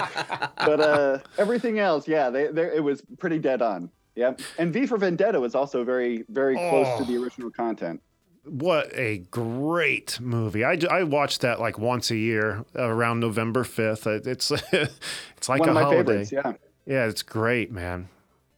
but 0.56 0.80
uh, 0.80 1.18
everything 1.36 1.78
else, 1.78 2.08
yeah, 2.08 2.30
they, 2.30 2.46
they, 2.46 2.76
it 2.76 2.82
was 2.82 3.02
pretty 3.18 3.38
dead 3.38 3.60
on. 3.60 3.90
Yeah, 4.16 4.32
and 4.58 4.72
V 4.72 4.86
for 4.86 4.96
Vendetta 4.96 5.38
was 5.38 5.54
also 5.54 5.84
very, 5.84 6.24
very 6.30 6.54
close 6.54 6.98
to 6.98 7.04
the 7.04 7.18
Oh. 7.18 7.22
original 7.22 7.50
content. 7.50 8.00
What 8.44 8.90
a 8.94 9.18
great 9.30 10.20
movie! 10.20 10.64
I, 10.64 10.78
I 10.90 11.02
watch 11.04 11.38
that 11.40 11.60
like 11.60 11.78
once 11.78 12.10
a 12.10 12.16
year 12.16 12.64
around 12.74 13.20
November 13.20 13.64
fifth. 13.64 14.06
It's 14.06 14.50
it's 14.72 15.48
like 15.48 15.60
One 15.60 15.68
a 15.70 15.72
of 15.72 15.74
my 15.74 15.82
holiday. 15.82 16.24
favorites. 16.24 16.32
Yeah. 16.32 16.52
Yeah, 16.86 17.06
it's 17.06 17.22
great, 17.22 17.72
man. 17.72 18.08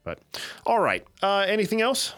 But 0.03 0.19
all 0.65 0.81
right, 0.81 1.07
uh, 1.23 1.45
anything 1.49 1.81
else? 1.81 2.15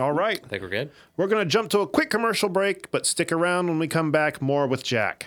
All 0.00 0.12
right. 0.12 0.40
I 0.44 0.46
think 0.48 0.62
we're 0.62 0.68
good. 0.68 0.90
We're 1.16 1.26
going 1.26 1.44
to 1.44 1.48
jump 1.50 1.68
to 1.70 1.80
a 1.80 1.86
quick 1.86 2.10
commercial 2.10 2.48
break, 2.48 2.90
but 2.92 3.06
stick 3.06 3.32
around 3.32 3.66
when 3.68 3.78
we 3.80 3.88
come 3.88 4.10
back. 4.12 4.40
More 4.40 4.66
with 4.68 4.82
Jack. 4.84 5.26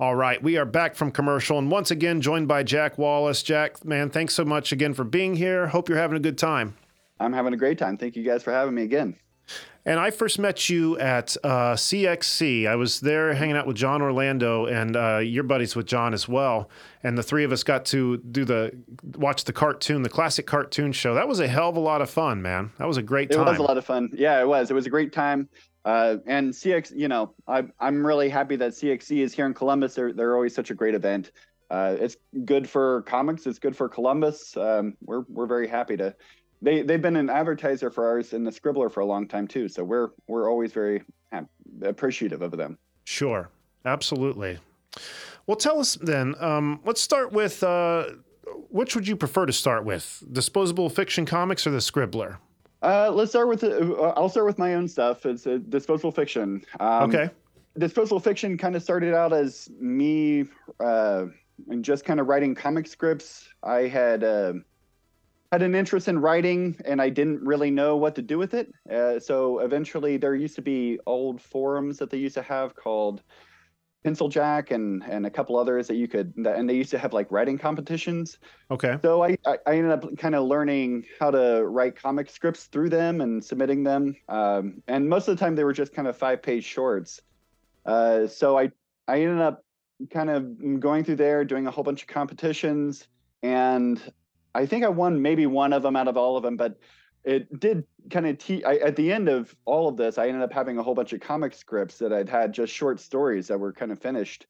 All 0.00 0.14
right, 0.14 0.42
we 0.42 0.56
are 0.56 0.64
back 0.64 0.94
from 0.94 1.10
commercial 1.10 1.58
and 1.58 1.70
once 1.70 1.90
again 1.90 2.22
joined 2.22 2.48
by 2.48 2.62
Jack 2.62 2.96
Wallace. 2.96 3.42
Jack, 3.42 3.84
man, 3.84 4.08
thanks 4.08 4.32
so 4.32 4.46
much 4.46 4.72
again 4.72 4.94
for 4.94 5.04
being 5.04 5.36
here. 5.36 5.66
Hope 5.66 5.90
you're 5.90 5.98
having 5.98 6.16
a 6.16 6.20
good 6.20 6.38
time. 6.38 6.74
I'm 7.20 7.34
having 7.34 7.52
a 7.52 7.56
great 7.58 7.76
time. 7.76 7.98
Thank 7.98 8.16
you 8.16 8.24
guys 8.24 8.42
for 8.42 8.50
having 8.50 8.74
me 8.74 8.82
again. 8.82 9.16
And 9.84 10.00
I 10.00 10.10
first 10.10 10.38
met 10.38 10.70
you 10.70 10.98
at 10.98 11.36
uh, 11.44 11.74
CXC. 11.74 12.66
I 12.66 12.76
was 12.76 13.00
there 13.00 13.34
hanging 13.34 13.56
out 13.56 13.66
with 13.66 13.76
John 13.76 14.00
Orlando, 14.00 14.64
and 14.64 14.96
uh, 14.96 15.18
your 15.18 15.42
buddies 15.42 15.76
with 15.76 15.84
John 15.84 16.14
as 16.14 16.26
well. 16.26 16.70
And 17.02 17.18
the 17.18 17.22
three 17.22 17.44
of 17.44 17.52
us 17.52 17.62
got 17.62 17.84
to 17.86 18.16
do 18.18 18.46
the 18.46 18.72
watch 19.16 19.44
the 19.44 19.52
cartoon, 19.52 20.02
the 20.02 20.08
classic 20.08 20.46
cartoon 20.46 20.92
show. 20.92 21.12
That 21.14 21.28
was 21.28 21.40
a 21.40 21.48
hell 21.48 21.68
of 21.68 21.76
a 21.76 21.80
lot 21.80 22.00
of 22.00 22.08
fun, 22.08 22.40
man. 22.40 22.72
That 22.78 22.88
was 22.88 22.96
a 22.96 23.02
great 23.02 23.30
time. 23.30 23.46
It 23.46 23.50
was 23.50 23.58
a 23.58 23.62
lot 23.62 23.76
of 23.76 23.84
fun. 23.84 24.08
Yeah, 24.14 24.40
it 24.40 24.48
was. 24.48 24.70
It 24.70 24.74
was 24.74 24.86
a 24.86 24.90
great 24.90 25.12
time. 25.12 25.50
Uh, 25.84 26.16
and 26.26 26.52
CX, 26.52 26.92
you 26.94 27.08
know, 27.08 27.34
I, 27.48 27.64
I'm 27.78 28.06
really 28.06 28.28
happy 28.28 28.56
that 28.56 28.72
CXC 28.72 29.18
is 29.18 29.32
here 29.32 29.46
in 29.46 29.54
Columbus. 29.54 29.94
They're, 29.94 30.12
they're 30.12 30.34
always 30.34 30.54
such 30.54 30.70
a 30.70 30.74
great 30.74 30.94
event. 30.94 31.32
Uh, 31.70 31.96
it's 31.98 32.16
good 32.44 32.68
for 32.68 33.02
comics. 33.02 33.46
It's 33.46 33.58
good 33.58 33.76
for 33.76 33.88
Columbus. 33.88 34.56
Um, 34.56 34.96
we're 35.04 35.22
we're 35.28 35.46
very 35.46 35.68
happy 35.68 35.96
to. 35.98 36.14
They 36.60 36.82
they've 36.82 37.00
been 37.00 37.16
an 37.16 37.30
advertiser 37.30 37.90
for 37.90 38.06
ours 38.06 38.32
in 38.32 38.42
the 38.42 38.50
Scribbler 38.50 38.90
for 38.90 39.00
a 39.00 39.06
long 39.06 39.28
time 39.28 39.46
too. 39.46 39.68
So 39.68 39.84
we're 39.84 40.08
we're 40.26 40.50
always 40.50 40.72
very 40.72 41.02
hap- 41.30 41.48
appreciative 41.82 42.42
of 42.42 42.50
them. 42.50 42.76
Sure, 43.04 43.50
absolutely. 43.84 44.58
Well, 45.46 45.56
tell 45.56 45.78
us 45.78 45.94
then. 45.94 46.34
Um, 46.40 46.80
let's 46.84 47.00
start 47.00 47.32
with 47.32 47.62
uh, 47.62 48.06
which 48.68 48.94
would 48.94 49.06
you 49.06 49.16
prefer 49.16 49.46
to 49.46 49.52
start 49.52 49.84
with, 49.84 50.22
Disposable 50.30 50.88
Fiction 50.90 51.26
Comics 51.26 51.66
or 51.66 51.70
the 51.70 51.78
Scribbler? 51.78 52.38
Uh, 52.82 53.10
let's 53.10 53.30
start 53.30 53.48
with. 53.48 53.62
Uh, 53.62 54.12
I'll 54.16 54.28
start 54.28 54.46
with 54.46 54.58
my 54.58 54.74
own 54.74 54.88
stuff. 54.88 55.26
It's 55.26 55.46
uh, 55.46 55.58
disposable 55.68 56.12
fiction. 56.12 56.64
Um, 56.78 57.10
okay. 57.10 57.30
disposable 57.78 58.20
fiction 58.20 58.56
kind 58.56 58.74
of 58.74 58.82
started 58.82 59.14
out 59.14 59.32
as 59.32 59.68
me 59.78 60.46
uh, 60.80 61.26
and 61.68 61.84
just 61.84 62.04
kind 62.04 62.20
of 62.20 62.26
writing 62.26 62.54
comic 62.54 62.86
scripts. 62.86 63.48
I 63.62 63.82
had 63.82 64.24
uh, 64.24 64.54
had 65.52 65.62
an 65.62 65.74
interest 65.74 66.08
in 66.08 66.20
writing, 66.20 66.76
and 66.84 67.02
I 67.02 67.10
didn't 67.10 67.42
really 67.42 67.70
know 67.70 67.96
what 67.96 68.14
to 68.14 68.22
do 68.22 68.38
with 68.38 68.54
it. 68.54 68.72
Uh, 68.90 69.18
so 69.20 69.58
eventually, 69.58 70.16
there 70.16 70.34
used 70.34 70.54
to 70.56 70.62
be 70.62 70.98
old 71.06 71.40
forums 71.40 71.98
that 71.98 72.08
they 72.08 72.18
used 72.18 72.34
to 72.34 72.42
have 72.42 72.74
called 72.74 73.22
Pencil 74.02 74.28
Jack 74.28 74.70
and 74.70 75.02
and 75.04 75.26
a 75.26 75.30
couple 75.30 75.56
others 75.56 75.86
that 75.88 75.96
you 75.96 76.08
could, 76.08 76.32
and 76.36 76.68
they 76.68 76.74
used 76.74 76.90
to 76.90 76.98
have 76.98 77.12
like 77.12 77.30
writing 77.30 77.58
competitions. 77.58 78.38
Okay. 78.70 78.96
So 79.02 79.22
I, 79.22 79.36
I, 79.46 79.58
ended 79.66 79.90
up 79.90 80.16
kind 80.16 80.34
of 80.34 80.44
learning 80.44 81.04
how 81.18 81.30
to 81.30 81.66
write 81.66 81.96
comic 81.96 82.30
scripts 82.30 82.64
through 82.64 82.88
them 82.88 83.20
and 83.20 83.44
submitting 83.44 83.84
them. 83.84 84.16
Um, 84.28 84.82
and 84.88 85.08
most 85.08 85.28
of 85.28 85.36
the 85.36 85.44
time 85.44 85.54
they 85.54 85.64
were 85.64 85.74
just 85.74 85.92
kind 85.92 86.08
of 86.08 86.16
five 86.16 86.42
page 86.42 86.64
shorts. 86.64 87.20
Uh, 87.84 88.26
so 88.26 88.58
I, 88.58 88.70
I 89.06 89.20
ended 89.20 89.40
up 89.40 89.64
kind 90.10 90.30
of 90.30 90.80
going 90.80 91.04
through 91.04 91.16
there, 91.16 91.44
doing 91.44 91.66
a 91.66 91.70
whole 91.70 91.84
bunch 91.84 92.02
of 92.02 92.08
competitions. 92.08 93.06
And 93.42 94.00
I 94.54 94.66
think 94.66 94.84
I 94.84 94.88
won 94.88 95.20
maybe 95.20 95.46
one 95.46 95.72
of 95.72 95.82
them 95.82 95.96
out 95.96 96.08
of 96.08 96.16
all 96.16 96.36
of 96.36 96.42
them, 96.42 96.56
but 96.56 96.78
it 97.24 97.60
did 97.60 97.84
kind 98.10 98.26
of 98.26 98.38
te- 98.38 98.64
I, 98.64 98.76
at 98.76 98.96
the 98.96 99.12
end 99.12 99.28
of 99.28 99.54
all 99.64 99.88
of 99.88 99.96
this, 99.96 100.18
I 100.18 100.28
ended 100.28 100.42
up 100.42 100.52
having 100.52 100.78
a 100.78 100.82
whole 100.82 100.94
bunch 100.94 101.12
of 101.12 101.20
comic 101.20 101.54
scripts 101.54 101.98
that 101.98 102.12
I'd 102.12 102.28
had 102.28 102.52
just 102.52 102.72
short 102.72 103.00
stories 103.00 103.48
that 103.48 103.58
were 103.58 103.72
kind 103.72 103.92
of 103.92 103.98
finished. 103.98 104.46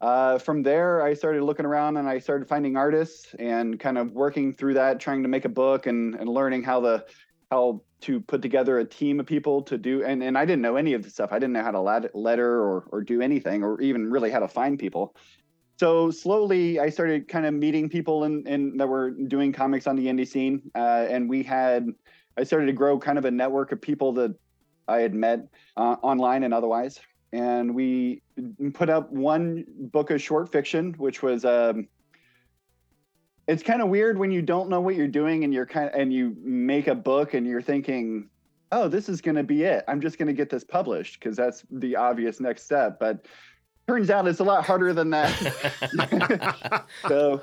Uh, 0.00 0.38
from 0.38 0.62
there, 0.62 1.02
I 1.02 1.14
started 1.14 1.42
looking 1.42 1.66
around 1.66 1.96
and 1.96 2.08
I 2.08 2.18
started 2.18 2.48
finding 2.48 2.76
artists 2.76 3.34
and 3.38 3.80
kind 3.80 3.96
of 3.96 4.12
working 4.12 4.52
through 4.52 4.74
that, 4.74 5.00
trying 5.00 5.22
to 5.22 5.28
make 5.28 5.44
a 5.44 5.50
book 5.50 5.86
and, 5.86 6.14
and 6.14 6.28
learning 6.28 6.62
how 6.62 6.80
the 6.80 7.06
how 7.50 7.80
to 8.00 8.20
put 8.20 8.42
together 8.42 8.80
a 8.80 8.84
team 8.84 9.20
of 9.20 9.26
people 9.26 9.62
to 9.62 9.78
do. 9.78 10.04
And, 10.04 10.22
and 10.22 10.36
I 10.36 10.44
didn't 10.44 10.62
know 10.62 10.76
any 10.76 10.94
of 10.94 11.02
the 11.04 11.10
stuff. 11.10 11.30
I 11.32 11.38
didn't 11.38 11.52
know 11.52 11.62
how 11.62 11.70
to 11.70 12.10
letter 12.12 12.60
or 12.60 12.84
or 12.90 13.02
do 13.02 13.20
anything 13.22 13.62
or 13.62 13.80
even 13.80 14.10
really 14.10 14.30
how 14.30 14.40
to 14.40 14.48
find 14.48 14.78
people. 14.78 15.14
So 15.78 16.10
slowly, 16.10 16.80
I 16.80 16.88
started 16.88 17.28
kind 17.28 17.44
of 17.44 17.52
meeting 17.52 17.88
people 17.88 18.24
in, 18.24 18.46
in 18.46 18.76
that 18.78 18.88
were 18.88 19.10
doing 19.10 19.52
comics 19.52 19.86
on 19.86 19.96
the 19.96 20.06
indie 20.06 20.26
scene, 20.26 20.70
uh, 20.74 21.06
and 21.08 21.28
we 21.28 21.42
had. 21.42 21.88
I 22.38 22.44
started 22.44 22.66
to 22.66 22.72
grow 22.72 22.98
kind 22.98 23.16
of 23.16 23.24
a 23.24 23.30
network 23.30 23.72
of 23.72 23.80
people 23.80 24.12
that 24.14 24.34
I 24.88 24.98
had 24.98 25.14
met 25.14 25.48
uh, 25.78 25.96
online 26.02 26.44
and 26.44 26.52
otherwise 26.52 27.00
and 27.32 27.74
we 27.74 28.22
put 28.72 28.88
up 28.88 29.10
one 29.12 29.64
book 29.68 30.10
of 30.10 30.22
short 30.22 30.50
fiction, 30.50 30.94
which 30.96 31.22
was 31.22 31.44
um, 31.44 31.88
it's 33.46 33.62
kind 33.62 33.82
of 33.82 33.88
weird 33.88 34.18
when 34.18 34.30
you 34.30 34.42
don't 34.42 34.68
know 34.68 34.80
what 34.80 34.94
you're 34.94 35.06
doing 35.06 35.44
and 35.44 35.52
you're 35.52 35.66
kind 35.66 35.88
of, 35.88 36.00
and 36.00 36.12
you 36.12 36.36
make 36.40 36.86
a 36.86 36.94
book 36.94 37.34
and 37.34 37.46
you're 37.46 37.62
thinking, 37.62 38.28
oh, 38.72 38.88
this 38.88 39.08
is 39.08 39.20
going 39.20 39.34
to 39.34 39.42
be 39.42 39.64
it. 39.64 39.84
I'm 39.86 40.00
just 40.00 40.18
going 40.18 40.28
to 40.28 40.32
get 40.32 40.50
this 40.50 40.64
published 40.64 41.20
because 41.20 41.36
that's 41.36 41.64
the 41.70 41.96
obvious 41.96 42.40
next 42.40 42.64
step. 42.64 42.98
But 42.98 43.26
turns 43.86 44.10
out 44.10 44.26
it's 44.26 44.40
a 44.40 44.44
lot 44.44 44.64
harder 44.64 44.92
than 44.92 45.10
that. 45.10 46.84
so 47.08 47.40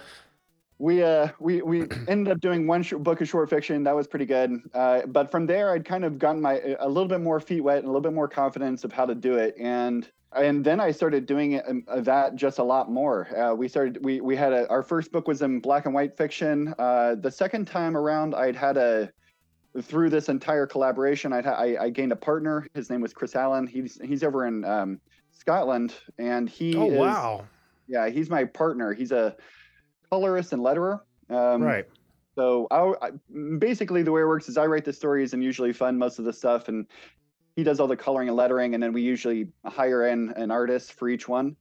we 0.80 1.04
uh 1.04 1.30
we 1.40 1.62
we 1.62 1.88
ended 2.08 2.30
up 2.30 2.40
doing 2.42 2.68
one 2.68 2.84
sh- 2.84 2.94
book 3.00 3.22
of 3.22 3.28
short 3.28 3.50
fiction. 3.50 3.84
That 3.84 3.96
was 3.96 4.08
pretty 4.08 4.26
good. 4.26 4.60
Uh, 4.74 5.06
but 5.08 5.32
from 5.32 5.46
there 5.46 5.72
i'd 5.72 5.86
kind 5.86 6.04
of 6.04 6.20
gotten 6.20 6.42
my 6.42 6.62
a 6.80 6.88
little 6.88 7.08
bit 7.08 7.22
more 7.22 7.40
feet 7.40 7.62
wet 7.62 7.78
and 7.78 7.86
a 7.86 7.88
little 7.88 8.02
bit 8.02 8.14
more 8.14 8.28
confidence 8.28 8.84
of 8.84 8.92
how 8.92 9.06
to 9.06 9.16
do 9.16 9.36
it. 9.36 9.56
And 9.58 10.10
and 10.36 10.66
then 10.66 10.80
i 10.80 10.92
started 10.92 11.26
doing 11.26 11.54
it 11.54 11.66
uh, 11.88 12.02
that 12.02 12.36
just 12.36 12.60
a 12.60 12.64
lot 12.64 12.92
more. 12.92 13.28
Uh, 13.38 13.54
we 13.54 13.68
started 13.68 14.04
we 14.04 14.20
we 14.20 14.36
had 14.36 14.52
a, 14.52 14.68
our 14.70 14.84
first 14.84 15.12
book 15.12 15.28
was 15.28 15.42
in 15.42 15.60
black 15.60 15.86
and 15.86 15.94
white 15.94 16.18
fiction. 16.18 16.74
Uh, 16.78 17.16
the 17.16 17.32
second 17.32 17.66
time 17.66 17.96
around 17.96 18.36
i'd 18.36 18.56
had 18.56 18.78
a 18.78 19.12
through 19.82 20.10
this 20.10 20.30
entire 20.30 20.68
collaboration 20.68 21.34
I'd 21.34 21.46
ha- 21.46 21.56
I, 21.58 21.86
I 21.86 21.90
gained 21.90 22.12
a 22.12 22.16
partner. 22.16 22.68
His 22.76 22.90
name 22.90 23.02
was 23.02 23.14
chris 23.14 23.36
allen. 23.36 23.66
He's 23.66 24.00
he's 24.04 24.24
over 24.24 24.46
in 24.46 24.66
um, 24.66 25.00
scotland 25.44 25.94
and 26.18 26.50
he 26.50 26.76
Oh 26.76 26.90
is, 26.90 26.98
wow. 26.98 27.46
yeah 27.88 28.10
he's 28.10 28.30
my 28.30 28.46
partner 28.46 28.94
he's 28.94 29.12
a 29.12 29.36
colorist 30.14 30.54
and 30.54 30.62
letterer. 30.62 31.00
Um, 31.30 31.64
right. 31.64 31.86
So 32.36 32.68
I, 32.70 32.94
I, 33.02 33.10
basically 33.58 34.04
the 34.04 34.12
way 34.12 34.22
it 34.22 34.26
works 34.26 34.48
is 34.48 34.58
I 34.58 34.68
write 34.68 34.86
the 34.86 34.94
stories 34.94 35.34
and 35.34 35.44
usually 35.44 35.74
fund 35.74 35.98
most 35.98 36.20
of 36.20 36.26
the 36.26 36.34
stuff, 36.34 36.68
and 36.68 36.86
he 37.56 37.64
does 37.64 37.80
all 37.80 37.88
the 37.88 37.98
coloring 37.98 38.28
and 38.28 38.38
lettering, 38.38 38.76
and 38.76 38.84
then 38.84 38.94
we 38.94 39.02
usually 39.02 39.48
hire 39.66 40.08
in 40.08 40.30
an 40.36 40.52
artist 40.52 40.94
for 40.94 41.10
each 41.10 41.28
one. 41.28 41.56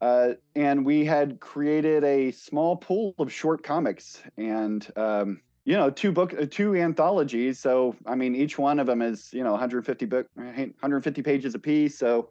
Uh, 0.00 0.34
and 0.54 0.84
we 0.84 1.04
had 1.04 1.40
created 1.40 2.04
a 2.04 2.30
small 2.32 2.76
pool 2.76 3.14
of 3.18 3.32
short 3.32 3.64
comics, 3.64 4.22
and 4.36 4.88
um, 4.96 5.40
you 5.64 5.76
know, 5.76 5.90
two 5.90 6.12
book, 6.12 6.34
uh, 6.40 6.46
two 6.48 6.76
anthologies. 6.76 7.58
So 7.58 7.96
I 8.06 8.14
mean, 8.14 8.36
each 8.36 8.58
one 8.58 8.78
of 8.78 8.86
them 8.86 9.02
is 9.02 9.32
you 9.32 9.42
know 9.42 9.52
150 9.52 10.06
book, 10.06 10.26
150 10.34 11.22
pages 11.22 11.54
a 11.54 11.58
piece. 11.58 11.98
So 11.98 12.30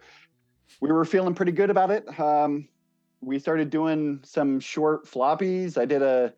we 0.80 0.92
were 0.92 1.06
feeling 1.06 1.34
pretty 1.34 1.52
good 1.52 1.70
about 1.70 1.92
it. 1.92 2.20
Um, 2.20 2.68
we 3.22 3.38
started 3.40 3.70
doing 3.70 4.20
some 4.24 4.60
short 4.60 5.06
floppies. 5.06 5.78
I 5.78 5.86
did 5.86 6.02
a 6.02 6.34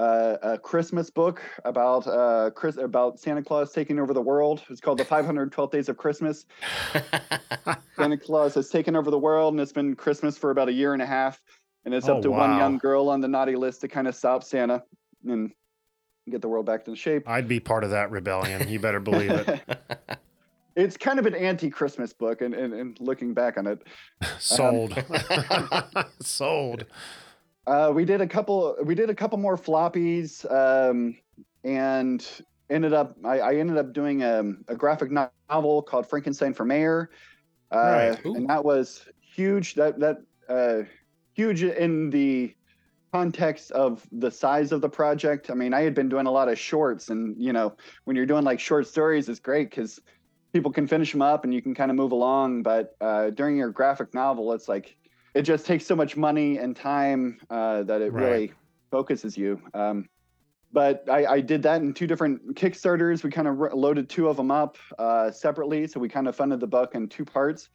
a, 0.00 0.38
a 0.42 0.58
Christmas 0.58 1.08
book 1.08 1.40
about 1.64 2.06
uh 2.06 2.50
Chris 2.54 2.76
about 2.76 3.18
Santa 3.20 3.42
Claus 3.42 3.72
taking 3.72 3.98
over 4.00 4.12
the 4.12 4.20
world. 4.20 4.62
It's 4.68 4.80
called 4.80 4.98
the 4.98 5.04
512 5.04 5.70
Days 5.70 5.88
of 5.88 5.96
Christmas. 5.96 6.46
Santa 7.96 8.16
Claus 8.18 8.54
has 8.54 8.68
taken 8.70 8.96
over 8.96 9.10
the 9.10 9.18
world, 9.18 9.54
and 9.54 9.60
it's 9.60 9.72
been 9.72 9.94
Christmas 9.94 10.36
for 10.36 10.50
about 10.50 10.68
a 10.68 10.72
year 10.72 10.92
and 10.94 11.02
a 11.02 11.06
half. 11.06 11.40
And 11.84 11.94
it's 11.94 12.08
Oh, 12.08 12.16
up 12.16 12.22
to 12.22 12.30
one 12.30 12.56
young 12.58 12.78
girl 12.78 13.08
on 13.08 13.20
the 13.20 13.28
naughty 13.28 13.56
list 13.56 13.82
to 13.82 13.88
kind 13.88 14.08
of 14.08 14.14
stop 14.16 14.42
Santa 14.42 14.82
and 15.26 15.52
get 16.30 16.40
the 16.40 16.48
world 16.48 16.66
back 16.66 16.86
into 16.86 16.98
shape. 16.98 17.28
I'd 17.28 17.46
be 17.46 17.60
part 17.60 17.84
of 17.84 17.90
that 17.90 18.10
rebellion. 18.10 18.68
You 18.68 18.80
better 18.80 19.00
believe 19.00 19.30
it. 19.30 20.18
it's 20.76 20.96
kind 20.96 21.18
of 21.18 21.26
an 21.26 21.34
anti-Christmas 21.34 22.12
book, 22.12 22.40
and, 22.42 22.54
and, 22.54 22.72
and 22.74 23.00
looking 23.00 23.34
back 23.34 23.56
on 23.58 23.66
it, 23.66 23.82
Sold. 24.38 24.94
Sold. 26.20 26.86
Uh, 27.66 27.90
we 27.94 28.04
did 28.04 28.20
a 28.20 28.26
couple. 28.26 28.76
We 28.84 28.94
did 28.94 29.10
a 29.10 29.14
couple 29.14 29.38
more 29.38 29.56
floppies, 29.56 30.44
um, 30.52 31.16
and 31.64 32.26
ended 32.70 32.92
up. 32.92 33.16
I, 33.24 33.40
I 33.40 33.54
ended 33.56 33.78
up 33.78 33.92
doing 33.92 34.22
a, 34.22 34.42
a 34.68 34.74
graphic 34.76 35.10
novel 35.10 35.82
called 35.82 36.06
Frankenstein 36.08 36.52
for 36.52 36.64
Mayor, 36.64 37.10
uh, 37.70 38.14
Right. 38.14 38.24
and 38.24 38.48
that 38.50 38.64
was 38.64 39.06
huge. 39.20 39.74
That 39.74 39.98
that 40.00 40.18
uh, 40.48 40.82
huge 41.34 41.62
in 41.62 42.10
the 42.10 42.54
context 43.12 43.70
of 43.70 44.04
the 44.12 44.30
size 44.30 44.72
of 44.72 44.80
the 44.80 44.88
project. 44.88 45.48
I 45.50 45.54
mean, 45.54 45.72
I 45.72 45.82
had 45.82 45.94
been 45.94 46.08
doing 46.08 46.26
a 46.26 46.30
lot 46.30 46.48
of 46.48 46.58
shorts, 46.58 47.08
and 47.08 47.34
you 47.42 47.52
know, 47.52 47.74
when 48.04 48.14
you're 48.16 48.26
doing 48.26 48.44
like 48.44 48.60
short 48.60 48.86
stories, 48.86 49.28
it's 49.28 49.40
great 49.40 49.70
because 49.70 50.00
people 50.54 50.70
can 50.70 50.86
finish 50.86 51.10
them 51.12 51.20
up 51.20 51.42
and 51.44 51.52
you 51.52 51.60
can 51.60 51.74
kind 51.74 51.90
of 51.90 51.96
move 51.96 52.12
along. 52.12 52.62
But 52.62 52.94
uh, 53.00 53.30
during 53.30 53.56
your 53.56 53.70
graphic 53.70 54.14
novel, 54.14 54.52
it's 54.52 54.68
like 54.68 54.96
it 55.34 55.42
just 55.42 55.66
takes 55.66 55.84
so 55.84 55.96
much 55.96 56.16
money 56.16 56.58
and 56.58 56.74
time 56.74 57.38
uh, 57.50 57.82
that 57.82 58.00
it 58.00 58.12
Right. 58.12 58.24
really 58.24 58.52
focuses 58.90 59.36
you. 59.36 59.60
Um, 59.74 60.08
but 60.72 61.04
I, 61.10 61.26
I 61.26 61.40
did 61.40 61.62
that 61.64 61.82
in 61.82 61.92
two 61.92 62.06
different 62.06 62.54
Kickstarters. 62.54 63.22
We 63.24 63.30
kind 63.30 63.48
of 63.48 63.58
loaded 63.74 64.08
two 64.08 64.28
of 64.28 64.36
them 64.36 64.50
up 64.52 64.76
uh, 64.98 65.30
separately, 65.32 65.86
so 65.88 65.98
we 66.00 66.08
kind 66.08 66.28
of 66.28 66.36
funded 66.36 66.60
the 66.60 66.66
book 66.68 66.94
in 66.94 67.08
two 67.08 67.24
parts. 67.24 67.68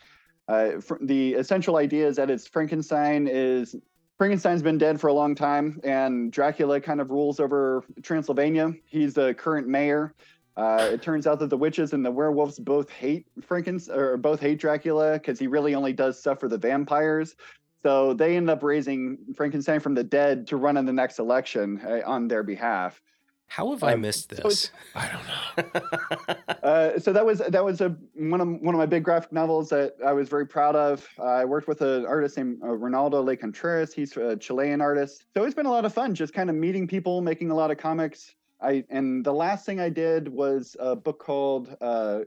Uh, 0.47 0.79
fr- 0.79 0.95
the 1.01 1.33
essential 1.33 1.75
idea 1.77 2.07
is 2.07 2.15
that 2.15 2.29
it's 2.29 2.47
Frankenstein 2.47 3.27
is 3.27 3.75
Frankenstein's 4.17 4.61
been 4.61 4.77
dead 4.77 4.99
for 4.99 5.07
a 5.07 5.13
long 5.13 5.35
time, 5.35 5.79
and 5.83 6.31
Dracula 6.31 6.79
kind 6.81 6.99
of 6.99 7.09
rules 7.09 7.39
over 7.39 7.83
Transylvania. 8.03 8.73
He's 8.85 9.13
the 9.13 9.33
current 9.33 9.67
mayor. 9.67 10.13
Uh, 10.59 10.89
it 10.91 11.01
turns 11.01 11.25
out 11.25 11.39
that 11.39 11.49
the 11.49 11.57
witches 11.57 11.93
and 11.93 12.05
the 12.05 12.11
werewolves 12.11 12.59
both 12.59 12.89
hate 12.89 13.25
Frankenstein, 13.41 13.97
or 13.97 14.17
both 14.17 14.41
hate 14.41 14.59
Dracula 14.59 15.13
because 15.13 15.39
he 15.39 15.47
really 15.47 15.73
only 15.73 15.93
does 15.93 16.19
stuff 16.19 16.37
for 16.41 16.49
the 16.49 16.57
vampires. 16.57 17.35
So 17.81 18.13
they 18.13 18.35
end 18.35 18.49
up 18.49 18.61
raising 18.61 19.17
Frankenstein 19.37 19.79
from 19.79 19.93
the 19.93 20.03
dead 20.03 20.45
to 20.47 20.57
run 20.57 20.75
in 20.75 20.85
the 20.85 20.91
next 20.91 21.17
election 21.17 21.79
uh, 21.87 22.01
on 22.05 22.27
their 22.27 22.43
behalf. 22.43 23.01
How 23.47 23.71
have 23.71 23.83
I 23.83 23.93
Um, 23.93 24.01
missed 24.01 24.35
so 24.35 24.43
this? 24.43 24.71
I 24.95 25.09
don't 25.11 25.25
know. 25.27 26.35
Uh, 26.61 26.99
so 26.99 27.13
that 27.13 27.25
was 27.25 27.39
that 27.39 27.63
was 27.63 27.79
a 27.81 27.95
one 28.15 28.41
of 28.41 28.47
one 28.61 28.75
of 28.75 28.79
my 28.79 28.85
big 28.85 29.03
graphic 29.03 29.31
novels 29.31 29.69
that 29.69 29.95
I 30.05 30.11
was 30.11 30.27
very 30.27 30.45
proud 30.45 30.75
of. 30.75 31.07
Uh, 31.17 31.23
I 31.23 31.45
worked 31.45 31.67
with 31.69 31.81
an 31.81 32.05
artist 32.05 32.35
named 32.37 32.61
uh, 32.61 32.67
Ronaldo 32.67 33.23
Le 33.23 33.35
Contreras. 33.37 33.93
He's 33.93 34.15
a 34.17 34.35
Chilean 34.35 34.81
artist. 34.81 35.25
So 35.33 35.45
it's 35.45 35.55
been 35.55 35.65
a 35.65 35.71
lot 35.71 35.85
of 35.85 35.93
fun, 35.93 36.13
just 36.13 36.33
kind 36.33 36.49
of 36.49 36.55
meeting 36.55 36.85
people, 36.85 37.21
making 37.21 37.49
a 37.49 37.55
lot 37.55 37.71
of 37.71 37.77
comics. 37.77 38.35
I 38.61 38.83
and 38.89 39.23
the 39.25 39.33
last 39.33 39.65
thing 39.65 39.79
I 39.79 39.89
did 39.89 40.27
was 40.27 40.75
a 40.79 40.95
book 40.95 41.19
called 41.19 41.75
uh, 41.81 42.21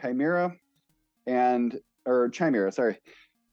Chimera, 0.00 0.56
and 1.26 1.78
or 2.06 2.28
Chimera, 2.30 2.72
sorry. 2.72 2.98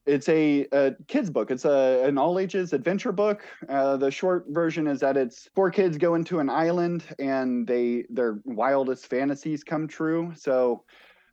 It's 0.05 0.27
a, 0.29 0.65
a 0.71 0.95
kids 1.07 1.29
book. 1.29 1.51
It's 1.51 1.65
a 1.65 2.03
an 2.05 2.17
all 2.17 2.39
ages 2.39 2.73
adventure 2.73 3.11
book. 3.11 3.43
Uh, 3.67 3.97
the 3.97 4.09
short 4.09 4.45
version 4.49 4.87
is 4.87 4.99
that 5.01 5.17
it's 5.17 5.49
four 5.53 5.69
kids 5.69 5.97
go 5.97 6.15
into 6.15 6.39
an 6.39 6.49
island 6.49 7.03
and 7.19 7.67
they 7.67 8.05
their 8.09 8.39
wildest 8.45 9.07
fantasies 9.07 9.63
come 9.63 9.87
true. 9.87 10.31
So 10.35 10.83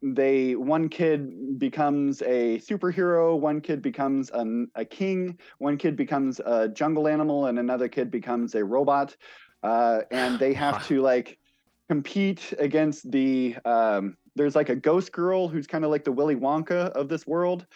they 0.02 0.56
one 0.56 0.88
kid 0.88 1.58
becomes 1.58 2.20
a 2.22 2.58
superhero, 2.58 3.38
one 3.38 3.60
kid 3.60 3.80
becomes 3.80 4.30
an, 4.30 4.68
a 4.74 4.84
king, 4.84 5.38
one 5.58 5.78
kid 5.78 5.96
becomes 5.96 6.40
a 6.44 6.68
jungle 6.68 7.08
animal, 7.08 7.46
and 7.46 7.58
another 7.58 7.88
kid 7.88 8.10
becomes 8.10 8.54
a 8.54 8.64
robot. 8.64 9.16
Uh, 9.66 10.02
and 10.12 10.38
they 10.38 10.54
have 10.64 10.86
to 10.86 11.02
like 11.02 11.38
compete 11.88 12.54
against 12.58 13.10
the 13.10 13.56
um, 13.64 14.16
there's 14.36 14.54
like 14.54 14.68
a 14.68 14.76
ghost 14.76 15.12
girl 15.12 15.48
who's 15.48 15.66
kind 15.66 15.84
of 15.84 15.90
like 15.90 16.04
the 16.04 16.12
Willy 16.12 16.36
Wonka 16.36 16.90
of 16.90 17.08
this 17.08 17.26
world. 17.26 17.66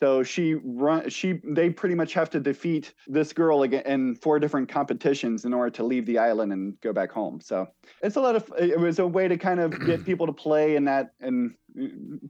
So 0.00 0.22
she 0.22 0.54
run 0.54 1.08
she 1.10 1.40
they 1.44 1.68
pretty 1.68 1.94
much 1.94 2.14
have 2.14 2.30
to 2.30 2.40
defeat 2.40 2.94
this 3.06 3.32
girl 3.32 3.62
again 3.64 3.82
in 3.84 4.14
four 4.14 4.38
different 4.38 4.68
competitions 4.68 5.44
in 5.44 5.52
order 5.52 5.70
to 5.70 5.84
leave 5.84 6.06
the 6.06 6.18
island 6.18 6.52
and 6.52 6.80
go 6.80 6.92
back 6.92 7.10
home. 7.10 7.40
So 7.40 7.68
it's 8.02 8.16
a 8.16 8.20
lot 8.20 8.34
of 8.34 8.50
it 8.58 8.78
was 8.78 8.98
a 8.98 9.06
way 9.06 9.28
to 9.28 9.36
kind 9.36 9.60
of 9.60 9.78
get 9.84 10.04
people 10.06 10.26
to 10.26 10.32
play 10.32 10.76
in 10.76 10.84
that 10.86 11.12
and 11.20 11.54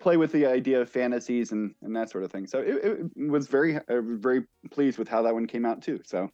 play 0.00 0.16
with 0.16 0.32
the 0.32 0.46
idea 0.46 0.80
of 0.80 0.90
fantasies 0.90 1.52
and 1.52 1.74
and 1.82 1.94
that 1.94 2.10
sort 2.10 2.24
of 2.24 2.32
thing. 2.32 2.46
So 2.46 2.58
it, 2.58 3.10
it 3.16 3.30
was 3.30 3.46
very 3.46 3.76
uh, 3.76 4.00
very 4.02 4.44
pleased 4.70 4.98
with 4.98 5.08
how 5.08 5.22
that 5.22 5.34
one 5.34 5.46
came 5.46 5.64
out 5.64 5.80
too. 5.80 6.00
So 6.04 6.30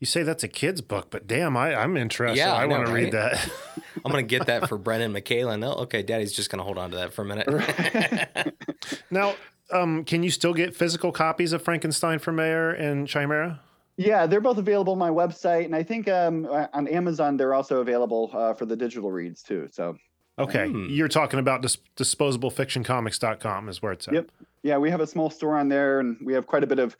You 0.00 0.06
say 0.06 0.22
that's 0.22 0.42
a 0.42 0.48
kid's 0.48 0.80
book, 0.80 1.10
but 1.10 1.26
damn, 1.26 1.56
I, 1.56 1.74
I'm 1.74 1.96
interested. 1.96 2.38
Yeah, 2.38 2.54
I 2.54 2.62
I, 2.62 2.66
want 2.66 2.86
to 2.86 2.92
read 2.92 3.12
that. 3.12 3.50
I'm 4.04 4.10
gonna 4.10 4.22
get 4.22 4.46
that 4.46 4.68
for 4.68 4.78
Brennan 4.78 5.12
McKayla. 5.12 5.54
and 5.54 5.64
Oh, 5.64 5.72
okay, 5.82 6.02
Daddy's 6.02 6.32
just 6.32 6.50
gonna 6.50 6.62
hold 6.62 6.78
on 6.78 6.90
to 6.92 6.96
that 6.96 7.12
for 7.12 7.22
a 7.22 7.24
minute. 7.24 8.54
now, 9.10 9.34
um, 9.72 10.04
can 10.04 10.22
you 10.22 10.30
still 10.30 10.54
get 10.54 10.74
physical 10.74 11.12
copies 11.12 11.52
of 11.52 11.62
Frankenstein 11.62 12.18
for 12.18 12.32
Mayor 12.32 12.70
and 12.70 13.06
Chimera? 13.06 13.60
Yeah, 13.96 14.26
they're 14.26 14.40
both 14.40 14.58
available 14.58 14.92
on 14.92 14.98
my 14.98 15.10
website, 15.10 15.64
and 15.64 15.74
I 15.74 15.82
think 15.82 16.08
um, 16.08 16.46
uh, 16.46 16.68
on 16.72 16.86
Amazon 16.88 17.36
they're 17.36 17.54
also 17.54 17.80
available 17.80 18.30
uh, 18.32 18.54
for 18.54 18.64
the 18.64 18.76
digital 18.76 19.10
reads 19.10 19.42
too. 19.42 19.68
So 19.72 19.96
Okay, 20.38 20.68
Hmm. 20.68 20.86
you're 20.88 21.08
talking 21.08 21.40
about 21.40 21.62
dis- 21.62 21.78
disposablefictioncomics.com 21.96 23.68
is 23.68 23.82
where 23.82 23.92
it's 23.92 24.06
at. 24.08 24.14
Yep. 24.14 24.30
yeah, 24.62 24.78
we 24.78 24.90
have 24.90 25.00
a 25.00 25.06
small 25.06 25.30
store 25.30 25.56
on 25.58 25.68
there, 25.68 26.00
and 26.00 26.16
we 26.24 26.32
have 26.32 26.46
quite 26.46 26.62
a 26.62 26.66
bit 26.66 26.78
of. 26.78 26.96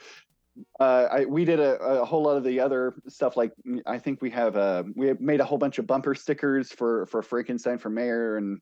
Uh, 0.81 1.07
I, 1.13 1.25
we 1.25 1.45
did 1.45 1.61
a, 1.61 1.77
a 1.79 2.05
whole 2.05 2.23
lot 2.25 2.37
of 2.37 2.43
the 2.43 2.59
other 2.59 2.95
stuff. 3.07 3.37
Like 3.37 3.53
I 3.87 3.97
think 3.99 4.21
we 4.21 4.31
have 4.31 4.57
uh, 4.57 4.83
we 4.97 5.07
have 5.07 5.21
made 5.21 5.41
a 5.41 5.45
whole 5.45 5.59
bunch 5.59 5.79
of 5.79 5.87
bumper 5.87 6.17
stickers 6.17 6.73
for 6.73 7.07
for 7.07 7.23
Frankenstein 7.23 7.79
for 7.79 7.91
mayor, 7.91 8.39
and 8.39 8.61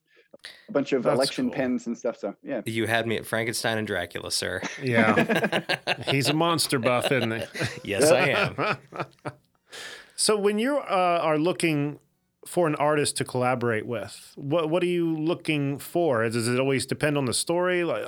a 0.68 0.72
bunch 0.72 0.92
of 0.92 1.02
That's 1.02 1.14
election 1.14 1.46
cool. 1.46 1.54
pens 1.54 1.86
and 1.86 1.96
stuff. 1.96 2.18
So 2.18 2.34
yeah, 2.42 2.62
you 2.64 2.86
had 2.86 3.06
me 3.06 3.16
at 3.16 3.26
Frankenstein 3.26 3.78
and 3.78 3.86
Dracula, 3.86 4.30
sir. 4.30 4.62
Yeah. 4.82 5.60
He's 6.08 6.28
a 6.28 6.34
monster 6.34 6.78
buff, 6.78 7.10
isn't 7.10 7.32
he? 7.32 7.44
yes, 7.84 8.10
I 8.10 8.28
am. 8.28 8.78
so 10.16 10.36
when 10.36 10.58
you 10.58 10.78
uh, 10.78 11.20
are 11.22 11.38
looking 11.38 11.98
for 12.46 12.66
an 12.66 12.74
artist 12.76 13.16
to 13.16 13.24
collaborate 13.24 13.86
with, 13.86 14.32
what 14.36 14.70
what 14.70 14.82
are 14.82 14.86
you 14.86 15.16
looking 15.16 15.78
for? 15.78 16.28
Does 16.28 16.48
it 16.48 16.60
always 16.60 16.86
depend 16.86 17.16
on 17.18 17.24
the 17.24 17.34
story? 17.34 17.84
Like, 17.84 18.06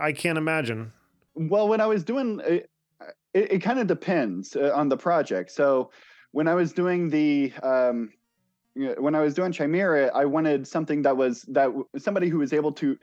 I 0.00 0.12
can't 0.12 0.38
imagine. 0.38 0.92
Well, 1.34 1.68
when 1.68 1.80
I 1.80 1.86
was 1.86 2.04
doing 2.04 2.40
it, 2.44 2.70
it, 3.34 3.52
it 3.52 3.58
kind 3.60 3.78
of 3.78 3.86
depends 3.86 4.56
uh, 4.56 4.72
on 4.74 4.88
the 4.88 4.96
project. 4.96 5.50
So 5.52 5.90
when 6.32 6.48
I 6.48 6.54
was 6.54 6.72
doing 6.72 7.08
the 7.08 7.52
um, 7.62 8.10
you 8.10 8.10
know, 8.10 8.10
when 8.74 9.14
I 9.14 9.20
was 9.20 9.34
doing 9.34 9.52
Chimera, 9.52 10.10
I 10.14 10.24
wanted 10.24 10.66
something 10.66 11.02
that 11.02 11.16
was 11.16 11.42
that 11.42 11.70
somebody 11.98 12.28
who 12.28 12.38
was 12.38 12.52
able 12.52 12.72
to. 12.72 12.96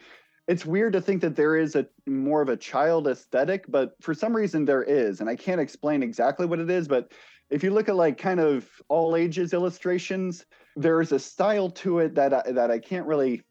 It's 0.47 0.65
weird 0.65 0.93
to 0.93 1.01
think 1.01 1.21
that 1.21 1.35
there 1.35 1.57
is 1.57 1.75
a 1.75 1.85
more 2.05 2.41
of 2.41 2.47
a 2.47 2.55
child 2.55 3.07
aesthetic, 3.07 3.65
but 3.67 3.95
for 4.01 4.13
some 4.13 4.33
reason 4.33 4.63
there 4.63 4.83
is, 4.83 5.19
and 5.19 5.29
I 5.29 5.35
can't 5.35 5.59
explain 5.59 6.01
exactly 6.01 6.45
what 6.45 6.59
it 6.59 6.69
is. 6.69 6.87
But 6.87 7.11
if 7.49 7.63
you 7.63 7.71
look 7.71 7.89
at 7.89 7.95
like 7.97 8.17
kind 8.17 8.39
of 8.39 8.69
all 8.87 9.15
ages 9.17 9.53
illustrations, 9.53 10.45
there's 10.77 11.11
a 11.11 11.19
style 11.19 11.69
to 11.71 11.99
it 11.99 12.15
that 12.15 12.33
I, 12.33 12.51
that 12.51 12.71
I 12.71 12.79
can't 12.79 13.05
really 13.05 13.43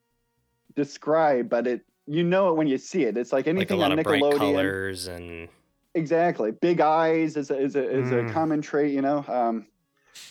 describe, 0.74 1.48
but 1.50 1.66
it 1.66 1.82
you 2.06 2.22
know 2.22 2.48
it 2.48 2.56
when 2.56 2.66
you 2.66 2.78
see 2.78 3.04
it. 3.04 3.16
It's 3.16 3.32
like 3.32 3.46
Like 3.46 3.46
a 3.46 3.50
anything 3.58 3.78
lot 3.78 3.92
on 3.92 3.98
of 3.98 4.06
Nickelodeon. 4.06 4.38
colors 4.38 5.06
and 5.08 5.48
Exactly. 5.94 6.50
Big 6.50 6.80
eyes 6.80 7.36
is 7.36 7.50
a, 7.50 7.58
is 7.58 7.74
a, 7.74 7.90
is 7.90 8.10
Mm. 8.10 8.30
a 8.30 8.32
common 8.32 8.60
trait, 8.60 8.92
you 8.92 9.00
know. 9.00 9.24
Um, 9.26 9.66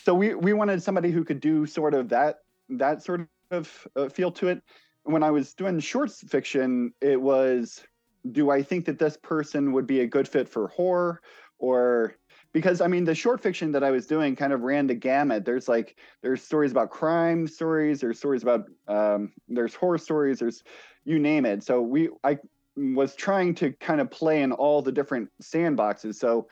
so 0.03 0.13
we 0.13 0.35
we 0.35 0.53
wanted 0.53 0.81
somebody 0.81 1.11
who 1.11 1.23
could 1.23 1.39
do 1.39 1.65
sort 1.65 1.93
of 1.93 2.09
that 2.09 2.39
that 2.69 3.03
sort 3.03 3.27
of 3.51 3.87
uh, 3.95 4.09
feel 4.09 4.31
to 4.31 4.47
it. 4.47 4.61
When 5.03 5.23
I 5.23 5.31
was 5.31 5.53
doing 5.53 5.79
short 5.79 6.11
fiction, 6.11 6.91
it 6.99 7.21
was, 7.21 7.83
do 8.31 8.49
I 8.49 8.63
think 8.63 8.85
that 8.85 8.97
this 8.97 9.17
person 9.17 9.71
would 9.73 9.85
be 9.85 9.99
a 9.99 10.07
good 10.07 10.27
fit 10.27 10.49
for 10.49 10.67
horror, 10.69 11.21
or 11.59 12.15
because 12.53 12.81
I 12.81 12.87
mean 12.87 13.03
the 13.03 13.13
short 13.13 13.41
fiction 13.41 13.71
that 13.73 13.83
I 13.83 13.91
was 13.91 14.07
doing 14.07 14.35
kind 14.35 14.53
of 14.53 14.61
ran 14.61 14.87
the 14.87 14.95
gamut. 14.95 15.45
There's 15.45 15.67
like 15.67 15.99
there's 16.21 16.41
stories 16.41 16.71
about 16.71 16.89
crime 16.89 17.47
stories, 17.47 18.01
there's 18.01 18.17
stories 18.17 18.43
about 18.43 18.65
um, 18.87 19.33
there's 19.47 19.75
horror 19.75 19.97
stories, 19.97 20.39
there's 20.39 20.63
you 21.03 21.19
name 21.19 21.45
it. 21.45 21.63
So 21.63 21.81
we 21.81 22.09
I 22.23 22.39
was 22.75 23.15
trying 23.15 23.55
to 23.55 23.71
kind 23.73 24.01
of 24.01 24.09
play 24.09 24.41
in 24.41 24.51
all 24.51 24.81
the 24.81 24.91
different 24.91 25.29
sandboxes. 25.41 26.15
So 26.15 26.47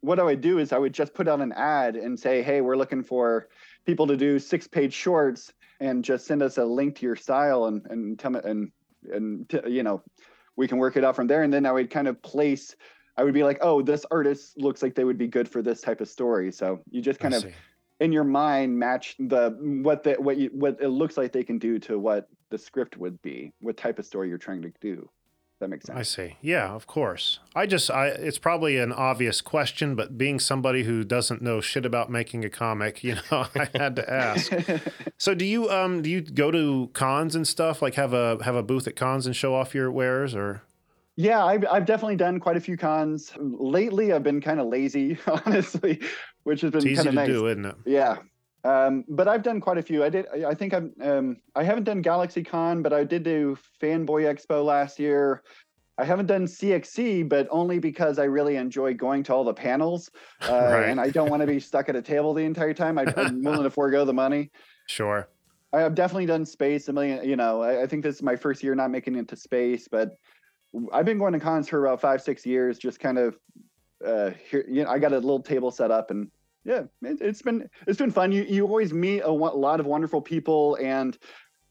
what 0.00 0.18
I 0.18 0.22
would 0.22 0.40
do 0.40 0.58
is 0.58 0.72
I 0.72 0.78
would 0.78 0.94
just 0.94 1.14
put 1.14 1.28
out 1.28 1.40
an 1.40 1.52
ad 1.52 1.96
and 1.96 2.18
say, 2.18 2.42
"Hey, 2.42 2.60
we're 2.60 2.76
looking 2.76 3.02
for 3.02 3.48
people 3.84 4.06
to 4.06 4.16
do 4.16 4.38
six-page 4.38 4.92
shorts, 4.92 5.52
and 5.80 6.04
just 6.04 6.26
send 6.26 6.42
us 6.42 6.58
a 6.58 6.64
link 6.64 6.96
to 6.96 7.06
your 7.06 7.16
style 7.16 7.66
and 7.66 7.86
and 7.86 8.18
tell 8.18 8.30
me 8.30 8.40
and 8.44 8.72
and 9.12 9.48
t- 9.48 9.60
you 9.68 9.82
know, 9.82 10.02
we 10.56 10.68
can 10.68 10.78
work 10.78 10.96
it 10.96 11.04
out 11.04 11.16
from 11.16 11.26
there." 11.26 11.42
And 11.42 11.52
then 11.52 11.66
I 11.66 11.72
would 11.72 11.90
kind 11.90 12.08
of 12.08 12.20
place. 12.22 12.74
I 13.16 13.24
would 13.24 13.34
be 13.34 13.42
like, 13.44 13.58
"Oh, 13.60 13.82
this 13.82 14.04
artist 14.10 14.58
looks 14.58 14.82
like 14.82 14.94
they 14.94 15.04
would 15.04 15.18
be 15.18 15.28
good 15.28 15.48
for 15.48 15.62
this 15.62 15.80
type 15.80 16.00
of 16.00 16.08
story." 16.08 16.52
So 16.52 16.80
you 16.90 17.00
just 17.00 17.20
kind 17.20 17.34
I 17.34 17.38
of 17.38 17.42
see. 17.44 17.54
in 18.00 18.12
your 18.12 18.24
mind 18.24 18.78
match 18.78 19.16
the 19.18 19.56
what 19.82 20.02
the 20.02 20.14
what 20.14 20.36
you 20.36 20.50
what 20.52 20.78
it 20.80 20.88
looks 20.88 21.16
like 21.16 21.32
they 21.32 21.44
can 21.44 21.58
do 21.58 21.78
to 21.80 21.98
what 21.98 22.28
the 22.50 22.58
script 22.58 22.96
would 22.96 23.20
be, 23.22 23.52
what 23.60 23.76
type 23.76 23.98
of 23.98 24.06
story 24.06 24.28
you're 24.28 24.38
trying 24.38 24.62
to 24.62 24.72
do. 24.80 25.08
That 25.58 25.70
makes 25.70 25.86
sense. 25.86 25.98
I 25.98 26.02
see. 26.02 26.36
Yeah, 26.42 26.74
of 26.74 26.86
course. 26.86 27.38
I 27.54 27.64
just, 27.64 27.90
I, 27.90 28.08
it's 28.08 28.38
probably 28.38 28.76
an 28.76 28.92
obvious 28.92 29.40
question, 29.40 29.94
but 29.94 30.18
being 30.18 30.38
somebody 30.38 30.82
who 30.82 31.02
doesn't 31.02 31.40
know 31.40 31.62
shit 31.62 31.86
about 31.86 32.10
making 32.10 32.44
a 32.44 32.50
comic, 32.50 33.02
you 33.04 33.14
know, 33.14 33.46
I 33.54 33.68
had 33.74 33.96
to 33.96 34.10
ask. 34.12 34.52
so, 35.18 35.34
do 35.34 35.46
you, 35.46 35.70
um, 35.70 36.02
do 36.02 36.10
you 36.10 36.20
go 36.20 36.50
to 36.50 36.90
cons 36.92 37.34
and 37.34 37.48
stuff? 37.48 37.80
Like, 37.80 37.94
have 37.94 38.12
a 38.12 38.42
have 38.44 38.54
a 38.54 38.62
booth 38.62 38.86
at 38.86 38.96
cons 38.96 39.26
and 39.26 39.34
show 39.34 39.54
off 39.54 39.74
your 39.74 39.90
wares, 39.90 40.34
or? 40.34 40.62
Yeah, 41.16 41.42
I've, 41.42 41.64
I've 41.70 41.86
definitely 41.86 42.16
done 42.16 42.38
quite 42.38 42.58
a 42.58 42.60
few 42.60 42.76
cons. 42.76 43.32
Lately, 43.38 44.12
I've 44.12 44.22
been 44.22 44.42
kind 44.42 44.60
of 44.60 44.66
lazy, 44.66 45.16
honestly, 45.46 46.02
which 46.42 46.60
has 46.60 46.70
been 46.72 46.94
kind 46.94 47.08
of 47.08 47.14
nice. 47.14 47.28
do, 47.28 47.46
isn't 47.46 47.64
it? 47.64 47.76
Yeah. 47.86 48.18
Um, 48.66 49.04
but 49.08 49.28
I've 49.28 49.42
done 49.42 49.60
quite 49.60 49.78
a 49.78 49.82
few. 49.82 50.02
I 50.02 50.08
did. 50.08 50.26
I 50.34 50.46
I 50.50 50.54
think 50.54 50.74
I've. 50.74 50.90
Um, 51.00 51.36
I 51.54 51.62
haven't 51.62 51.84
done 51.84 52.02
GalaxyCon, 52.02 52.82
but 52.82 52.92
I 52.92 53.04
did 53.04 53.22
do 53.22 53.56
Fanboy 53.80 54.22
Expo 54.24 54.64
last 54.64 54.98
year. 54.98 55.42
I 55.98 56.04
haven't 56.04 56.26
done 56.26 56.44
CXC, 56.46 57.26
but 57.28 57.46
only 57.50 57.78
because 57.78 58.18
I 58.18 58.24
really 58.24 58.56
enjoy 58.56 58.92
going 58.92 59.22
to 59.24 59.32
all 59.34 59.44
the 59.44 59.54
panels, 59.54 60.10
uh, 60.48 60.52
Right. 60.52 60.88
and 60.90 61.00
I 61.00 61.08
don't 61.08 61.30
want 61.30 61.40
to 61.40 61.46
be 61.46 61.60
stuck 61.60 61.88
at 61.88 61.96
a 61.96 62.02
table 62.02 62.34
the 62.34 62.44
entire 62.44 62.74
time. 62.74 62.98
I, 62.98 63.06
I'm 63.16 63.42
willing 63.46 63.62
to 63.62 63.70
forego 63.70 64.04
the 64.04 64.12
money. 64.12 64.50
Sure. 64.88 65.28
I 65.72 65.80
have 65.80 65.94
definitely 65.94 66.26
done 66.26 66.44
space 66.44 66.88
a 66.88 66.92
million. 66.92 67.26
You 67.28 67.36
know, 67.36 67.62
I, 67.62 67.82
I 67.82 67.86
think 67.86 68.02
this 68.02 68.16
is 68.16 68.22
my 68.22 68.36
first 68.36 68.62
year 68.62 68.74
not 68.74 68.90
making 68.90 69.14
it 69.16 69.28
to 69.28 69.36
space, 69.36 69.88
but 69.88 70.16
I've 70.92 71.06
been 71.06 71.18
going 71.18 71.32
to 71.32 71.40
cons 71.40 71.68
for 71.68 71.84
about 71.86 72.00
five, 72.00 72.20
six 72.20 72.44
years, 72.44 72.78
just 72.78 73.00
kind 73.00 73.18
of 73.18 73.38
uh, 74.04 74.30
here, 74.50 74.66
you 74.68 74.84
know, 74.84 74.90
I 74.90 74.98
got 74.98 75.12
a 75.12 75.16
little 75.18 75.40
table 75.40 75.70
set 75.70 75.90
up, 75.90 76.10
and 76.10 76.30
yeah, 76.66 76.82
it, 77.02 77.18
it's 77.20 77.42
been 77.42 77.70
it's 77.86 77.98
been 77.98 78.10
fun. 78.10 78.32
You 78.32 78.42
you 78.42 78.66
always 78.66 78.92
meet 78.92 79.20
a, 79.20 79.30
lot 79.30 79.78
of 79.78 79.86
wonderful 79.86 80.20
people, 80.20 80.76
and 80.82 81.16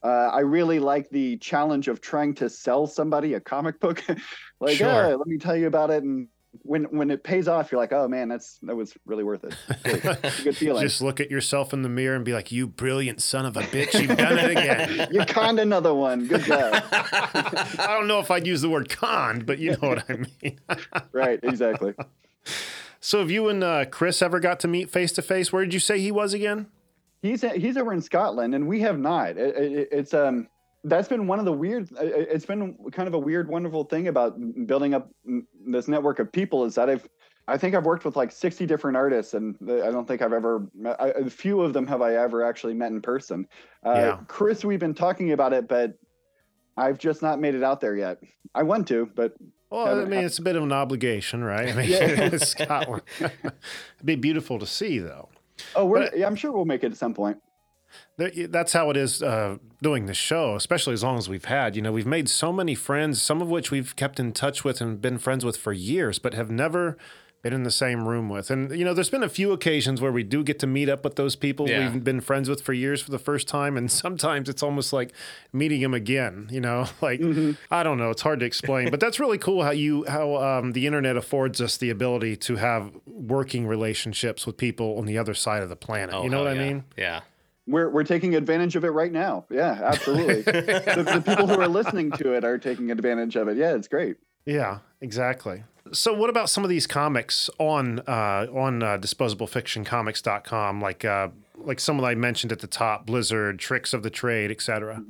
uh, 0.02 0.30
I 0.32 0.39
really 0.39 0.80
like 0.80 1.10
the 1.10 1.38
challenge 1.38 1.89
of 1.89 2.00
trying 2.00 2.34
to 2.36 2.50
sell 2.50 2.88
somebody 2.88 3.34
a 3.34 3.41
comic 3.41 3.80
book. 3.82 4.02
like, 4.62 4.78
Sure. 4.78 4.88
"Yeah, 4.88 5.16
let 5.16 5.28
me 5.28 5.38
tell 5.38 5.56
you 5.56 5.68
about 5.68 5.91
it, 5.91 6.04
and 6.04 6.30
when 6.62 6.86
when 6.86 7.12
it 7.12 7.26
pays 7.26 7.50
off, 7.50 7.74
you're 7.74 7.82
like, 7.82 7.91
oh 7.91 8.08
man, 8.08 8.30
that's 8.30 8.58
that 8.64 8.74
was 8.74 8.93
really 9.06 9.26
worth 9.26 9.43
it. 9.43 9.54
Really, 9.84 10.00
good 10.46 10.56
feeling. 10.58 10.82
Just 10.82 11.02
look 11.02 11.20
at 11.20 11.30
yourself 11.30 11.74
in 11.74 11.82
the 11.82 11.89
mirror 11.89 12.16
and 12.16 12.24
be 12.24 12.32
like, 12.32 12.54
"You 12.54 12.66
brilliant 12.66 13.22
son 13.22 13.46
of 13.46 13.58
a 13.58 13.64
bitch! 13.64 14.00
You've 14.00 14.18
done 14.18 14.38
it 14.38 14.52
again." 14.52 15.10
you 15.12 15.26
conned 15.26 15.60
another 15.60 15.93
one. 15.93 16.26
Good 16.28 16.46
job. 16.46 16.82
I 16.93 17.88
don't 17.89 18.08
know 18.08 18.22
if 18.22 18.32
I'd 18.32 18.48
use 18.48 18.62
the 18.62 18.70
word 18.70 18.88
conned, 18.88 19.46
but 19.46 19.60
you 19.60 19.72
know 19.72 19.89
what 19.89 20.10
I 20.10 20.16
mean. 20.41 20.60
right, 21.12 21.39
exactly. 21.43 21.93
So, 23.00 23.20
have 23.20 23.30
you 23.32 23.50
and 23.50 23.64
uh, 23.64 23.86
Chris 23.86 24.22
ever 24.22 24.39
got 24.39 24.60
to 24.62 24.68
meet 24.68 24.89
face 24.89 25.12
to 25.14 25.22
face? 25.22 25.52
Where 25.54 25.64
did 25.64 25.74
you 25.74 25.80
say 25.80 26.00
he 26.00 26.12
was 26.12 26.34
again? 26.34 26.68
He's 27.22 27.41
he's 27.41 27.78
over 27.78 27.93
in 27.93 28.02
Scotland, 28.02 28.54
and 28.56 28.68
we 28.68 28.82
have 28.82 29.00
not. 29.00 29.38
It, 29.38 29.56
it, 29.56 29.89
it's 29.91 30.14
um 30.14 30.48
that's 30.84 31.08
been 31.08 31.26
one 31.28 31.39
of 31.39 31.46
the 31.46 31.54
weird. 31.54 31.89
it- 32.00 32.28
It's 32.32 32.46
been 32.46 32.76
kind 32.91 33.08
of 33.08 33.14
a 33.14 33.20
weird, 33.20 33.48
wonderful 33.50 33.84
thing 33.86 34.08
about 34.08 34.36
building 34.68 34.93
up 34.93 35.10
this 35.68 35.88
network 35.88 36.20
of 36.20 36.32
people 36.32 36.66
is 36.66 36.76
that 36.76 36.89
I've. 36.89 37.08
I 37.48 37.60
think 37.60 37.76
I've 37.76 37.86
worked 37.86 38.06
with 38.06 38.16
like 38.16 38.32
60 38.32 38.66
different 38.66 38.98
artists, 38.98 39.36
and 39.36 39.56
I 39.62 39.91
don't 39.91 40.08
think 40.08 40.24
I've 40.24 40.34
ever, 40.34 40.68
met, 40.74 41.00
I, 41.00 41.10
a 41.10 41.30
few 41.30 41.62
of 41.62 41.74
them 41.74 41.86
have 41.86 42.02
I 42.02 42.16
ever 42.16 42.43
actually 42.43 42.74
met 42.74 42.91
in 42.91 43.04
person. 43.04 43.48
Uh, 43.86 43.91
Yeah. 43.93 44.18
Chris, 44.28 44.66
we've 44.66 44.80
been 44.80 44.96
talking 44.96 45.32
about 45.32 45.54
it, 45.54 45.68
but 45.68 45.93
I've 46.76 46.98
just 46.98 47.22
not 47.22 47.39
made 47.39 47.54
it 47.54 47.62
out 47.62 47.82
there 47.82 47.96
yet. 47.96 48.18
I 48.56 48.64
want 48.64 48.88
to, 48.88 49.12
but 49.14 49.34
Well, 49.70 50.01
I 50.01 50.05
mean, 50.05 50.24
it's 50.24 50.39
a 50.39 50.41
bit 50.41 50.55
of 50.55 50.63
an 50.63 50.72
obligation, 50.72 51.43
right? 51.43 51.70
I 51.70 51.74
mean, 51.74 51.89
Yeah. 51.89 51.97
it's 52.34 52.47
Scotland. 52.49 53.01
It'd 53.20 53.53
be 54.03 54.16
beautiful 54.16 54.59
to 54.59 54.66
see, 54.66 54.99
though. 54.99 55.30
oh, 55.76 55.86
we're, 55.86 56.01
But- 56.01 56.18
yeah, 56.18 56.28
I'm 56.28 56.36
sure 56.36 56.51
we'll 56.51 56.66
make 56.66 56.84
it 56.84 56.91
at 56.91 56.97
some 56.97 57.13
point. 57.13 57.38
That's 58.18 58.74
how 58.74 58.89
it 58.89 58.97
is 58.97 59.24
uh, 59.24 59.57
doing 59.82 60.05
the 60.05 60.13
show, 60.13 60.55
especially 60.55 60.93
as 60.93 61.03
long 61.03 61.18
as 61.18 61.30
we've 61.30 61.45
had. 61.45 61.76
You 61.78 61.82
know, 61.82 61.91
we've 61.93 62.05
made 62.05 62.28
so 62.30 62.51
many 62.51 62.76
friends, 62.76 63.22
some 63.22 63.41
of 63.41 63.49
which 63.49 63.72
we've 63.72 63.95
kept 63.95 64.20
in 64.20 64.34
touch 64.34 64.63
with 64.66 64.82
and 64.82 64.99
been 65.01 65.18
friends 65.18 65.45
with 65.45 65.55
for 65.57 65.72
years, 65.72 66.20
but 66.20 66.34
have 66.34 66.49
never 66.51 66.97
been 67.46 67.54
in 67.54 67.62
the 67.62 67.70
same 67.70 68.08
room 68.08 68.28
with. 68.28 68.50
And, 68.50 68.76
you 68.76 68.84
know, 68.84 68.96
there's 68.96 69.12
been 69.12 69.22
a 69.22 69.30
few 69.30 69.52
occasions 69.52 70.02
where 70.02 70.12
we 70.12 70.24
do 70.24 70.43
get 70.43 70.58
to 70.60 70.68
meet 70.68 70.89
up 70.89 71.04
with 71.04 71.16
those 71.16 71.36
people 71.36 71.70
Yeah. 71.70 71.93
we've 71.93 72.04
been 72.04 72.20
friends 72.20 72.50
with 72.50 72.60
for 72.60 72.74
years 72.74 73.04
for 73.04 73.12
the 73.12 73.20
first 73.20 73.48
time. 73.48 73.78
And 73.78 73.91
sometimes 74.04 74.50
it's 74.50 74.64
almost 74.64 74.91
like 74.91 75.14
meeting 75.54 75.82
them 75.82 75.93
again, 75.93 76.48
you 76.50 76.60
know, 76.60 76.88
like, 77.04 77.22
I 77.70 77.84
don't 77.84 78.00
know, 78.00 78.10
it's 78.10 78.24
hard 78.24 78.39
to 78.39 78.48
explain, 78.48 78.89
but 78.89 79.00
that's 79.00 79.20
really 79.20 79.38
cool 79.38 79.62
how 79.62 79.70
you, 79.70 80.06
how 80.08 80.38
um, 80.38 80.72
the 80.72 80.88
internet 80.88 81.18
affords 81.18 81.62
us 81.62 81.78
the 81.78 81.91
ability 81.91 82.36
to 82.38 82.56
have 82.56 82.91
working 83.06 83.68
relationships 83.68 84.48
with 84.48 84.58
people 84.58 84.98
on 84.98 85.06
the 85.06 85.20
other 85.20 85.36
side 85.36 85.62
of 85.62 85.70
the 85.70 85.76
planet. 85.76 86.16
Oh, 86.16 86.24
you 86.24 86.32
know 86.32 86.38
hell 86.38 86.46
what 86.46 86.60
I 86.60 86.68
mean? 86.68 86.84
Yeah. 86.98 87.22
We're 87.68 87.89
we're 87.89 88.04
taking 88.04 88.36
advantage 88.36 88.76
of 88.76 88.84
it 88.86 88.89
right 88.89 89.12
now. 89.12 89.46
Yeah, 89.52 89.80
absolutely. 89.84 90.41
the, 90.43 91.22
the 91.24 91.24
people 91.26 91.48
who 91.48 91.60
are 91.60 91.68
listening 91.68 92.12
to 92.14 92.34
it 92.34 92.43
are 92.43 92.58
taking 92.60 92.89
advantage 92.91 93.36
of 93.36 93.48
it. 93.48 93.58
Yeah, 93.58 93.74
it's 93.76 93.88
great. 93.88 94.18
Yeah, 94.46 94.80
exactly. 95.02 95.64
So, 95.92 96.14
what 96.14 96.30
about 96.30 96.50
some 96.50 96.64
of 96.64 96.70
these 96.70 96.88
comics 96.88 97.50
on 97.60 98.00
uh, 98.08 98.48
on 98.54 98.82
uh, 98.82 98.98
disposablefictioncomics.com, 98.98 100.82
like 100.82 101.06
uh, 101.06 101.30
like 101.58 101.80
some 101.80 101.98
that 101.98 102.04
I 102.06 102.16
mentioned 102.16 102.52
at 102.52 102.60
the 102.60 102.68
top, 102.68 103.06
Blizzard, 103.06 103.60
Tricks 103.60 103.94
of 103.94 104.04
the 104.04 104.10
Trade, 104.10 104.52
etc. 104.52 105.04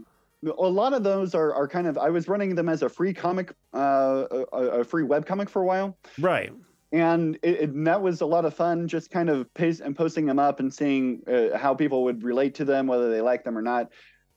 A 0.44 0.50
lot 0.68 0.94
of 0.94 1.04
those 1.04 1.34
are, 1.34 1.54
are 1.54 1.68
kind 1.68 1.88
of. 1.88 1.98
I 1.98 2.10
was 2.10 2.28
running 2.28 2.56
them 2.56 2.70
as 2.70 2.84
a 2.84 2.90
free 2.90 3.14
comic, 3.14 3.54
uh, 3.74 4.26
a, 4.52 4.58
a 4.58 4.84
free 4.84 5.04
web 5.04 5.26
comic 5.26 5.50
for 5.50 5.62
a 5.62 5.66
while, 5.66 5.98
Right. 6.20 6.52
and, 6.92 7.36
it, 7.42 7.56
it, 7.62 7.70
and 7.72 7.88
that 7.88 8.02
was 8.02 8.22
a 8.22 8.26
lot 8.26 8.46
of 8.46 8.54
fun. 8.54 8.88
Just 8.88 9.10
kind 9.10 9.30
of 9.30 9.52
paste 9.54 9.80
and 9.82 9.96
posting 9.96 10.26
them 10.26 10.38
up 10.38 10.60
and 10.60 10.72
seeing 10.72 11.22
uh, 11.28 11.58
how 11.58 11.74
people 11.74 12.04
would 12.04 12.24
relate 12.24 12.54
to 12.56 12.66
them, 12.66 12.86
whether 12.86 13.10
they 13.10 13.22
like 13.22 13.44
them 13.44 13.58
or 13.58 13.62
not. 13.62 13.90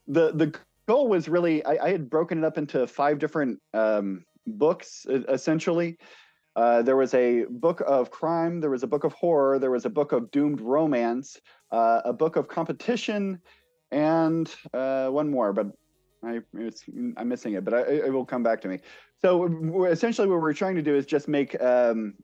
The 0.06 0.32
the 0.32 0.54
goal 0.86 1.08
was 1.08 1.28
really. 1.28 1.64
I, 1.64 1.86
I 1.86 1.90
had 1.90 2.08
broken 2.08 2.38
it 2.38 2.44
up 2.44 2.56
into 2.58 2.86
five 2.86 3.18
different 3.18 3.60
um, 3.74 4.24
books 4.46 5.04
essentially. 5.08 5.98
Uh, 6.58 6.82
there 6.82 6.96
was 6.96 7.14
a 7.14 7.44
book 7.50 7.80
of 7.86 8.10
crime, 8.10 8.60
there 8.60 8.70
was 8.70 8.82
a 8.82 8.86
book 8.86 9.04
of 9.04 9.12
horror, 9.12 9.60
there 9.60 9.70
was 9.70 9.84
a 9.84 9.90
book 9.90 10.10
of 10.10 10.28
doomed 10.32 10.60
romance, 10.60 11.40
uh, 11.70 12.00
a 12.04 12.12
book 12.12 12.34
of 12.34 12.48
competition, 12.48 13.40
and 13.92 14.52
uh, 14.74 15.06
one 15.06 15.30
more, 15.30 15.52
but 15.52 15.68
I, 16.24 16.40
it's, 16.54 16.82
I'm 17.16 17.28
missing 17.28 17.52
it, 17.54 17.64
but 17.64 17.74
I, 17.74 17.80
it 17.82 18.12
will 18.12 18.24
come 18.24 18.42
back 18.42 18.60
to 18.62 18.68
me. 18.68 18.80
So 19.22 19.30
essentially, 19.84 20.26
what 20.26 20.40
we're 20.40 20.52
trying 20.52 20.74
to 20.74 20.82
do 20.82 20.96
is 20.96 21.06
just 21.06 21.28
make, 21.28 21.54
um, 21.62 22.14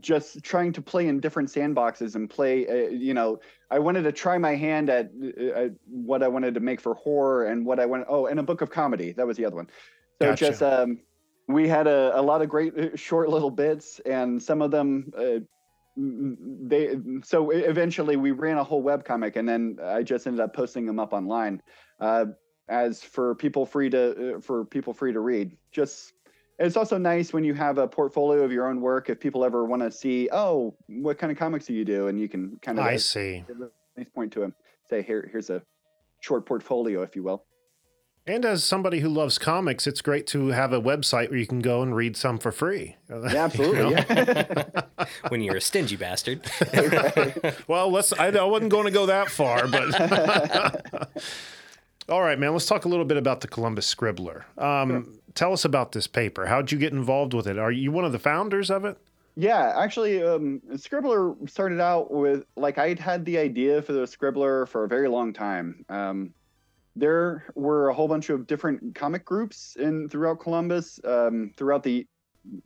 just 0.00 0.44
trying 0.44 0.74
to 0.74 0.82
play 0.82 1.08
in 1.08 1.18
different 1.18 1.48
sandboxes 1.48 2.16
and 2.16 2.28
play. 2.28 2.68
Uh, 2.68 2.90
you 2.90 3.14
know, 3.14 3.40
I 3.70 3.78
wanted 3.78 4.02
to 4.02 4.12
try 4.12 4.36
my 4.36 4.54
hand 4.56 4.90
at 4.90 5.10
uh, 5.56 5.68
what 5.88 6.22
I 6.22 6.28
wanted 6.28 6.52
to 6.52 6.60
make 6.60 6.82
for 6.82 6.92
horror 6.96 7.46
and 7.46 7.64
what 7.64 7.80
I 7.80 7.86
want. 7.86 8.04
Oh, 8.10 8.26
and 8.26 8.40
a 8.40 8.42
book 8.42 8.60
of 8.60 8.68
comedy. 8.70 9.12
That 9.12 9.26
was 9.26 9.38
the 9.38 9.46
other 9.46 9.56
one. 9.56 9.68
So 10.20 10.28
Gotcha. 10.28 10.48
just 10.48 10.62
um, 10.62 11.00
we 11.52 11.68
had 11.68 11.86
a, 11.86 12.18
a 12.18 12.22
lot 12.22 12.42
of 12.42 12.48
great 12.48 12.76
uh, 12.78 12.96
short 12.96 13.28
little 13.28 13.50
bits, 13.50 14.00
and 14.00 14.42
some 14.42 14.62
of 14.62 14.70
them. 14.70 15.12
Uh, 15.16 15.40
they 15.96 16.96
so 17.22 17.50
eventually 17.50 18.16
we 18.16 18.30
ran 18.30 18.56
a 18.56 18.64
whole 18.64 18.82
webcomic 18.82 19.36
and 19.36 19.46
then 19.46 19.76
i 19.84 20.02
just 20.02 20.26
ended 20.26 20.40
up 20.40 20.54
posting 20.54 20.86
them 20.86 20.98
up 20.98 21.12
online 21.12 21.60
uh, 22.00 22.24
as 22.70 23.02
for 23.02 23.34
people 23.34 23.66
free 23.66 23.90
to 23.90 24.36
uh, 24.36 24.40
for 24.40 24.64
people 24.64 24.94
free 24.94 25.12
to 25.12 25.20
read 25.20 25.54
just 25.70 26.14
it's 26.58 26.78
also 26.78 26.96
nice 26.96 27.34
when 27.34 27.44
you 27.44 27.52
have 27.52 27.76
a 27.76 27.86
portfolio 27.86 28.42
of 28.42 28.50
your 28.50 28.68
own 28.68 28.80
work 28.80 29.10
if 29.10 29.20
people 29.20 29.44
ever 29.44 29.66
want 29.66 29.82
to 29.82 29.90
see 29.90 30.30
oh 30.32 30.74
what 30.88 31.18
kind 31.18 31.30
of 31.30 31.36
comics 31.36 31.66
do 31.66 31.74
you 31.74 31.84
do 31.84 32.06
and 32.06 32.18
you 32.18 32.26
can 32.26 32.58
kind 32.62 32.78
of 32.78 32.86
I 32.86 32.94
at 32.94 33.00
see. 33.02 33.44
least 33.98 34.14
point 34.14 34.32
to 34.32 34.40
them 34.40 34.54
say 34.88 35.02
here 35.02 35.28
here's 35.30 35.50
a 35.50 35.60
short 36.20 36.46
portfolio 36.46 37.02
if 37.02 37.14
you 37.14 37.22
will 37.22 37.44
And 38.24 38.44
as 38.44 38.62
somebody 38.62 39.00
who 39.00 39.08
loves 39.08 39.36
comics, 39.36 39.86
it's 39.86 40.00
great 40.00 40.28
to 40.28 40.48
have 40.48 40.72
a 40.72 40.80
website 40.80 41.30
where 41.30 41.38
you 41.38 41.46
can 41.46 41.58
go 41.58 41.82
and 41.82 41.94
read 41.94 42.16
some 42.16 42.38
for 42.38 42.52
free. 42.52 42.96
yeah 43.10 43.44
absolutely 43.44 43.90
yeah. 43.90 44.64
when 45.28 45.40
you're 45.40 45.56
a 45.56 45.60
stingy 45.60 45.96
bastard. 45.96 46.48
Well, 47.66 47.90
let's. 47.90 48.12
I, 48.12 48.28
I 48.28 48.44
wasn't 48.44 48.70
going 48.70 48.84
to 48.84 48.90
go 48.90 49.06
that 49.06 49.30
far, 49.30 49.66
but. 49.66 51.10
All 52.08 52.22
right, 52.22 52.38
man. 52.38 52.52
Let's 52.52 52.66
talk 52.66 52.84
a 52.84 52.88
little 52.88 53.04
bit 53.04 53.16
about 53.16 53.40
the 53.40 53.48
Columbus 53.48 53.92
Scribbler. 53.92 54.44
Um, 54.58 55.18
Tell 55.34 55.52
us 55.52 55.64
about 55.64 55.92
this 55.92 56.06
paper. 56.06 56.46
How'd 56.46 56.70
you 56.72 56.78
get 56.78 56.92
involved 56.92 57.34
with 57.34 57.46
it? 57.46 57.58
Are 57.58 57.72
you 57.72 57.90
one 57.90 58.04
of 58.04 58.12
the 58.12 58.18
founders 58.18 58.70
of 58.70 58.84
it? 58.84 58.98
Yeah, 59.34 59.72
actually, 59.76 60.22
um, 60.22 60.60
Scribbler 60.72 61.48
started 61.48 61.80
out 61.80 62.10
with 62.10 62.44
like 62.56 62.76
I'd 62.78 62.98
had 62.98 63.24
the 63.24 63.38
idea 63.38 63.80
for 63.80 63.92
the 63.92 64.06
Scribbler 64.06 64.68
for 64.68 64.84
a 64.84 64.88
very 64.88 65.08
long 65.08 65.32
time. 65.32 65.84
Um, 65.88 66.34
there 66.94 67.46
were 67.54 67.88
a 67.88 67.94
whole 67.94 68.08
bunch 68.08 68.30
of 68.30 68.46
different 68.46 68.94
comic 68.94 69.24
groups 69.24 69.76
in 69.76 70.08
throughout 70.08 70.40
Columbus, 70.40 71.00
um, 71.04 71.52
throughout 71.56 71.82
the 71.82 72.06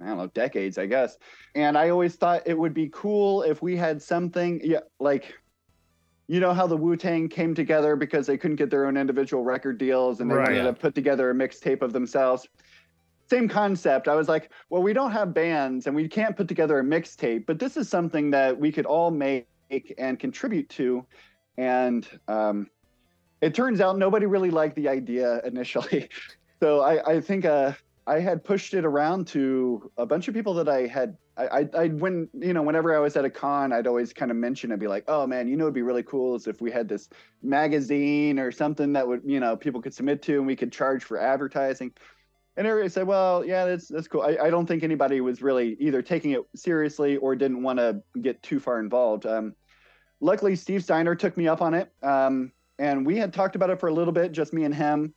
I 0.01 0.07
don't 0.07 0.19
know 0.19 0.27
decades, 0.29 0.79
I 0.79 0.87
guess. 0.87 1.19
And 1.55 1.77
I 1.77 1.91
always 1.91 2.17
thought 2.17 2.43
it 2.47 2.57
would 2.59 2.73
be 2.73 2.89
cool 2.93 3.43
if 3.43 3.61
we 3.61 3.77
had 3.77 4.01
something, 4.01 4.61
yeah, 4.65 4.81
like 4.99 5.35
you 6.29 6.41
know 6.41 6.53
how 6.53 6.67
the 6.67 6.77
Wu 6.77 6.97
Tang 6.97 7.29
came 7.29 7.55
together 7.55 7.95
because 7.95 8.27
they 8.27 8.37
couldn't 8.37 8.57
get 8.57 8.71
their 8.71 8.87
own 8.87 8.97
individual 8.97 9.45
record 9.45 9.79
deals 9.79 10.21
and 10.21 10.31
they 10.31 10.35
Right. 10.35 10.57
wanted 10.57 10.63
to 10.65 10.73
put 10.73 10.95
together 10.95 11.31
a 11.31 11.35
mixtape 11.35 11.83
of 11.83 11.93
themselves. 11.93 12.49
Same 13.31 13.49
concept. 13.49 14.09
I 14.09 14.15
was 14.15 14.29
like, 14.29 14.53
well, 14.71 14.83
we 14.83 14.93
don't 14.93 15.11
have 15.13 15.35
bands 15.35 15.87
and 15.87 15.95
we 15.95 16.09
can't 16.09 16.37
put 16.37 16.49
together 16.49 16.79
a 16.79 16.83
mixtape, 16.85 17.45
but 17.47 17.59
this 17.59 17.77
is 17.77 17.89
something 17.89 18.31
that 18.31 18.59
we 18.59 18.73
could 18.73 18.87
all 18.87 19.11
make 19.11 19.47
and 19.99 20.19
contribute 20.19 20.69
to. 20.71 21.07
And 21.57 22.09
um, 22.29 22.69
it 23.41 23.55
turns 23.55 23.81
out 23.81 23.99
nobody 23.99 24.27
really 24.27 24.51
liked 24.51 24.77
the 24.77 24.89
idea 24.89 25.41
initially. 25.45 26.09
so 26.61 26.81
I, 26.81 27.15
I 27.17 27.21
think 27.21 27.45
uh, 27.45 27.73
I 28.07 28.21
had 28.21 28.45
pushed 28.45 28.75
it 28.75 28.85
around 28.85 29.27
to 29.29 29.91
a 29.97 30.07
bunch 30.07 30.29
of 30.29 30.35
people 30.35 30.55
that 30.55 30.69
I 30.69 30.87
had. 30.87 31.17
I, 31.39 31.69
I, 31.77 31.89
when 31.89 32.31
you 32.33 32.55
know 32.55 32.63
whenever 32.63 32.97
I 32.97 32.99
was 32.99 33.15
at 33.15 33.27
a 33.27 33.31
con, 33.31 33.71
I'd 33.71 33.87
always 33.87 34.15
kind 34.15 34.31
of 34.31 34.39
mention 34.39 34.71
and 34.71 34.81
be 34.81 34.87
like, 34.87 35.05
"Oh 35.07 35.27
man, 35.27 35.49
you 35.49 35.57
know, 35.57 35.65
it'd 35.65 35.75
be 35.75 35.83
really 35.83 36.03
cool 36.03 36.35
is 36.35 36.47
if 36.47 36.63
we 36.63 36.71
had 36.71 36.89
this 36.89 37.11
magazine 37.43 38.39
or 38.39 38.51
something 38.51 38.95
that 38.95 39.07
would 39.07 39.21
you 39.23 39.39
know 39.39 39.55
people 39.55 39.83
could 39.83 39.93
submit 39.93 40.23
to 40.23 40.39
and 40.39 40.47
we 40.47 40.57
could 40.57 40.73
charge 40.73 41.05
for 41.05 41.19
advertising." 41.19 41.93
And 42.57 42.67
everybody 42.67 42.89
said, 42.89 43.07
"Well, 43.07 43.45
yeah, 43.45 43.67
that's 43.67 43.89
that's 43.89 44.09
cool." 44.09 44.23
I, 44.23 44.39
I 44.45 44.51
don't 44.51 44.67
think 44.67 44.83
anybody 44.83 45.21
was 45.21 45.43
really 45.43 45.77
either 45.79 46.01
taking 46.01 46.31
it 46.31 46.41
seriously 46.55 47.19
or 47.19 47.37
didn't 47.37 47.63
want 47.63 47.81
to 47.81 48.03
get 48.23 48.43
too 48.43 48.59
far 48.59 48.81
involved. 48.81 49.27
Um, 49.27 49.55
luckily, 50.21 50.57
Steve 50.57 50.83
Steiner 50.83 51.15
took 51.15 51.37
me 51.37 51.49
up 51.49 51.61
on 51.61 51.75
it, 51.75 51.93
um, 52.03 52.51
and 52.79 53.07
we 53.07 53.17
had 53.17 53.33
talked 53.33 53.57
about 53.57 53.71
it 53.71 53.81
for 53.81 53.89
a 53.89 53.95
little 53.95 54.13
bit, 54.13 54.33
just 54.33 54.53
me 54.53 54.65
and 54.65 54.75
him. 54.75 55.15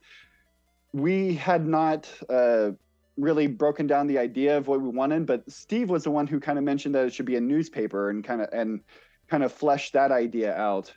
We 0.93 1.35
had 1.35 1.67
not 1.67 2.09
uh, 2.29 2.71
really 3.17 3.47
broken 3.47 3.87
down 3.87 4.07
the 4.07 4.17
idea 4.17 4.57
of 4.57 4.67
what 4.67 4.81
we 4.81 4.89
wanted, 4.89 5.25
but 5.25 5.49
Steve 5.51 5.89
was 5.89 6.03
the 6.03 6.11
one 6.11 6.27
who 6.27 6.39
kind 6.39 6.57
of 6.57 6.63
mentioned 6.63 6.95
that 6.95 7.05
it 7.05 7.13
should 7.13 7.25
be 7.25 7.35
a 7.35 7.41
newspaper 7.41 8.09
and 8.09 8.23
kind 8.23 8.41
of 8.41 8.49
and 8.51 8.81
kind 9.27 9.43
of 9.43 9.51
fleshed 9.51 9.93
that 9.93 10.11
idea 10.11 10.55
out. 10.55 10.91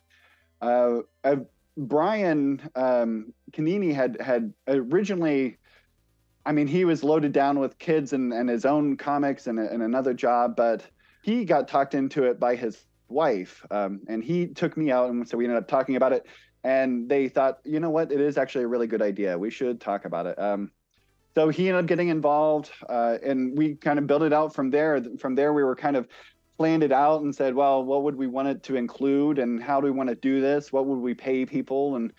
Uh, 0.60 1.00
uh, 1.24 1.36
Brian 1.76 2.62
um, 2.74 3.34
Canini 3.52 3.94
had 3.94 4.20
had 4.20 4.52
originally 4.68 5.58
I 6.44 6.52
mean, 6.52 6.66
he 6.66 6.84
was 6.84 7.04
loaded 7.04 7.32
down 7.32 7.58
with 7.58 7.78
kids 7.78 8.12
and, 8.12 8.32
and 8.32 8.48
his 8.48 8.64
own 8.64 8.96
comics 8.96 9.46
and, 9.46 9.58
and 9.58 9.82
another 9.82 10.12
job, 10.12 10.56
but 10.56 10.84
he 11.22 11.44
got 11.44 11.68
talked 11.68 11.94
into 11.94 12.24
it 12.24 12.40
by 12.40 12.56
his 12.56 12.84
wife. 13.08 13.64
Um, 13.70 14.00
and 14.08 14.24
he 14.24 14.48
took 14.48 14.76
me 14.76 14.90
out. 14.90 15.10
And 15.10 15.28
so 15.28 15.36
we 15.36 15.44
ended 15.44 15.58
up 15.58 15.68
talking 15.68 15.96
about 15.96 16.12
it. 16.12 16.26
And 16.64 17.08
they 17.08 17.28
thought, 17.28 17.58
you 17.64 17.80
know 17.80 17.90
what? 17.90 18.12
It 18.12 18.20
is 18.20 18.38
actually 18.38 18.64
a 18.64 18.68
really 18.68 18.86
good 18.86 19.02
idea. 19.02 19.38
We 19.38 19.50
should 19.50 19.80
talk 19.80 20.04
about 20.04 20.26
it. 20.26 20.38
Um, 20.38 20.70
so 21.34 21.48
he 21.48 21.68
ended 21.68 21.84
up 21.84 21.88
getting 21.88 22.08
involved 22.08 22.70
uh, 22.88 23.18
and 23.24 23.56
we 23.56 23.74
kind 23.74 23.98
of 23.98 24.06
built 24.06 24.22
it 24.22 24.32
out 24.32 24.54
from 24.54 24.70
there. 24.70 25.02
From 25.18 25.34
there, 25.34 25.52
we 25.52 25.64
were 25.64 25.74
kind 25.74 25.96
of 25.96 26.06
planned 26.58 26.82
it 26.82 26.92
out 26.92 27.22
and 27.22 27.34
said, 27.34 27.54
well, 27.54 27.82
what 27.82 28.02
would 28.02 28.14
we 28.14 28.26
want 28.26 28.48
it 28.48 28.62
to 28.64 28.76
include 28.76 29.38
and 29.38 29.62
how 29.62 29.80
do 29.80 29.86
we 29.86 29.90
want 29.90 30.08
to 30.10 30.14
do 30.14 30.40
this? 30.40 30.72
What 30.72 30.86
would 30.86 30.98
we 30.98 31.14
pay 31.14 31.46
people 31.46 31.96
and 31.96 32.12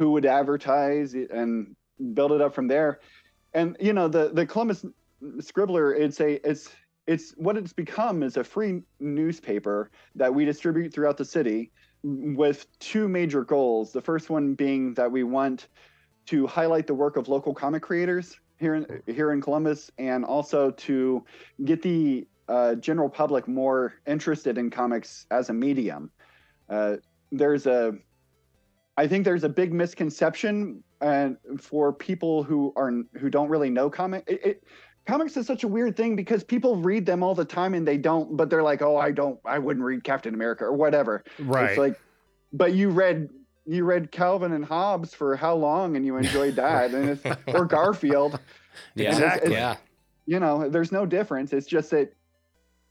who 0.00 0.12
would 0.12 0.24
advertise 0.24 1.14
and 1.14 1.76
build 2.14 2.32
it 2.32 2.40
up 2.40 2.54
from 2.54 2.66
there. 2.66 3.00
And 3.52 3.76
you 3.80 3.92
know, 3.92 4.08
the 4.08 4.30
the 4.32 4.46
Columbus 4.46 4.84
Scribbler, 5.22 5.98
it's 5.98 6.20
a 6.20 6.48
it's 6.48 6.70
it's 7.06 7.32
what 7.32 7.56
it's 7.56 7.72
become 7.72 8.22
is 8.22 8.36
a 8.36 8.44
free 8.44 8.82
newspaper 8.98 9.90
that 10.14 10.34
we 10.34 10.44
distribute 10.44 10.92
throughout 10.92 11.16
the 11.16 11.24
city 11.24 11.70
with 12.02 12.66
two 12.78 13.08
major 13.08 13.44
goals. 13.44 13.92
The 13.92 14.00
first 14.00 14.30
one 14.30 14.54
being 14.54 14.94
that 14.94 15.10
we 15.10 15.22
want 15.22 15.68
to 16.26 16.46
highlight 16.46 16.86
the 16.86 16.94
work 16.94 17.16
of 17.16 17.28
local 17.28 17.54
comic 17.54 17.82
creators 17.82 18.38
here 18.58 18.74
in 18.74 19.02
here 19.06 19.32
in 19.32 19.40
Columbus, 19.40 19.90
and 19.98 20.24
also 20.24 20.70
to 20.70 21.24
get 21.64 21.82
the 21.82 22.26
uh, 22.48 22.74
general 22.74 23.08
public 23.08 23.48
more 23.48 23.94
interested 24.06 24.58
in 24.58 24.70
comics 24.70 25.26
as 25.30 25.50
a 25.50 25.52
medium. 25.52 26.10
Uh, 26.68 26.96
there's 27.32 27.66
a, 27.66 27.94
I 28.96 29.06
think 29.06 29.24
there's 29.24 29.44
a 29.44 29.48
big 29.48 29.72
misconception 29.72 30.82
uh, 31.00 31.30
for 31.58 31.92
people 31.92 32.42
who 32.42 32.72
are 32.76 32.92
who 33.18 33.30
don't 33.30 33.48
really 33.48 33.70
know 33.70 33.88
comic. 33.88 34.24
It, 34.26 34.44
it, 34.44 34.64
comics 35.10 35.36
is 35.36 35.46
such 35.46 35.64
a 35.64 35.68
weird 35.68 35.96
thing 35.96 36.14
because 36.16 36.44
people 36.44 36.76
read 36.76 37.04
them 37.04 37.22
all 37.22 37.34
the 37.34 37.44
time 37.44 37.74
and 37.74 37.86
they 37.86 37.96
don't, 37.98 38.36
but 38.36 38.48
they're 38.50 38.62
like, 38.62 38.80
oh, 38.82 38.96
I 38.96 39.10
don't, 39.10 39.38
I 39.44 39.58
wouldn't 39.58 39.84
read 39.84 40.04
Captain 40.04 40.34
America 40.34 40.64
or 40.64 40.72
whatever. 40.72 41.24
Right. 41.38 41.70
It's 41.70 41.78
like, 41.78 42.00
but 42.52 42.74
you 42.74 42.90
read 42.90 43.28
you 43.66 43.84
read 43.84 44.10
Calvin 44.10 44.52
and 44.52 44.64
Hobbes 44.64 45.12
for 45.14 45.36
how 45.36 45.54
long 45.54 45.94
and 45.96 46.04
you 46.06 46.16
enjoyed 46.16 46.56
that 46.64 46.92
and 46.92 47.10
it's, 47.10 47.22
or 47.54 47.64
Garfield. 47.66 48.38
Yeah. 48.94 49.10
And 49.10 49.18
it's- 49.18 49.18
Exactly. 49.36 49.52
it's- 49.52 49.60
Yeah. 49.60 49.76
you 50.26 50.40
know, 50.40 50.68
there's 50.68 50.90
no 50.92 51.04
difference. 51.06 51.52
It's 51.52 51.66
just 51.66 51.90
that 51.90 52.12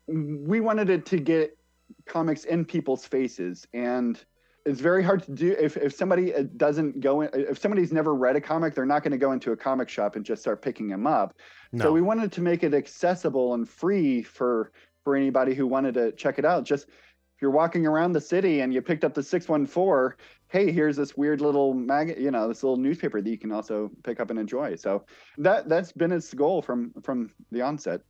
we 0.07 0.59
wanted 0.59 0.89
it 0.89 1.05
to 1.07 1.17
get 1.17 1.57
comics 2.05 2.43
in 2.45 2.65
people's 2.65 3.05
faces, 3.05 3.67
and 3.73 4.23
it's 4.65 4.79
very 4.79 5.03
hard 5.03 5.23
to 5.23 5.31
do 5.31 5.55
if 5.59 5.77
if 5.77 5.93
somebody 5.95 6.33
uh, 6.33 6.43
doesn't 6.57 6.99
go 6.99 7.21
in. 7.21 7.29
If 7.33 7.59
somebody's 7.59 7.91
never 7.93 8.15
read 8.15 8.35
a 8.35 8.41
comic, 8.41 8.73
they're 8.75 8.85
not 8.85 9.03
going 9.03 9.11
to 9.11 9.17
go 9.17 9.31
into 9.31 9.51
a 9.51 9.57
comic 9.57 9.89
shop 9.89 10.15
and 10.15 10.25
just 10.25 10.41
start 10.41 10.61
picking 10.61 10.87
them 10.87 11.05
up. 11.07 11.35
No. 11.71 11.85
So 11.85 11.91
we 11.91 12.01
wanted 12.01 12.31
to 12.33 12.41
make 12.41 12.63
it 12.63 12.73
accessible 12.73 13.53
and 13.53 13.67
free 13.67 14.23
for 14.23 14.71
for 15.03 15.15
anybody 15.15 15.53
who 15.53 15.67
wanted 15.67 15.93
to 15.95 16.11
check 16.13 16.39
it 16.39 16.45
out. 16.45 16.63
Just 16.65 16.87
if 16.87 17.41
you're 17.41 17.51
walking 17.51 17.85
around 17.85 18.11
the 18.11 18.21
city 18.21 18.61
and 18.61 18.73
you 18.73 18.81
picked 18.81 19.03
up 19.03 19.13
the 19.13 19.23
614, 19.23 20.17
hey, 20.49 20.71
here's 20.71 20.97
this 20.97 21.15
weird 21.15 21.39
little 21.39 21.73
mag, 21.73 22.15
you 22.19 22.31
know, 22.31 22.47
this 22.47 22.63
little 22.63 22.77
newspaper 22.77 23.21
that 23.21 23.29
you 23.29 23.37
can 23.37 23.51
also 23.51 23.89
pick 24.03 24.19
up 24.19 24.29
and 24.29 24.37
enjoy. 24.37 24.75
So 24.75 25.05
that 25.37 25.69
that's 25.69 25.91
been 25.91 26.11
its 26.11 26.33
goal 26.33 26.61
from 26.61 26.91
from 27.01 27.29
the 27.51 27.61
onset. 27.61 28.01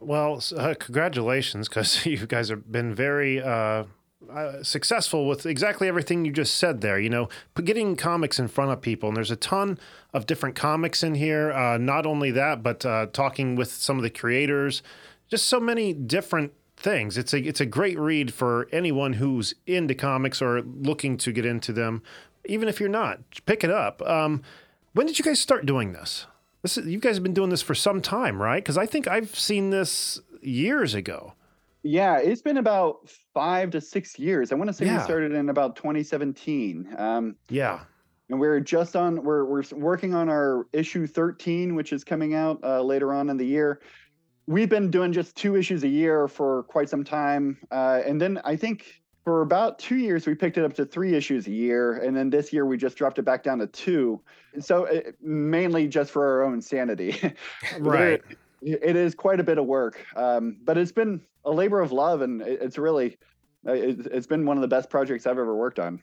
Well, 0.00 0.42
uh, 0.56 0.74
congratulations, 0.78 1.68
because 1.68 2.06
you 2.06 2.26
guys 2.26 2.48
have 2.48 2.70
been 2.70 2.94
very 2.94 3.42
uh, 3.42 3.84
uh, 4.30 4.62
successful 4.62 5.26
with 5.26 5.46
exactly 5.46 5.88
everything 5.88 6.24
you 6.24 6.32
just 6.32 6.56
said 6.56 6.80
there. 6.80 6.98
You 6.98 7.08
know, 7.08 7.28
getting 7.62 7.96
comics 7.96 8.38
in 8.38 8.48
front 8.48 8.72
of 8.72 8.80
people, 8.80 9.08
and 9.08 9.16
there's 9.16 9.30
a 9.30 9.36
ton 9.36 9.78
of 10.12 10.26
different 10.26 10.56
comics 10.56 11.02
in 11.02 11.14
here. 11.14 11.52
Uh, 11.52 11.78
not 11.78 12.06
only 12.06 12.30
that, 12.32 12.62
but 12.62 12.84
uh, 12.84 13.06
talking 13.12 13.56
with 13.56 13.70
some 13.70 13.96
of 13.96 14.02
the 14.02 14.10
creators, 14.10 14.82
just 15.28 15.46
so 15.46 15.60
many 15.60 15.92
different 15.92 16.52
things. 16.76 17.18
It's 17.18 17.32
a 17.32 17.38
it's 17.38 17.60
a 17.60 17.66
great 17.66 17.98
read 17.98 18.32
for 18.32 18.68
anyone 18.72 19.14
who's 19.14 19.54
into 19.66 19.94
comics 19.94 20.42
or 20.42 20.62
looking 20.62 21.16
to 21.18 21.32
get 21.32 21.46
into 21.46 21.72
them. 21.72 22.02
Even 22.44 22.68
if 22.68 22.80
you're 22.80 22.88
not, 22.88 23.20
pick 23.46 23.62
it 23.62 23.70
up. 23.70 24.00
Um, 24.02 24.42
when 24.94 25.06
did 25.06 25.18
you 25.18 25.24
guys 25.24 25.38
start 25.38 25.66
doing 25.66 25.92
this? 25.92 26.26
This 26.62 26.78
is, 26.78 26.86
you 26.86 26.98
guys 26.98 27.16
have 27.16 27.22
been 27.22 27.34
doing 27.34 27.50
this 27.50 27.62
for 27.62 27.74
some 27.74 28.00
time, 28.00 28.40
right? 28.40 28.62
Because 28.62 28.78
I 28.78 28.86
think 28.86 29.06
I've 29.06 29.38
seen 29.38 29.70
this 29.70 30.20
years 30.40 30.94
ago. 30.94 31.34
Yeah, 31.82 32.18
it's 32.18 32.42
been 32.42 32.58
about 32.58 33.08
five 33.32 33.70
to 33.70 33.80
six 33.80 34.18
years. 34.18 34.52
I 34.52 34.56
want 34.56 34.68
to 34.68 34.74
say 34.74 34.84
we 34.92 35.00
started 35.00 35.32
in 35.32 35.48
about 35.48 35.76
2017. 35.76 36.94
Um, 36.98 37.36
Yeah. 37.48 37.80
and 38.30 38.38
we're 38.38 38.60
just 38.60 38.94
on 38.96 39.22
we're 39.22 39.44
we're 39.44 39.62
working 39.72 40.14
on 40.14 40.28
our 40.28 40.66
issue 40.72 41.06
13 41.06 41.74
which 41.74 41.92
is 41.92 42.04
coming 42.04 42.34
out 42.34 42.58
uh, 42.62 42.82
later 42.82 43.14
on 43.14 43.30
in 43.30 43.36
the 43.38 43.46
year 43.46 43.80
we've 44.46 44.68
been 44.68 44.90
doing 44.90 45.12
just 45.12 45.34
two 45.34 45.56
issues 45.56 45.82
a 45.84 45.88
year 45.88 46.28
for 46.28 46.64
quite 46.64 46.88
some 46.90 47.02
time 47.04 47.56
uh, 47.70 48.02
and 48.04 48.20
then 48.20 48.38
i 48.44 48.54
think 48.54 49.00
for 49.24 49.40
about 49.40 49.78
two 49.78 49.96
years 49.96 50.26
we 50.26 50.34
picked 50.34 50.58
it 50.58 50.64
up 50.64 50.74
to 50.74 50.84
three 50.84 51.14
issues 51.14 51.46
a 51.46 51.50
year 51.50 51.94
and 52.00 52.14
then 52.14 52.28
this 52.28 52.52
year 52.52 52.66
we 52.66 52.76
just 52.76 52.96
dropped 52.98 53.18
it 53.18 53.24
back 53.24 53.42
down 53.42 53.58
to 53.58 53.66
two 53.66 54.20
so 54.60 54.84
it, 54.84 55.16
mainly 55.22 55.88
just 55.88 56.10
for 56.10 56.26
our 56.26 56.42
own 56.44 56.60
sanity 56.60 57.16
Right. 57.78 58.22
It, 58.62 58.96
is 58.96 59.14
quite 59.14 59.40
a 59.40 59.44
bit 59.44 59.58
of 59.58 59.66
work 59.66 60.04
um, 60.16 60.56
but 60.64 60.76
it's 60.78 60.92
been 60.92 61.20
a 61.44 61.50
labor 61.50 61.80
of 61.80 61.92
love 61.92 62.22
and 62.22 62.42
it, 62.42 62.60
it's 62.62 62.78
really 62.78 63.16
uh, 63.66 63.72
it, 63.72 64.06
it's 64.06 64.26
been 64.26 64.46
one 64.46 64.56
of 64.56 64.60
the 64.60 64.68
best 64.68 64.90
projects 64.90 65.26
i've 65.26 65.38
ever 65.38 65.54
worked 65.54 65.78
on 65.78 66.02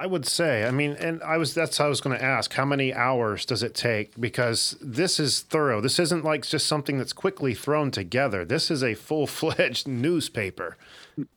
I 0.00 0.06
would 0.06 0.26
say. 0.26 0.64
I 0.64 0.70
mean, 0.70 0.92
and 0.92 1.22
I 1.22 1.36
was 1.36 1.52
that's 1.52 1.76
how 1.76 1.84
I 1.84 1.88
was 1.88 2.00
going 2.00 2.16
to 2.16 2.24
ask. 2.24 2.54
How 2.54 2.64
many 2.64 2.94
hours 2.94 3.44
does 3.44 3.62
it 3.62 3.74
take? 3.74 4.18
Because 4.18 4.74
this 4.80 5.20
is 5.20 5.40
thorough. 5.40 5.82
This 5.82 5.98
isn't 5.98 6.24
like 6.24 6.46
just 6.46 6.66
something 6.66 6.96
that's 6.96 7.12
quickly 7.12 7.52
thrown 7.52 7.90
together. 7.90 8.46
This 8.46 8.70
is 8.70 8.82
a 8.82 8.94
full 8.94 9.26
fledged 9.26 9.86
newspaper, 9.88 10.78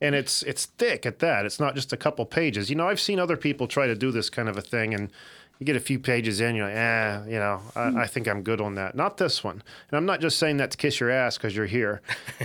and 0.00 0.14
it's 0.14 0.42
it's 0.44 0.64
thick 0.64 1.04
at 1.04 1.18
that. 1.18 1.44
It's 1.44 1.60
not 1.60 1.74
just 1.74 1.92
a 1.92 1.98
couple 1.98 2.24
pages. 2.24 2.70
You 2.70 2.76
know, 2.76 2.88
I've 2.88 3.02
seen 3.02 3.20
other 3.20 3.36
people 3.36 3.68
try 3.68 3.86
to 3.86 3.94
do 3.94 4.10
this 4.10 4.30
kind 4.30 4.48
of 4.48 4.56
a 4.56 4.62
thing, 4.62 4.94
and 4.94 5.12
you 5.58 5.66
get 5.66 5.76
a 5.76 5.80
few 5.80 5.98
pages 5.98 6.40
in, 6.40 6.56
you're 6.56 6.66
like, 6.66 6.76
eh, 6.76 7.22
you 7.26 7.38
know, 7.38 7.60
I, 7.76 8.02
I 8.02 8.06
think 8.06 8.26
I'm 8.26 8.42
good 8.42 8.60
on 8.60 8.74
that. 8.74 8.94
Not 8.94 9.16
this 9.16 9.44
one. 9.44 9.62
And 9.90 9.96
I'm 9.96 10.06
not 10.06 10.20
just 10.20 10.38
saying 10.38 10.56
that 10.58 10.72
to 10.72 10.76
kiss 10.76 11.00
your 11.00 11.10
ass 11.10 11.36
because 11.36 11.54
you're 11.54 11.66
here. 11.66 12.02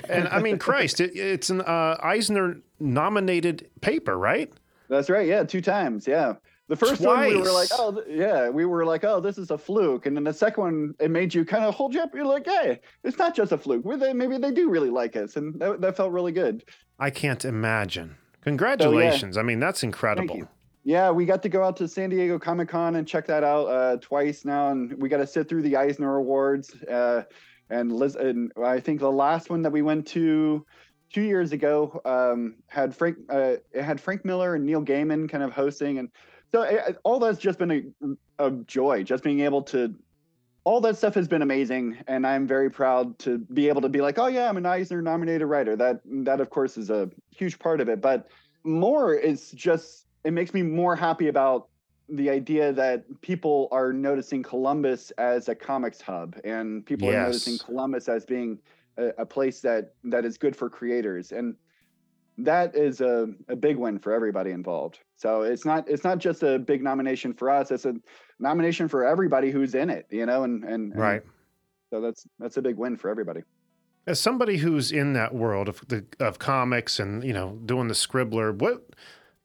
And 0.07 0.27
I 0.27 0.41
mean, 0.41 0.57
Christ, 0.59 1.01
it, 1.01 1.15
it's 1.15 1.49
an 1.49 1.61
uh, 1.61 1.97
Eisner 2.01 2.61
nominated 2.79 3.69
paper, 3.81 4.17
right? 4.17 4.51
That's 4.89 5.09
right. 5.09 5.27
Yeah, 5.27 5.43
two 5.43 5.61
times. 5.61 6.07
Yeah. 6.07 6.35
The 6.69 6.75
first 6.75 7.01
one 7.01 7.27
we 7.27 7.35
were 7.35 7.51
like, 7.51 7.69
oh, 7.73 7.91
th- 7.93 8.05
yeah, 8.07 8.47
we 8.49 8.63
were 8.65 8.85
like, 8.85 9.03
oh, 9.03 9.19
this 9.19 9.39
is 9.39 9.49
a 9.49 9.57
fluke, 9.57 10.05
and 10.05 10.15
then 10.15 10.23
the 10.23 10.33
second 10.33 10.63
one 10.63 10.95
it 10.99 11.09
made 11.09 11.33
you 11.33 11.43
kind 11.43 11.63
of 11.63 11.73
hold 11.73 11.95
you 11.95 12.01
up. 12.01 12.13
You're 12.13 12.25
like, 12.25 12.45
hey, 12.45 12.79
it's 13.03 13.17
not 13.17 13.35
just 13.35 13.51
a 13.51 13.57
fluke. 13.57 13.83
They, 13.99 14.13
maybe 14.13 14.37
they 14.37 14.51
do 14.51 14.69
really 14.69 14.91
like 14.91 15.15
us, 15.15 15.35
and 15.35 15.59
that, 15.59 15.81
that 15.81 15.97
felt 15.97 16.11
really 16.11 16.31
good. 16.31 16.63
I 16.99 17.09
can't 17.09 17.43
imagine. 17.43 18.17
Congratulations. 18.41 19.35
I 19.35 19.41
mean, 19.41 19.59
that's 19.59 19.81
incredible. 19.81 20.47
Yeah, 20.89 21.11
we 21.11 21.25
got 21.25 21.43
to 21.43 21.49
go 21.49 21.63
out 21.63 21.77
to 21.77 21.87
San 21.87 22.09
Diego 22.09 22.39
Comic 22.39 22.69
Con 22.69 22.95
and 22.95 23.07
check 23.07 23.27
that 23.27 23.43
out 23.43 23.65
uh, 23.65 23.97
twice 23.97 24.43
now, 24.43 24.69
and 24.69 24.91
we 24.99 25.07
got 25.07 25.17
to 25.17 25.27
sit 25.27 25.47
through 25.47 25.61
the 25.61 25.75
Eisner 25.75 26.15
Awards. 26.15 26.73
Uh, 26.81 27.25
and 27.69 27.91
Liz, 27.91 28.15
and 28.15 28.51
I 28.59 28.79
think 28.79 28.99
the 28.99 29.11
last 29.11 29.51
one 29.51 29.61
that 29.61 29.71
we 29.71 29.83
went 29.83 30.07
to 30.07 30.65
two 31.13 31.21
years 31.21 31.51
ago 31.51 32.01
um, 32.05 32.55
had 32.65 32.95
Frank, 32.95 33.17
uh, 33.29 33.57
it 33.71 33.83
had 33.83 34.01
Frank 34.01 34.25
Miller 34.25 34.55
and 34.55 34.65
Neil 34.65 34.81
Gaiman 34.81 35.29
kind 35.29 35.43
of 35.43 35.51
hosting, 35.51 35.99
and 35.99 36.09
so 36.51 36.63
uh, 36.63 36.93
all 37.03 37.19
that's 37.19 37.37
just 37.37 37.59
been 37.59 37.93
a, 38.39 38.47
a 38.47 38.51
joy, 38.65 39.03
just 39.03 39.23
being 39.23 39.41
able 39.41 39.61
to. 39.61 39.93
All 40.63 40.81
that 40.81 40.97
stuff 40.97 41.13
has 41.13 41.27
been 41.27 41.43
amazing, 41.43 41.99
and 42.07 42.25
I'm 42.25 42.47
very 42.47 42.71
proud 42.71 43.19
to 43.19 43.37
be 43.37 43.67
able 43.67 43.81
to 43.81 43.89
be 43.89 44.01
like, 44.01 44.17
oh 44.17 44.25
yeah, 44.25 44.49
I'm 44.49 44.57
an 44.57 44.65
Eisner 44.65 45.03
nominated 45.03 45.47
writer. 45.47 45.75
That 45.75 46.01
that 46.23 46.41
of 46.41 46.49
course 46.49 46.79
is 46.79 46.89
a 46.89 47.11
huge 47.29 47.59
part 47.59 47.79
of 47.79 47.89
it, 47.89 48.01
but 48.01 48.27
more 48.63 49.13
is 49.13 49.51
just 49.51 50.07
it 50.23 50.31
makes 50.31 50.53
me 50.53 50.61
more 50.61 50.95
happy 50.95 51.27
about 51.27 51.69
the 52.09 52.29
idea 52.29 52.73
that 52.73 53.03
people 53.21 53.67
are 53.71 53.93
noticing 53.93 54.41
Columbus 54.41 55.11
as 55.17 55.47
a 55.47 55.55
comics 55.55 56.01
hub 56.01 56.35
and 56.43 56.85
people 56.85 57.09
are 57.09 57.13
noticing 57.27 57.57
Columbus 57.57 58.09
as 58.09 58.25
being 58.25 58.59
a, 58.97 59.09
a 59.19 59.25
place 59.25 59.61
that 59.61 59.93
that 60.03 60.25
is 60.25 60.37
good 60.37 60.55
for 60.55 60.69
creators 60.69 61.31
and 61.31 61.55
that 62.37 62.75
is 62.75 63.01
a, 63.01 63.27
a 63.49 63.55
big 63.55 63.77
win 63.77 63.99
for 63.99 64.13
everybody 64.13 64.51
involved. 64.51 64.99
So 65.17 65.41
it's 65.41 65.65
not 65.65 65.87
it's 65.87 66.03
not 66.03 66.17
just 66.17 66.41
a 66.41 66.57
big 66.57 66.81
nomination 66.81 67.33
for 67.33 67.49
us, 67.49 67.69
it's 67.71 67.85
a 67.85 67.93
nomination 68.39 68.87
for 68.87 69.05
everybody 69.05 69.51
who's 69.51 69.75
in 69.75 69.89
it, 69.89 70.07
you 70.09 70.25
know, 70.25 70.43
and 70.43 70.63
and, 70.63 70.93
and 70.93 70.99
Right. 70.99 71.21
so 71.91 72.01
that's 72.01 72.25
that's 72.39 72.57
a 72.57 72.61
big 72.61 72.77
win 72.77 72.97
for 72.97 73.09
everybody. 73.09 73.41
As 74.07 74.19
somebody 74.19 74.57
who's 74.57 74.91
in 74.91 75.13
that 75.13 75.35
world 75.35 75.69
of 75.69 75.87
the 75.87 76.05
of 76.19 76.39
comics 76.39 76.99
and 76.99 77.23
you 77.23 77.33
know 77.33 77.59
doing 77.65 77.87
the 77.87 77.93
scribbler, 77.93 78.57
what 78.57 78.83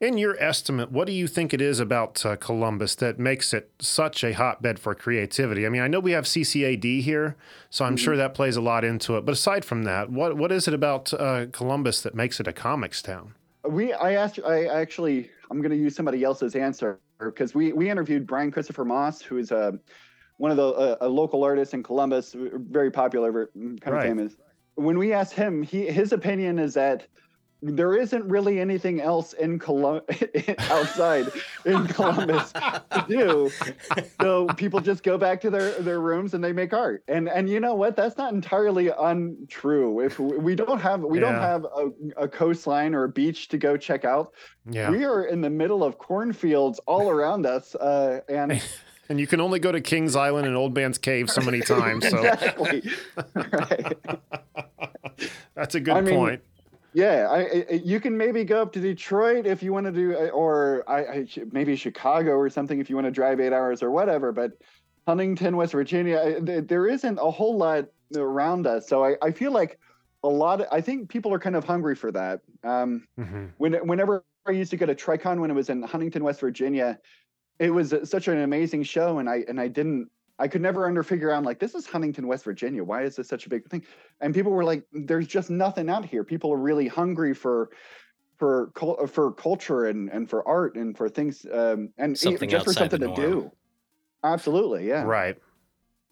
in 0.04 0.18
your 0.18 0.36
estimate, 0.40 0.92
what 0.92 1.06
do 1.06 1.12
you 1.12 1.26
think 1.26 1.54
it 1.54 1.60
is 1.60 1.80
about 1.80 2.24
uh, 2.26 2.36
Columbus 2.36 2.94
that 2.96 3.18
makes 3.18 3.54
it 3.54 3.70
such 3.80 4.22
a 4.22 4.32
hotbed 4.32 4.78
for 4.78 4.94
creativity? 4.94 5.66
I 5.66 5.70
mean, 5.70 5.80
I 5.80 5.88
know 5.88 5.98
we 5.98 6.12
have 6.12 6.24
CCAD 6.24 7.02
here, 7.02 7.36
so 7.70 7.84
I'm 7.84 7.96
sure 7.96 8.16
that 8.16 8.34
plays 8.34 8.56
a 8.56 8.60
lot 8.60 8.84
into 8.84 9.16
it. 9.16 9.24
But 9.24 9.32
aside 9.32 9.64
from 9.64 9.84
that, 9.84 10.10
what 10.10 10.36
what 10.36 10.52
is 10.52 10.68
it 10.68 10.74
about 10.74 11.12
uh, 11.14 11.46
Columbus 11.52 12.02
that 12.02 12.14
makes 12.14 12.38
it 12.38 12.46
a 12.46 12.52
comics 12.52 13.00
town? 13.02 13.34
We 13.66 13.92
I 13.94 14.12
asked 14.12 14.38
I 14.46 14.66
actually 14.66 15.30
I'm 15.50 15.60
going 15.60 15.70
to 15.70 15.76
use 15.76 15.96
somebody 15.96 16.22
else's 16.22 16.54
answer 16.54 17.00
because 17.18 17.54
we 17.54 17.72
we 17.72 17.88
interviewed 17.88 18.26
Brian 18.26 18.50
Christopher 18.50 18.84
Moss, 18.84 19.22
who 19.22 19.38
is 19.38 19.50
a 19.50 19.78
one 20.36 20.50
of 20.50 20.56
the 20.58 20.68
uh, 20.68 20.96
a 21.00 21.08
local 21.08 21.42
artists 21.42 21.72
in 21.72 21.82
Columbus, 21.82 22.36
very 22.36 22.90
popular, 22.90 23.50
kind 23.54 23.80
of 23.86 23.92
Right. 23.92 24.02
famous. 24.02 24.36
When 24.74 24.98
we 24.98 25.12
asked 25.12 25.32
him, 25.32 25.62
he 25.62 25.86
his 25.86 26.12
opinion 26.12 26.58
is 26.58 26.74
that 26.74 27.06
there 27.64 27.96
isn't 27.96 28.24
really 28.26 28.60
anything 28.60 29.00
else 29.00 29.32
in 29.32 29.58
Colum- 29.58 30.02
outside 30.58 31.32
in 31.64 31.86
Columbus 31.88 32.52
to 32.52 33.04
do. 33.08 33.50
So 34.20 34.46
people 34.48 34.80
just 34.80 35.02
go 35.02 35.16
back 35.16 35.40
to 35.42 35.50
their, 35.50 35.72
their 35.80 36.00
rooms 36.00 36.34
and 36.34 36.44
they 36.44 36.52
make 36.52 36.74
art. 36.74 37.02
And 37.08 37.28
and 37.28 37.48
you 37.48 37.60
know 37.60 37.74
what? 37.74 37.96
That's 37.96 38.18
not 38.18 38.34
entirely 38.34 38.90
untrue. 38.90 40.00
If 40.00 40.18
we 40.18 40.54
don't 40.54 40.80
have 40.80 41.02
we 41.02 41.18
don't 41.18 41.34
have 41.34 41.64
a, 41.64 41.90
a 42.16 42.28
coastline 42.28 42.94
or 42.94 43.04
a 43.04 43.08
beach 43.08 43.48
to 43.48 43.58
go 43.58 43.76
check 43.76 44.04
out. 44.04 44.32
Yeah. 44.70 44.90
We 44.90 45.04
are 45.04 45.24
in 45.24 45.40
the 45.40 45.50
middle 45.50 45.82
of 45.82 45.98
cornfields 45.98 46.80
all 46.86 47.08
around 47.08 47.46
us. 47.46 47.74
Uh, 47.74 48.20
and 48.28 48.62
And 49.08 49.20
you 49.20 49.26
can 49.26 49.38
only 49.38 49.58
go 49.58 49.70
to 49.70 49.82
Kings 49.82 50.16
Island 50.16 50.46
and 50.46 50.56
Old 50.56 50.74
Man's 50.74 50.96
Cave 50.96 51.28
so 51.28 51.42
many 51.42 51.60
times. 51.60 52.08
So 52.08 52.16
exactly. 52.24 52.82
right. 53.34 53.96
that's 55.54 55.74
a 55.74 55.80
good 55.80 55.94
I 55.94 56.00
mean, 56.00 56.14
point. 56.14 56.42
Yeah, 56.94 57.26
I, 57.28 57.38
I, 57.38 57.72
you 57.84 57.98
can 57.98 58.16
maybe 58.16 58.44
go 58.44 58.62
up 58.62 58.72
to 58.74 58.80
Detroit 58.80 59.46
if 59.46 59.64
you 59.64 59.72
want 59.72 59.86
to 59.86 59.92
do, 59.92 60.16
uh, 60.16 60.28
or 60.28 60.88
I, 60.88 61.00
I 61.00 61.26
maybe 61.50 61.74
Chicago 61.74 62.32
or 62.32 62.48
something 62.48 62.78
if 62.78 62.88
you 62.88 62.94
want 62.94 63.06
to 63.06 63.10
drive 63.10 63.40
eight 63.40 63.52
hours 63.52 63.82
or 63.82 63.90
whatever. 63.90 64.30
But 64.30 64.52
Huntington, 65.06 65.56
West 65.56 65.72
Virginia, 65.72 66.40
there 66.40 66.86
isn't 66.86 67.18
a 67.18 67.30
whole 67.30 67.56
lot 67.56 67.86
around 68.16 68.68
us. 68.68 68.88
So 68.88 69.04
I, 69.04 69.16
I 69.20 69.32
feel 69.32 69.50
like 69.50 69.78
a 70.22 70.28
lot. 70.28 70.60
Of, 70.60 70.68
I 70.70 70.80
think 70.80 71.10
people 71.10 71.34
are 71.34 71.38
kind 71.38 71.56
of 71.56 71.64
hungry 71.64 71.96
for 71.96 72.12
that. 72.12 72.40
Um, 72.62 73.06
hmm 73.18 73.46
when 73.58 73.74
whenever 73.86 74.24
I 74.46 74.52
used 74.52 74.70
to 74.70 74.76
go 74.76 74.86
to 74.86 74.94
Tricon 74.94 75.40
when 75.40 75.50
it 75.50 75.54
was 75.54 75.70
in 75.70 75.82
Huntington, 75.82 76.22
West 76.22 76.40
Virginia, 76.40 76.98
it 77.58 77.70
was 77.70 77.92
such 78.04 78.28
an 78.28 78.38
amazing 78.38 78.84
show, 78.84 79.18
and 79.18 79.28
I 79.28 79.44
and 79.48 79.60
I 79.60 79.66
didn't. 79.66 80.10
I 80.38 80.48
could 80.48 80.62
never 80.62 80.86
under 80.86 81.02
figure 81.02 81.30
out 81.30 81.44
like 81.44 81.58
this 81.58 81.74
is 81.74 81.86
Huntington, 81.86 82.26
West 82.26 82.44
Virginia. 82.44 82.82
Why 82.82 83.02
is 83.02 83.16
this 83.16 83.28
such 83.28 83.46
a 83.46 83.48
big 83.48 83.68
thing? 83.68 83.84
And 84.20 84.34
people 84.34 84.52
were 84.52 84.64
like, 84.64 84.84
"There's 84.92 85.26
just 85.26 85.50
nothing 85.50 85.88
out 85.88 86.04
here." 86.04 86.24
People 86.24 86.52
are 86.52 86.58
really 86.58 86.88
hungry 86.88 87.34
for 87.34 87.70
for 88.36 88.72
for 89.06 89.32
culture 89.32 89.86
and 89.86 90.10
and 90.10 90.28
for 90.28 90.46
art 90.46 90.74
and 90.74 90.96
for 90.96 91.08
things 91.08 91.46
um, 91.52 91.90
and 91.98 92.18
Something 92.18 92.48
just 92.48 92.64
for 92.64 92.72
something 92.72 93.00
to 93.00 93.14
do. 93.14 93.52
Absolutely, 94.24 94.88
yeah. 94.88 95.04
Right. 95.04 95.36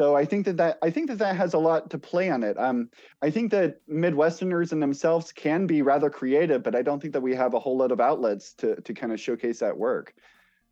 So 0.01 0.17
I 0.17 0.25
think 0.25 0.47
that 0.47 0.57
that 0.57 0.79
I 0.83 0.91
think 0.91 1.09
that 1.09 1.19
that 1.19 1.37
has 1.37 1.55
a 1.55 1.59
lot 1.59 1.91
to 1.91 1.99
play 1.99 2.31
on 2.31 2.43
it. 2.43 2.59
Um, 2.59 2.91
I 3.23 3.31
think 3.31 3.51
that 3.51 3.87
Midwesterners 3.89 4.73
in 4.73 4.81
themselves 4.81 5.33
can 5.33 5.67
be 5.67 5.83
rather 5.83 6.11
creative, 6.11 6.63
but 6.63 6.75
I 6.75 6.83
don't 6.83 7.01
think 7.01 7.13
that 7.13 7.21
we 7.21 7.35
have 7.35 7.55
a 7.55 7.61
whole 7.61 7.77
lot 7.77 7.93
of 7.93 8.01
outlets 8.01 8.55
to 8.55 8.81
to 8.81 8.95
kind 8.95 9.13
of 9.13 9.21
showcase 9.21 9.59
that 9.59 9.77
work. 9.77 10.15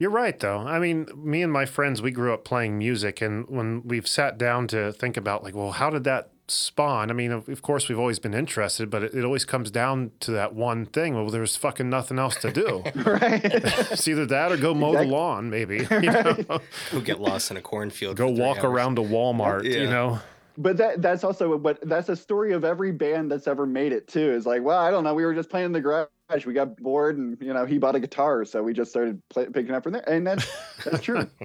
You're 0.01 0.11
right, 0.11 0.37
though. 0.41 0.61
I 0.61 0.79
mean, 0.79 1.07
me 1.15 1.43
and 1.43 1.53
my 1.53 1.67
friends, 1.67 2.01
we 2.01 2.11
grew 2.11 2.33
up 2.33 2.43
playing 2.43 2.79
music, 2.79 3.21
and 3.21 3.47
when 3.51 3.83
we've 3.85 4.09
sat 4.09 4.39
down 4.39 4.67
to 4.69 4.93
think 4.93 5.19
about, 5.19 5.45
like, 5.45 5.55
well, 5.55 5.73
how 5.73 5.91
did 5.91 6.05
that 6.05 6.31
spawn? 6.49 7.11
I 7.11 7.13
mean, 7.13 7.31
of, 7.31 7.51
of 7.51 7.61
course, 7.61 7.87
we've 7.87 7.99
always 7.99 8.19
been 8.19 8.33
interested, 8.33 8.89
but 8.89 9.03
it, 9.05 9.15
it 9.15 9.25
always 9.27 9.45
comes 9.45 9.71
down 9.71 10.13
to 10.21 10.31
that 10.31 10.55
one 10.55 10.87
thing. 10.87 11.15
Well, 11.17 11.29
there's 11.29 11.55
fucking 11.55 11.91
nothing 11.91 12.19
else 12.19 12.37
to 12.37 12.51
do. 12.51 12.83
right. 13.05 13.43
it's 13.45 14.09
either 14.09 14.25
that 14.25 14.51
or 14.51 14.57
go 14.57 14.73
mow 14.73 14.89
Exactly. 14.93 15.07
the 15.11 15.15
lawn, 15.15 15.51
maybe. 15.51 15.77
You 15.91 16.01
know? 16.11 16.61
Go 16.93 17.01
get 17.03 17.21
lost 17.21 17.51
in 17.51 17.59
a 17.59 17.61
cornfield. 17.61 18.17
go 18.17 18.31
walk 18.31 18.57
hours. 18.59 18.65
around 18.65 18.97
to 18.97 19.03
Walmart, 19.03 19.65
you 19.65 19.85
know? 19.85 20.21
But 20.59 20.77
that 20.77 21.03
that's 21.03 21.25
also 21.25 21.59
but 21.59 21.79
that's 21.89 22.09
a 22.09 22.17
story 22.17 22.53
of 22.53 22.65
every 22.65 22.93
band 22.93 23.31
that's 23.31 23.47
ever 23.47 23.67
made 23.67 23.93
it 23.93 24.09
too. 24.09 24.33
Is 24.33 24.47
like, 24.47 24.63
well, 24.63 24.79
I 24.79 24.91
don't 24.91 25.05
know, 25.05 25.15
we 25.15 25.25
were 25.25 25.35
just 25.35 25.51
playing 25.51 25.67
in 25.67 25.73
the 25.73 25.81
garage, 25.81 26.47
we 26.47 26.53
got 26.53 26.77
bored, 26.77 27.19
and 27.19 27.37
you 27.41 27.53
know, 27.53 27.65
he 27.67 27.79
bought 27.79 27.95
a 27.95 28.01
guitar, 28.01 28.45
so 28.45 28.63
we 28.63 28.73
just 28.73 28.91
started 28.91 29.21
play, 29.29 29.47
picking 29.47 29.75
up 29.75 29.83
from 29.83 29.93
there, 29.93 30.09
and 30.09 30.27
that's 30.27 30.51
that's 30.85 31.03
true. 31.03 31.29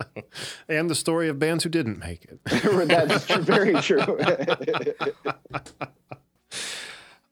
And 0.67 0.89
the 0.89 0.95
story 0.95 1.29
of 1.29 1.37
bands 1.39 1.63
who 1.63 1.69
didn't 1.69 1.99
make 1.99 2.25
it. 2.25 2.39
that's 2.87 3.27
true, 3.27 3.41
very 3.41 3.73
true. 3.75 3.99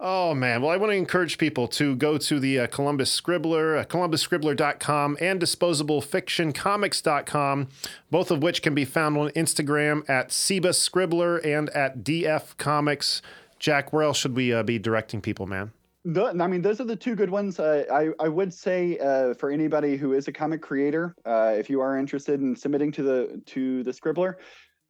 Oh 0.05 0.33
man! 0.33 0.61
Well, 0.61 0.69
I 0.69 0.75
want 0.75 0.91
to 0.91 0.97
encourage 0.97 1.37
people 1.37 1.65
to 1.69 1.95
go 1.95 2.17
to 2.17 2.37
the 2.37 2.59
uh, 2.59 2.67
Columbus 2.67 3.21
Scribbler, 3.21 3.79
uh, 3.79 3.85
columbusscribbler.com, 3.85 5.17
and 5.21 5.41
disposablefictioncomics.com, 5.41 7.67
both 8.11 8.29
of 8.29 8.43
which 8.43 8.61
can 8.61 8.75
be 8.75 8.83
found 8.83 9.17
on 9.17 9.29
Instagram 9.29 10.03
at 10.09 10.27
Cbus 10.27 10.89
Scribbler 10.89 11.39
and 11.45 11.69
at 11.69 12.03
DF 12.03 12.57
Comics. 12.57 13.21
Jack, 13.59 13.93
where 13.93 14.03
else 14.03 14.17
should 14.17 14.35
we 14.35 14.51
uh, 14.51 14.61
be 14.61 14.77
directing 14.77 15.21
people, 15.21 15.47
man? 15.47 15.71
The, 16.03 16.35
I 16.37 16.47
mean, 16.47 16.61
those 16.61 16.81
are 16.81 16.83
the 16.83 16.97
two 16.97 17.15
good 17.15 17.29
ones. 17.29 17.61
Uh, 17.61 17.85
I 17.89 18.09
I 18.19 18.27
would 18.27 18.53
say 18.53 18.97
uh, 18.97 19.35
for 19.35 19.51
anybody 19.51 19.95
who 19.95 20.11
is 20.11 20.27
a 20.27 20.33
comic 20.33 20.61
creator, 20.61 21.15
uh, 21.25 21.53
if 21.55 21.69
you 21.69 21.79
are 21.79 21.97
interested 21.97 22.41
in 22.41 22.57
submitting 22.57 22.91
to 22.91 23.03
the 23.03 23.41
to 23.45 23.83
the 23.83 23.91
Scribbler, 23.91 24.35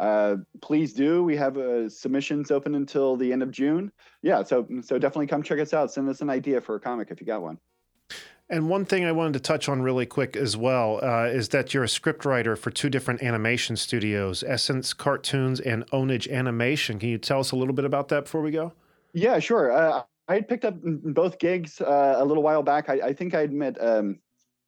uh, 0.04 0.36
please 0.62 0.92
do. 0.92 1.24
We 1.24 1.38
have 1.38 1.58
uh, 1.58 1.88
submissions 1.88 2.52
open 2.52 2.76
until 2.76 3.16
the 3.16 3.32
end 3.32 3.42
of 3.42 3.52
June. 3.52 3.90
Yeah, 4.22 4.44
so 4.44 4.68
so 4.82 5.00
definitely 5.00 5.28
come 5.28 5.44
check 5.44 5.60
us 5.60 5.74
out. 5.74 5.92
Send 5.94 6.10
us 6.10 6.20
an 6.20 6.30
idea 6.30 6.60
for 6.60 6.76
a 6.76 6.80
comic 6.80 7.10
if 7.10 7.22
you 7.22 7.28
got 7.28 7.42
one. 7.42 7.58
And 8.50 8.70
one 8.70 8.84
thing 8.84 9.06
I 9.06 9.14
wanted 9.14 9.34
to 9.34 9.40
touch 9.40 9.70
on 9.70 9.82
really 9.82 10.06
quick 10.06 10.36
as 10.36 10.58
well 10.58 11.00
uh, 11.02 11.28
is 11.28 11.50
that 11.50 11.74
you're 11.74 11.86
a 11.86 11.88
scriptwriter 11.88 12.58
for 12.58 12.70
two 12.70 12.90
different 12.90 13.24
animation 13.24 13.78
studios, 13.78 14.44
Essence 14.46 14.94
Cartoons 14.94 15.62
and 15.62 15.90
Onage 15.92 16.30
Animation. 16.30 17.00
Can 17.00 17.08
you 17.08 17.18
tell 17.18 17.40
us 17.40 17.52
a 17.52 17.56
little 17.56 17.74
bit 17.74 17.86
about 17.86 18.10
that 18.10 18.26
before 18.26 18.42
we 18.42 18.52
go? 18.52 18.74
Yeah, 19.14 19.40
sure. 19.40 19.72
Uh, 19.72 20.04
I 20.28 20.36
had 20.36 20.50
picked 20.50 20.66
up 20.66 20.76
both 20.82 21.40
gigs 21.40 21.80
uh, 21.80 22.16
a 22.18 22.26
little 22.26 22.44
while 22.44 22.62
back. 22.62 22.90
I, 22.90 22.96
I 22.96 23.14
think 23.14 23.34
I'd 23.34 23.54
met 23.54 23.82
um, 23.82 24.20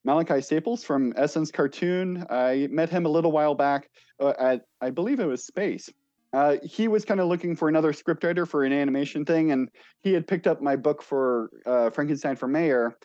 Malachi 0.05 0.39
Staples 0.39 0.83
from 0.83 1.13
Essence 1.17 1.51
Cartoon. 1.51 2.25
I 2.29 2.67
met 2.71 2.89
him 2.89 3.05
a 3.05 3.09
little 3.09 3.31
while 3.31 3.55
back 3.55 3.89
uh, 4.19 4.33
at, 4.39 4.61
I 4.79 4.91
believe 4.91 5.19
it 5.19 5.25
was 5.25 5.43
Space. 5.43 5.89
Uh, 6.31 6.57
he 6.63 6.87
was 6.87 7.05
kind 7.05 7.19
of 7.19 7.27
looking 7.27 7.55
for 7.55 7.69
another 7.69 7.91
scriptwriter 7.91 8.47
for 8.47 8.63
an 8.63 8.73
animation 8.73 9.25
thing, 9.25 9.51
and 9.51 9.69
he 10.03 10.13
had 10.13 10.27
picked 10.27 10.47
up 10.47 10.61
my 10.61 10.75
book 10.75 11.01
for 11.01 11.49
uh, 11.65 11.89
Frankenstein 11.89 12.35
for 12.35 12.47
Mayor. 12.47 12.97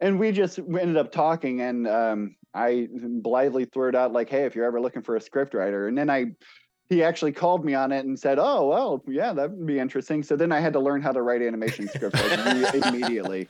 And 0.00 0.18
we 0.18 0.32
just 0.32 0.58
ended 0.58 0.96
up 0.96 1.12
talking, 1.12 1.60
and 1.60 1.86
um, 1.86 2.36
I 2.54 2.88
blithely 2.92 3.66
threw 3.66 3.88
it 3.88 3.94
out 3.94 4.12
like, 4.12 4.28
"Hey, 4.28 4.44
if 4.46 4.56
you're 4.56 4.64
ever 4.64 4.80
looking 4.80 5.02
for 5.02 5.14
a 5.14 5.20
scriptwriter," 5.20 5.86
and 5.86 5.96
then 5.96 6.10
I 6.10 6.32
he 6.88 7.04
actually 7.04 7.32
called 7.32 7.64
me 7.64 7.74
on 7.74 7.92
it 7.92 8.04
and 8.04 8.18
said, 8.18 8.38
"Oh, 8.40 8.66
well, 8.66 9.04
yeah, 9.06 9.32
that 9.32 9.52
would 9.52 9.66
be 9.66 9.78
interesting." 9.78 10.24
So 10.24 10.34
then 10.34 10.50
I 10.50 10.58
had 10.58 10.72
to 10.72 10.80
learn 10.80 11.02
how 11.02 11.12
to 11.12 11.22
write 11.22 11.40
animation 11.40 11.86
scripts 11.86 12.20
like, 12.20 12.74
immediately. 12.86 13.48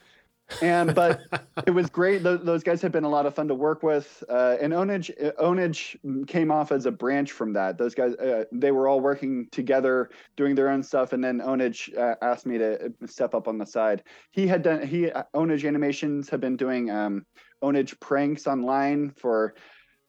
And 0.61 0.95
but 0.95 1.20
it 1.66 1.70
was 1.70 1.88
great. 1.88 2.22
Those, 2.22 2.45
those 2.45 2.62
guys 2.62 2.82
have 2.82 2.93
been 2.93 3.05
a 3.05 3.09
lot 3.09 3.26
of 3.26 3.34
fun 3.34 3.49
to 3.49 3.55
work 3.55 3.82
with. 3.82 4.22
Uh, 4.28 4.57
and 4.61 4.72
Onage 4.72 5.11
Onage 5.38 6.26
came 6.26 6.51
off 6.51 6.72
as 6.72 6.86
a 6.86 6.90
branch 6.90 7.32
from 7.32 7.53
that. 7.55 7.78
Those 7.78 7.95
guys 7.95 8.14
uh, 8.16 8.45
they 8.53 8.70
were 8.70 8.88
all 8.88 9.01
working 9.01 9.49
together, 9.51 10.11
doing 10.36 10.55
their 10.55 10.68
own 10.68 10.82
stuff. 10.82 11.12
And 11.12 11.22
then 11.22 11.40
Onage 11.40 11.97
uh, 11.97 12.16
asked 12.22 12.47
me 12.47 12.59
to 12.59 12.93
step 13.07 13.34
up 13.34 13.49
on 13.49 13.59
the 13.59 13.66
side. 13.66 14.03
He 14.30 14.47
had 14.47 14.62
done 14.62 14.86
he 14.86 15.11
Onage 15.34 15.66
Animations 15.66 16.28
have 16.28 16.40
been 16.40 16.57
doing 16.57 16.90
um, 16.90 17.24
Onage 17.62 17.99
pranks 18.01 18.47
online 18.47 19.11
for 19.11 19.55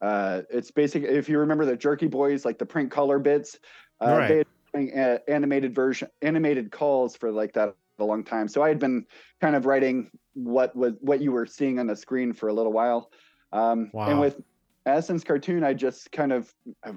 uh, 0.01 0.41
it's 0.49 0.71
basic. 0.71 1.03
If 1.03 1.29
you 1.29 1.39
remember 1.39 1.65
the 1.65 1.77
Jerky 1.77 2.07
Boys, 2.07 2.43
like 2.43 2.57
the 2.57 2.65
print 2.65 2.91
color 2.91 3.19
bits, 3.19 3.57
uh, 4.01 4.17
Right. 4.17 4.27
they 4.27 4.37
had 4.39 4.47
doing, 4.73 4.99
uh, 4.99 5.19
animated 5.27 5.73
version, 5.73 6.09
animated 6.21 6.71
calls 6.71 7.15
for 7.15 7.31
like 7.31 7.53
that 7.53 7.75
a 7.99 8.05
long 8.05 8.23
time. 8.23 8.47
So 8.47 8.61
I 8.61 8.69
had 8.69 8.79
been 8.79 9.05
kind 9.41 9.55
of 9.55 9.65
writing 9.65 10.09
what 10.33 10.75
was 10.75 10.93
what 10.99 11.21
you 11.21 11.31
were 11.31 11.45
seeing 11.45 11.79
on 11.79 11.87
the 11.87 11.95
screen 11.95 12.33
for 12.33 12.49
a 12.49 12.53
little 12.53 12.73
while. 12.73 13.11
Um, 13.51 13.91
Wow. 13.93 14.09
And 14.09 14.19
with 14.19 14.41
Essence 14.85 15.23
Cartoon, 15.23 15.63
I 15.63 15.73
just 15.73 16.11
kind 16.11 16.31
of 16.31 16.53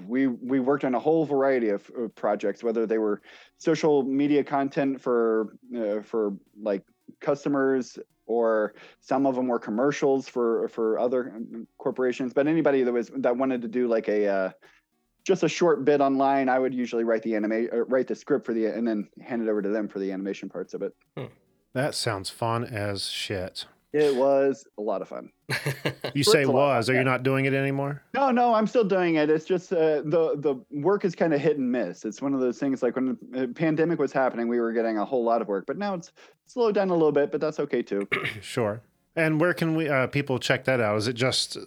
we 0.07 0.27
we 0.27 0.59
worked 0.59 0.83
on 0.83 0.95
a 0.95 0.99
whole 0.99 1.25
variety 1.25 1.69
of, 1.69 1.89
of 1.97 2.13
projects, 2.15 2.63
whether 2.63 2.85
they 2.85 2.97
were 2.97 3.21
social 3.57 4.03
media 4.03 4.43
content 4.43 5.01
for 5.01 5.55
uh, 5.75 6.01
for 6.01 6.33
like 6.59 6.83
customers 7.21 7.97
or 8.25 8.73
some 8.99 9.25
of 9.25 9.35
them 9.35 9.47
were 9.47 9.59
commercials 9.59 10.27
for 10.27 10.67
for 10.67 10.99
other 10.99 11.33
um, 11.35 11.65
corporations 11.77 12.33
but 12.33 12.45
anybody 12.45 12.83
that 12.83 12.91
was 12.91 13.09
that 13.15 13.35
wanted 13.35 13.61
to 13.61 13.67
do 13.69 13.87
like 13.87 14.09
a 14.09 14.27
uh, 14.27 14.51
just 15.27 15.43
a 15.43 15.49
short 15.49 15.83
bit 15.83 15.99
online 15.99 16.47
i 16.47 16.57
would 16.57 16.73
usually 16.73 17.03
write 17.03 17.21
the 17.21 17.35
anime 17.35 17.67
uh, 17.73 17.83
write 17.85 18.07
the 18.07 18.15
script 18.15 18.45
for 18.45 18.53
the 18.53 18.65
and 18.65 18.87
then 18.87 19.07
hand 19.21 19.41
it 19.41 19.49
over 19.49 19.61
to 19.61 19.69
them 19.69 19.87
for 19.87 19.99
the 19.99 20.09
animation 20.11 20.47
parts 20.49 20.73
of 20.73 20.81
it 20.81 20.93
That 21.73 21.93
sounds 21.93 22.29
fun 22.29 22.63
as 22.63 23.09
shit. 23.09 23.65
it 23.91 24.15
was 24.15 24.65
a 24.77 24.81
lot 24.81 25.01
of 25.01 25.09
fun 25.09 25.29
You 26.13 26.23
say 26.23 26.43
a 26.43 26.47
lot 26.47 26.71
of 26.71 26.77
was. 26.77 26.89
Are 26.89 26.93
fun, 26.93 26.95
you 26.95 26.99
yeah. 27.05 27.11
not 27.11 27.23
doing 27.23 27.43
it 27.45 27.53
anymore? 27.53 28.01
no 28.13 28.31
no 28.31 28.53
i'm 28.53 28.67
still 28.67 28.83
doing 28.85 29.15
it 29.15 29.29
it's 29.29 29.45
just 29.45 29.73
uh, 29.73 30.01
the 30.15 30.35
the 30.37 30.55
work 30.71 31.03
is 31.03 31.13
kind 31.13 31.33
of 31.33 31.41
hit 31.41 31.57
and 31.57 31.69
miss 31.71 32.05
it's 32.05 32.21
one 32.21 32.33
of 32.33 32.39
those 32.39 32.57
things 32.57 32.81
like 32.81 32.95
when 32.95 33.17
the 33.31 33.47
pandemic 33.49 33.99
was 33.99 34.13
happening 34.13 34.47
we 34.47 34.59
were 34.61 34.71
getting 34.71 34.97
a 34.97 35.05
whole 35.05 35.23
lot 35.25 35.41
of 35.41 35.47
work 35.49 35.65
but 35.67 35.77
now 35.77 35.93
it's 35.93 36.11
slowed 36.45 36.73
down 36.73 36.89
a 36.89 36.93
little 36.93 37.11
bit 37.11 37.31
but 37.33 37.41
that's 37.41 37.59
okay 37.59 37.81
too 37.81 38.07
Sure. 38.41 38.81
And 39.17 39.41
where 39.41 39.53
can 39.53 39.75
we 39.75 39.89
uh, 39.89 40.07
people 40.07 40.39
check 40.39 40.63
that 40.65 40.79
out? 40.79 40.97
Is 40.97 41.07
it 41.07 41.13
just 41.13 41.57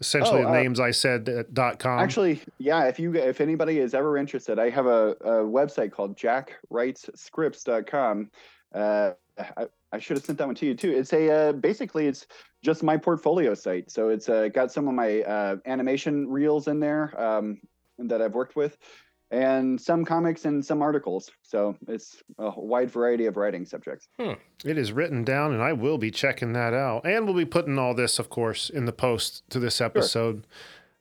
essentially 0.00 0.42
Oh, 0.42 0.48
uh, 0.48 0.52
names 0.52 0.80
I 0.80 0.92
said 0.92 1.28
uh, 1.28 1.42
dot 1.52 1.78
com? 1.78 1.98
Actually, 1.98 2.40
yeah. 2.58 2.84
If 2.84 2.98
you 2.98 3.14
if 3.14 3.40
anybody 3.40 3.78
is 3.80 3.94
ever 3.94 4.16
interested, 4.16 4.58
I 4.58 4.70
have 4.70 4.86
a, 4.86 5.10
a 5.20 5.44
website 5.44 5.92
called 5.92 6.16
jackwritesscripts.com. 6.16 8.30
Uh, 8.72 9.10
I, 9.38 9.66
I 9.92 9.98
should 9.98 10.16
have 10.16 10.24
sent 10.24 10.38
that 10.38 10.46
one 10.46 10.54
to 10.54 10.66
you 10.66 10.74
too. 10.74 10.92
It's 10.92 11.12
a 11.12 11.48
uh, 11.48 11.52
basically 11.52 12.06
it's 12.06 12.26
just 12.62 12.84
my 12.84 12.96
portfolio 12.96 13.54
site. 13.54 13.90
So 13.90 14.08
it's 14.08 14.28
uh, 14.28 14.46
got 14.48 14.70
some 14.70 14.86
of 14.86 14.94
my 14.94 15.22
uh, 15.22 15.56
animation 15.66 16.28
reels 16.28 16.68
in 16.68 16.78
there. 16.80 17.12
Um, 17.20 17.60
that 18.02 18.22
I've 18.22 18.32
worked 18.32 18.56
with, 18.56 18.78
and 19.30 19.80
some 19.80 20.04
comics 20.04 20.44
and 20.44 20.64
some 20.64 20.82
articles. 20.82 21.30
So 21.42 21.76
it's 21.88 22.22
a 22.38 22.50
wide 22.56 22.90
variety 22.90 23.26
of 23.26 23.36
writing 23.36 23.64
subjects. 23.64 24.08
Hmm. 24.18 24.32
It 24.64 24.76
is 24.76 24.92
written 24.92 25.24
down, 25.24 25.52
and 25.52 25.62
I 25.62 25.72
will 25.72 25.98
be 25.98 26.10
checking 26.10 26.52
that 26.54 26.74
out. 26.74 27.06
And 27.06 27.24
we'll 27.24 27.36
be 27.36 27.44
putting 27.44 27.78
all 27.78 27.94
this, 27.94 28.18
of 28.18 28.28
course, 28.28 28.70
in 28.70 28.86
the 28.86 28.92
post 28.92 29.48
to 29.50 29.60
this 29.60 29.80
episode. 29.80 30.46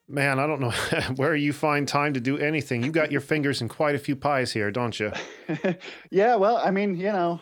Man, 0.08 0.40
I 0.40 0.48
don't 0.48 0.62
know 0.62 0.72
where 1.16 1.36
you 1.36 1.54
find 1.54 1.88
time 1.88 2.14
to 2.14 2.20
do 2.20 2.38
anything. 2.38 2.84
You 2.84 2.92
got 2.92 3.12
your 3.12 3.22
fingers 3.22 3.62
in 3.62 3.68
quite 3.68 3.96
a 3.96 4.00
few 4.00 4.16
pies 4.16 4.54
here, 4.54 4.72
don't 4.72 5.00
you? 5.00 5.12
yeah, 6.10 6.36
well, 6.36 6.58
I 6.58 6.72
mean, 6.72 6.96
you 6.96 7.12
know, 7.12 7.42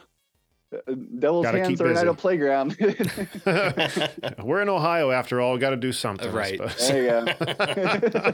devil's 1.19 1.45
Gotta 1.45 1.57
hands 1.59 1.67
keep 1.69 1.81
are 1.81 1.87
an 1.91 1.97
idle 1.97 2.15
playground. 2.15 2.75
We're 4.43 4.61
in 4.61 4.69
Ohio 4.69 5.11
after 5.11 5.39
all. 5.41 5.57
Got 5.57 5.69
to 5.71 5.77
do 5.77 5.91
something, 5.93 6.31
Right. 6.31 6.59
there 6.79 7.25
you 7.25 7.35
go. 7.35 8.33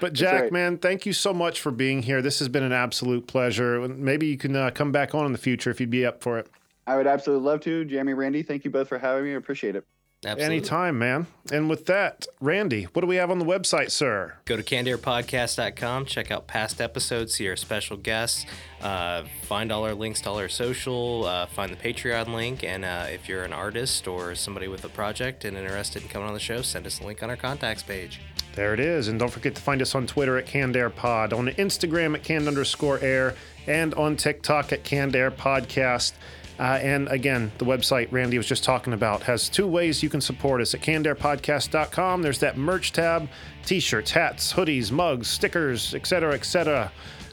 But 0.00 0.12
Jack, 0.12 0.42
right. 0.42 0.52
man, 0.52 0.78
thank 0.78 1.06
you 1.06 1.12
so 1.12 1.32
much 1.34 1.60
for 1.60 1.70
being 1.72 2.02
here. 2.02 2.22
This 2.22 2.38
has 2.38 2.48
been 2.48 2.62
an 2.62 2.72
absolute 2.72 3.26
pleasure. 3.26 3.86
Maybe 3.88 4.26
you 4.26 4.36
can 4.38 4.54
uh, 4.54 4.70
come 4.70 4.92
back 4.92 5.14
on 5.14 5.26
in 5.26 5.32
the 5.32 5.38
future 5.38 5.70
if 5.70 5.80
you'd 5.80 5.90
be 5.90 6.06
up 6.06 6.22
for 6.22 6.38
it. 6.38 6.48
I 6.86 6.96
would 6.96 7.06
absolutely 7.06 7.44
love 7.46 7.60
to. 7.62 7.84
Jamie, 7.84 8.14
Randy, 8.14 8.42
thank 8.42 8.64
you 8.64 8.70
both 8.70 8.88
for 8.88 8.98
having 8.98 9.24
me. 9.24 9.32
I 9.32 9.36
appreciate 9.36 9.76
it. 9.76 9.84
Absolutely. 10.24 10.56
Anytime, 10.56 10.98
man. 10.98 11.28
And 11.52 11.70
with 11.70 11.86
that, 11.86 12.26
Randy, 12.40 12.84
what 12.84 13.02
do 13.02 13.06
we 13.06 13.16
have 13.16 13.30
on 13.30 13.38
the 13.38 13.44
website, 13.44 13.92
sir? 13.92 14.34
Go 14.46 14.56
to 14.56 14.64
cannedairpodcast.com, 14.64 16.06
check 16.06 16.32
out 16.32 16.48
past 16.48 16.80
episodes, 16.80 17.34
see 17.34 17.48
our 17.48 17.54
special 17.54 17.96
guests, 17.96 18.44
uh, 18.80 19.22
find 19.42 19.70
all 19.70 19.84
our 19.84 19.94
links 19.94 20.20
to 20.22 20.30
all 20.30 20.38
our 20.38 20.48
social, 20.48 21.24
uh, 21.24 21.46
find 21.46 21.72
the 21.72 21.76
Patreon 21.76 22.34
link, 22.34 22.64
and 22.64 22.84
uh, 22.84 23.06
if 23.08 23.28
you're 23.28 23.44
an 23.44 23.52
artist 23.52 24.08
or 24.08 24.34
somebody 24.34 24.66
with 24.66 24.84
a 24.84 24.88
project 24.88 25.44
and 25.44 25.56
interested 25.56 26.02
in 26.02 26.08
coming 26.08 26.26
on 26.26 26.34
the 26.34 26.40
show, 26.40 26.62
send 26.62 26.84
us 26.84 27.00
a 27.00 27.06
link 27.06 27.22
on 27.22 27.30
our 27.30 27.36
contacts 27.36 27.84
page. 27.84 28.20
There 28.58 28.74
it 28.74 28.80
is. 28.80 29.06
And 29.06 29.20
don't 29.20 29.30
forget 29.30 29.54
to 29.54 29.62
find 29.62 29.80
us 29.80 29.94
on 29.94 30.08
Twitter 30.08 30.36
at 30.36 30.46
CannedAirPod, 30.46 31.32
on 31.32 31.46
Instagram 31.46 32.16
at 32.16 32.24
canned 32.24 32.48
underscore 32.48 32.98
air, 32.98 33.36
and 33.68 33.94
on 33.94 34.16
TikTok 34.16 34.72
at 34.72 34.82
Podcast. 34.82 36.12
Uh, 36.58 36.78
and 36.82 37.08
again, 37.08 37.52
the 37.58 37.64
website 37.64 38.08
Randy 38.10 38.36
was 38.36 38.46
just 38.46 38.64
talking 38.64 38.92
about 38.92 39.22
has 39.22 39.48
two 39.48 39.66
ways 39.66 40.02
you 40.02 40.08
can 40.08 40.20
support 40.20 40.60
us 40.60 40.74
at 40.74 40.80
cannedairpodcast.com. 40.80 42.22
There's 42.22 42.40
that 42.40 42.56
merch 42.56 42.92
tab, 42.92 43.28
t-shirts, 43.64 44.10
hats, 44.10 44.52
hoodies, 44.52 44.90
mugs, 44.90 45.28
stickers, 45.28 45.94
etc., 45.94 46.34
etc. 46.34 46.90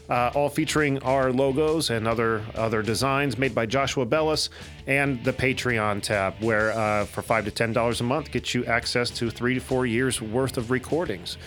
Uh, 0.08 0.30
all 0.36 0.48
featuring 0.48 1.00
our 1.02 1.32
logos 1.32 1.90
and 1.90 2.06
other 2.06 2.44
other 2.54 2.80
designs 2.80 3.36
made 3.36 3.52
by 3.52 3.66
Joshua 3.66 4.06
Bellis, 4.06 4.50
and 4.86 5.22
the 5.24 5.32
Patreon 5.32 6.00
tab, 6.00 6.34
where 6.38 6.70
uh, 6.70 7.04
for 7.06 7.22
five 7.22 7.44
to 7.44 7.50
ten 7.50 7.72
dollars 7.72 8.00
a 8.00 8.04
month 8.04 8.30
gets 8.30 8.54
you 8.54 8.64
access 8.66 9.10
to 9.10 9.30
three 9.30 9.54
to 9.54 9.60
four 9.60 9.84
years 9.84 10.22
worth 10.22 10.58
of 10.58 10.70
recordings. 10.70 11.38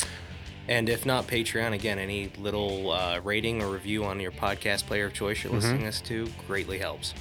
And 0.69 0.87
if 0.87 1.03
not 1.03 1.25
Patreon, 1.25 1.73
again, 1.73 1.97
any 1.97 2.31
little 2.37 2.91
uh, 2.91 3.19
rating 3.23 3.63
or 3.63 3.71
review 3.71 4.05
on 4.05 4.19
your 4.19 4.31
podcast 4.31 4.85
player 4.85 5.07
of 5.07 5.15
choice 5.15 5.43
you're 5.43 5.51
listening 5.51 5.87
us 5.87 5.99
to 6.01 6.29
greatly 6.47 6.77
helps. 6.77 7.15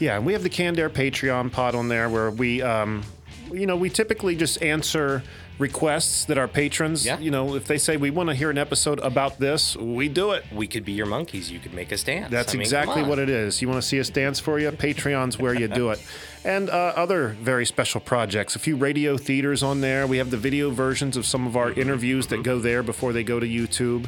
Yeah, 0.00 0.16
and 0.16 0.26
we 0.26 0.32
have 0.32 0.42
the 0.42 0.48
Canned 0.48 0.80
Air 0.80 0.90
Patreon 0.90 1.52
pod 1.52 1.76
on 1.76 1.86
there 1.86 2.08
where 2.08 2.32
we, 2.32 2.60
um, 2.60 3.04
you 3.52 3.66
know, 3.68 3.76
we 3.76 3.88
typically 3.88 4.34
just 4.34 4.60
answer 4.62 5.22
requests 5.58 6.24
that 6.26 6.38
our 6.38 6.48
patrons, 6.48 7.04
Yeah. 7.04 7.18
you 7.18 7.30
know, 7.30 7.54
if 7.54 7.64
they 7.66 7.78
say 7.78 7.96
we 7.96 8.10
want 8.10 8.28
to 8.28 8.34
hear 8.34 8.50
an 8.50 8.58
episode 8.58 9.00
about 9.00 9.38
this, 9.38 9.76
we 9.76 10.08
do 10.08 10.32
it. 10.32 10.44
We 10.52 10.66
could 10.66 10.84
be 10.84 10.92
your 10.92 11.06
monkeys. 11.06 11.50
You 11.50 11.58
could 11.58 11.74
make 11.74 11.92
us 11.92 12.02
dance. 12.02 12.30
That's 12.30 12.52
I 12.54 12.58
mean, 12.58 12.62
exactly 12.62 13.02
what 13.02 13.18
it 13.18 13.28
is. 13.28 13.60
You 13.60 13.68
want 13.68 13.82
to 13.82 13.86
see 13.88 13.98
us 14.00 14.08
dance 14.08 14.38
for 14.38 14.58
you? 14.58 14.70
Patreon's 14.70 15.38
where 15.38 15.54
you 15.54 15.68
do 15.68 15.90
it. 15.90 16.00
And 16.44 16.70
uh, 16.70 16.92
other 16.96 17.36
very 17.40 17.66
special 17.66 18.00
projects. 18.00 18.54
A 18.56 18.58
few 18.58 18.76
radio 18.76 19.16
theaters 19.16 19.62
on 19.62 19.80
there. 19.80 20.06
We 20.06 20.18
have 20.18 20.30
the 20.30 20.36
video 20.36 20.70
versions 20.70 21.16
of 21.16 21.26
some 21.26 21.46
of 21.46 21.56
our 21.56 21.72
interviews 21.72 22.28
that 22.28 22.42
go 22.42 22.58
there 22.58 22.82
before 22.82 23.12
they 23.12 23.24
go 23.24 23.40
to 23.40 23.46
YouTube. 23.46 24.06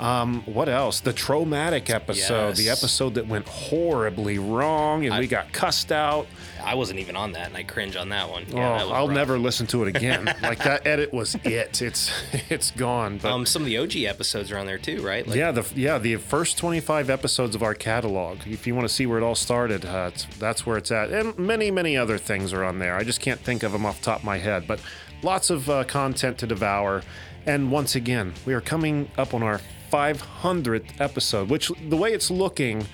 Um, 0.00 0.42
what 0.46 0.68
else? 0.68 1.00
The 1.00 1.12
traumatic 1.12 1.90
episode, 1.90 2.56
the 2.56 2.70
episode 2.70 3.14
that 3.14 3.26
went 3.26 3.46
horribly 3.46 4.38
wrong 4.38 5.04
and 5.04 5.18
we 5.18 5.26
got 5.26 5.52
cussed 5.52 5.92
out. 5.92 6.26
I 6.64 6.74
wasn't 6.74 7.00
even 7.00 7.16
on 7.16 7.32
that, 7.32 7.48
and 7.48 7.56
I 7.56 7.62
cringe 7.62 7.96
on 7.96 8.08
that 8.10 8.28
one. 8.28 8.44
Oh, 8.50 8.54
that 8.56 8.62
I'll 8.62 9.06
rough. 9.08 9.14
never 9.14 9.38
listen 9.38 9.66
to 9.68 9.82
it 9.82 9.88
again. 9.96 10.24
like 10.42 10.58
that 10.58 10.86
edit 10.86 11.12
was 11.12 11.34
it. 11.44 11.80
It's 11.82 12.10
it's 12.50 12.70
gone. 12.70 13.18
But 13.18 13.32
Um, 13.32 13.46
some 13.46 13.62
of 13.62 13.66
the 13.66 13.78
OG 13.78 13.96
episodes 14.04 14.50
are 14.50 14.58
on 14.58 14.66
there 14.66 14.78
too, 14.78 15.02
right? 15.02 15.26
Like, 15.26 15.36
yeah, 15.36 15.52
the 15.52 15.66
yeah 15.74 15.98
the 15.98 16.16
first 16.16 16.56
25 16.58 17.08
episodes 17.10 17.54
of 17.54 17.62
our 17.62 17.74
catalog. 17.74 18.38
If 18.46 18.66
you 18.66 18.74
want 18.74 18.88
to 18.88 18.92
see 18.94 19.06
where 19.06 19.18
it 19.18 19.22
all 19.24 19.34
started, 19.34 19.84
uh, 19.84 20.10
that's 20.38 20.64
where 20.66 20.76
it's 20.76 20.90
at. 20.90 21.10
And 21.10 21.38
many 21.38 21.70
many 21.70 21.96
other 21.96 22.18
things 22.18 22.52
are 22.52 22.64
on 22.64 22.78
there. 22.78 22.96
I 22.96 23.04
just 23.04 23.20
can't 23.20 23.40
think 23.40 23.62
of 23.62 23.72
them 23.72 23.84
off 23.86 23.98
the 24.00 24.04
top 24.06 24.18
of 24.20 24.24
my 24.24 24.38
head. 24.38 24.66
But 24.66 24.80
lots 25.22 25.50
of 25.50 25.68
uh, 25.68 25.84
content 25.84 26.38
to 26.38 26.46
devour. 26.46 27.02
And 27.46 27.70
once 27.70 27.94
again, 27.94 28.34
we 28.44 28.52
are 28.52 28.60
coming 28.60 29.10
up 29.16 29.32
on 29.32 29.42
our 29.42 29.60
500th 29.90 31.00
episode, 31.00 31.48
which 31.48 31.70
the 31.88 31.96
way 31.96 32.12
it's 32.12 32.30
looking 32.30 32.86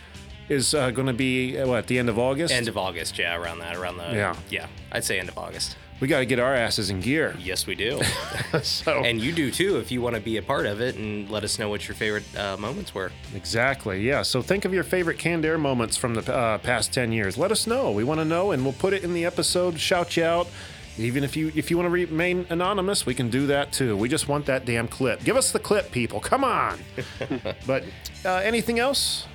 is 0.49 0.74
uh, 0.74 0.90
going 0.90 1.07
to 1.09 1.12
be 1.12 1.59
uh, 1.59 1.66
what 1.66 1.78
at 1.78 1.86
the 1.88 1.99
end 1.99 2.09
of 2.09 2.18
August. 2.18 2.53
End 2.55 2.68
of 2.68 2.76
August, 2.78 3.18
yeah, 3.18 3.36
around 3.36 3.59
that, 3.59 3.76
around 3.76 3.97
the 3.99 4.05
Yeah. 4.14 4.36
yeah. 4.51 4.66
I'd 4.92 5.05
say 5.05 5.18
end 5.18 5.28
of 5.28 5.36
August. 5.38 5.76
we 5.99 6.07
got 6.09 6.18
to 6.20 6.26
get 6.26 6.38
our 6.38 6.55
asses 6.55 6.88
in 6.90 7.01
gear. 7.01 7.34
Yes, 7.38 7.66
we 7.66 7.74
do. 7.74 8.01
So 8.62 9.05
and 9.05 9.20
you 9.20 9.32
do 9.32 9.51
too 9.51 9.78
if 9.78 9.90
you 9.90 10.01
want 10.01 10.14
to 10.14 10.20
be 10.20 10.36
a 10.38 10.42
part 10.42 10.64
of 10.66 10.80
it 10.80 10.94
and 10.97 11.28
let 11.30 11.42
us 11.44 11.59
know 11.59 11.68
what 11.68 11.86
your 11.88 11.94
favorite 11.94 12.24
uh, 12.38 12.57
moments 12.57 12.94
were. 12.94 13.11
Exactly. 13.34 14.01
Yeah. 14.01 14.22
So 14.22 14.40
think 14.40 14.64
of 14.64 14.72
your 14.72 14.84
favorite 14.84 15.18
canned 15.18 15.44
air 15.44 15.59
moments 15.59 15.97
from 15.97 16.14
the 16.14 16.32
uh, 16.34 16.59
past 16.59 16.94
ten 16.94 17.12
years. 17.12 17.36
Let 17.36 17.51
us 17.53 17.66
know. 17.66 17.90
We 17.90 18.03
want 18.05 18.20
to 18.20 18.24
know, 18.24 18.53
and 18.53 18.62
we'll 18.62 18.72
put 18.72 18.92
it 18.94 19.05
in 19.05 19.12
the 19.14 19.24
episode. 19.26 19.78
Shout 19.78 20.16
you 20.16 20.24
out. 20.24 20.47
Even 20.99 21.24
if 21.24 21.36
you 21.36 21.53
if 21.55 21.70
you 21.70 21.76
want 21.76 21.86
to 21.86 21.90
remain 21.90 22.47
anonymous, 22.49 23.05
we 23.05 23.14
can 23.14 23.28
do 23.28 23.47
that 23.49 23.72
too. 23.72 23.97
We 23.97 24.09
just 24.09 24.28
want 24.28 24.47
that 24.47 24.64
damn 24.64 24.88
clip. 24.88 25.22
Give 25.24 25.36
us 25.36 25.53
the 25.53 25.59
clip, 25.59 25.90
people. 25.90 26.20
Come 26.20 26.44
on. 26.44 26.78
but 27.66 27.84
uh, 28.24 28.36
anything 28.36 28.78
else? 28.78 29.26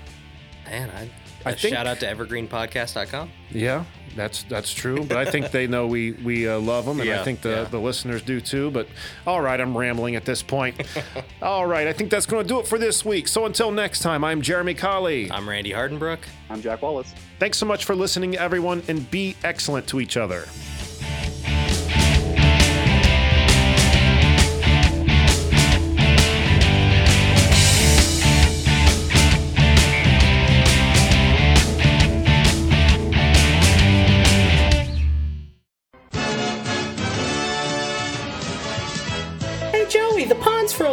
Man, 0.66 1.09
I 1.45 1.53
think- 1.53 1.74
shout 1.74 1.88
out 1.88 1.99
to 1.99 2.05
evergreenpodcast.com. 2.05 3.30
Yeah, 3.51 3.84
that's 4.16 4.43
that's 4.43 4.74
true. 4.74 5.03
But 5.03 5.18
I 5.18 5.26
think 5.26 5.51
they 5.51 5.68
know 5.68 5.88
we 5.88 6.14
we 6.14 6.47
uh, 6.47 6.59
love 6.59 6.86
them, 6.86 6.99
and 6.99 7.09
I 7.09 7.24
think 7.24 7.41
the 7.41 7.49
yeah. 7.49 7.64
the 7.66 7.80
listeners 7.80 8.22
do 8.22 8.41
too. 8.41 8.72
But 8.72 8.88
all 9.26 9.41
right, 9.41 9.59
I'm 9.59 9.78
rambling 9.78 10.16
at 10.16 10.26
this 10.26 10.41
point. 10.41 10.82
all 11.41 11.66
right, 11.66 11.88
I 11.88 11.93
think 11.93 12.09
that's 12.09 12.26
going 12.26 12.43
to 12.43 12.47
do 12.47 12.59
it 12.59 12.68
for 12.68 12.78
this 12.78 13.03
week. 13.05 13.28
So 13.28 13.45
until 13.45 13.72
next 13.72 13.99
time, 13.99 14.24
I'm 14.24 14.41
Jeremy 14.41 14.74
Colley. 14.74 15.32
I'm 15.32 15.47
Randy 15.47 15.72
Hardenbrook. 15.72 16.20
I'm 16.49 16.62
Jack 16.62 16.82
Wallace. 16.82 17.14
Thanks 17.39 17.57
so 17.57 17.66
much 17.66 17.86
for 17.86 17.95
listening, 17.95 18.38
everyone, 18.38 18.84
and 18.88 19.09
be 19.12 19.36
excellent 19.43 19.88
to 19.88 19.99
each 19.99 20.18
other. 20.18 20.45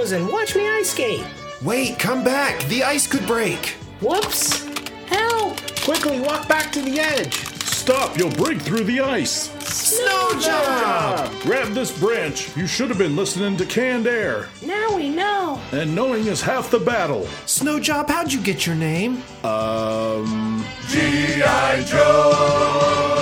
Frozen. 0.09 0.33
Watch 0.33 0.57
me 0.57 0.67
ice 0.69 0.91
skate. 0.91 1.25
Wait, 1.63 1.99
come 1.99 2.25
back. 2.25 2.63
The 2.65 2.83
ice 2.83 3.07
could 3.07 3.27
break. 3.27 3.77
Whoops. 4.01 4.65
Help! 5.07 5.59
Quickly 5.83 6.21
walk 6.21 6.49
back 6.49 6.73
to 6.73 6.83
the 6.83 7.01
edge. 7.01 7.35
Stop, 7.65 8.17
you'll 8.19 8.31
break 8.33 8.61
through 8.61 8.85
the 8.85 9.01
ice. 9.01 9.51
Snow 9.65 10.41
job! 10.41 11.33
Grab 11.43 11.73
this 11.73 11.99
branch. 11.99 12.55
You 12.57 12.67
should 12.67 12.89
have 12.91 12.99
been 12.99 13.17
listening 13.17 13.57
to 13.57 13.67
canned 13.67 14.07
air. 14.07 14.49
Now 14.65 14.95
we 14.95 15.09
know. 15.09 15.61
And 15.73 15.95
knowing 15.95 16.27
is 16.27 16.43
half 16.43 16.71
the 16.71 16.79
battle. 16.79 17.27
Snow 17.47 17.81
Job, 17.81 18.09
how'd 18.09 18.33
you 18.33 18.41
get 18.41 18.67
your 18.67 18.77
name? 18.77 19.23
Um. 19.45 20.65
G.I. 20.89 21.85
Joe! 21.87 23.19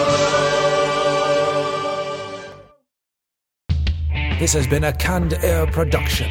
This 4.39 4.53
has 4.53 4.67
been 4.67 4.85
a 4.85 4.93
Canned 4.93 5.33
Air 5.43 5.67
production. 5.67 6.31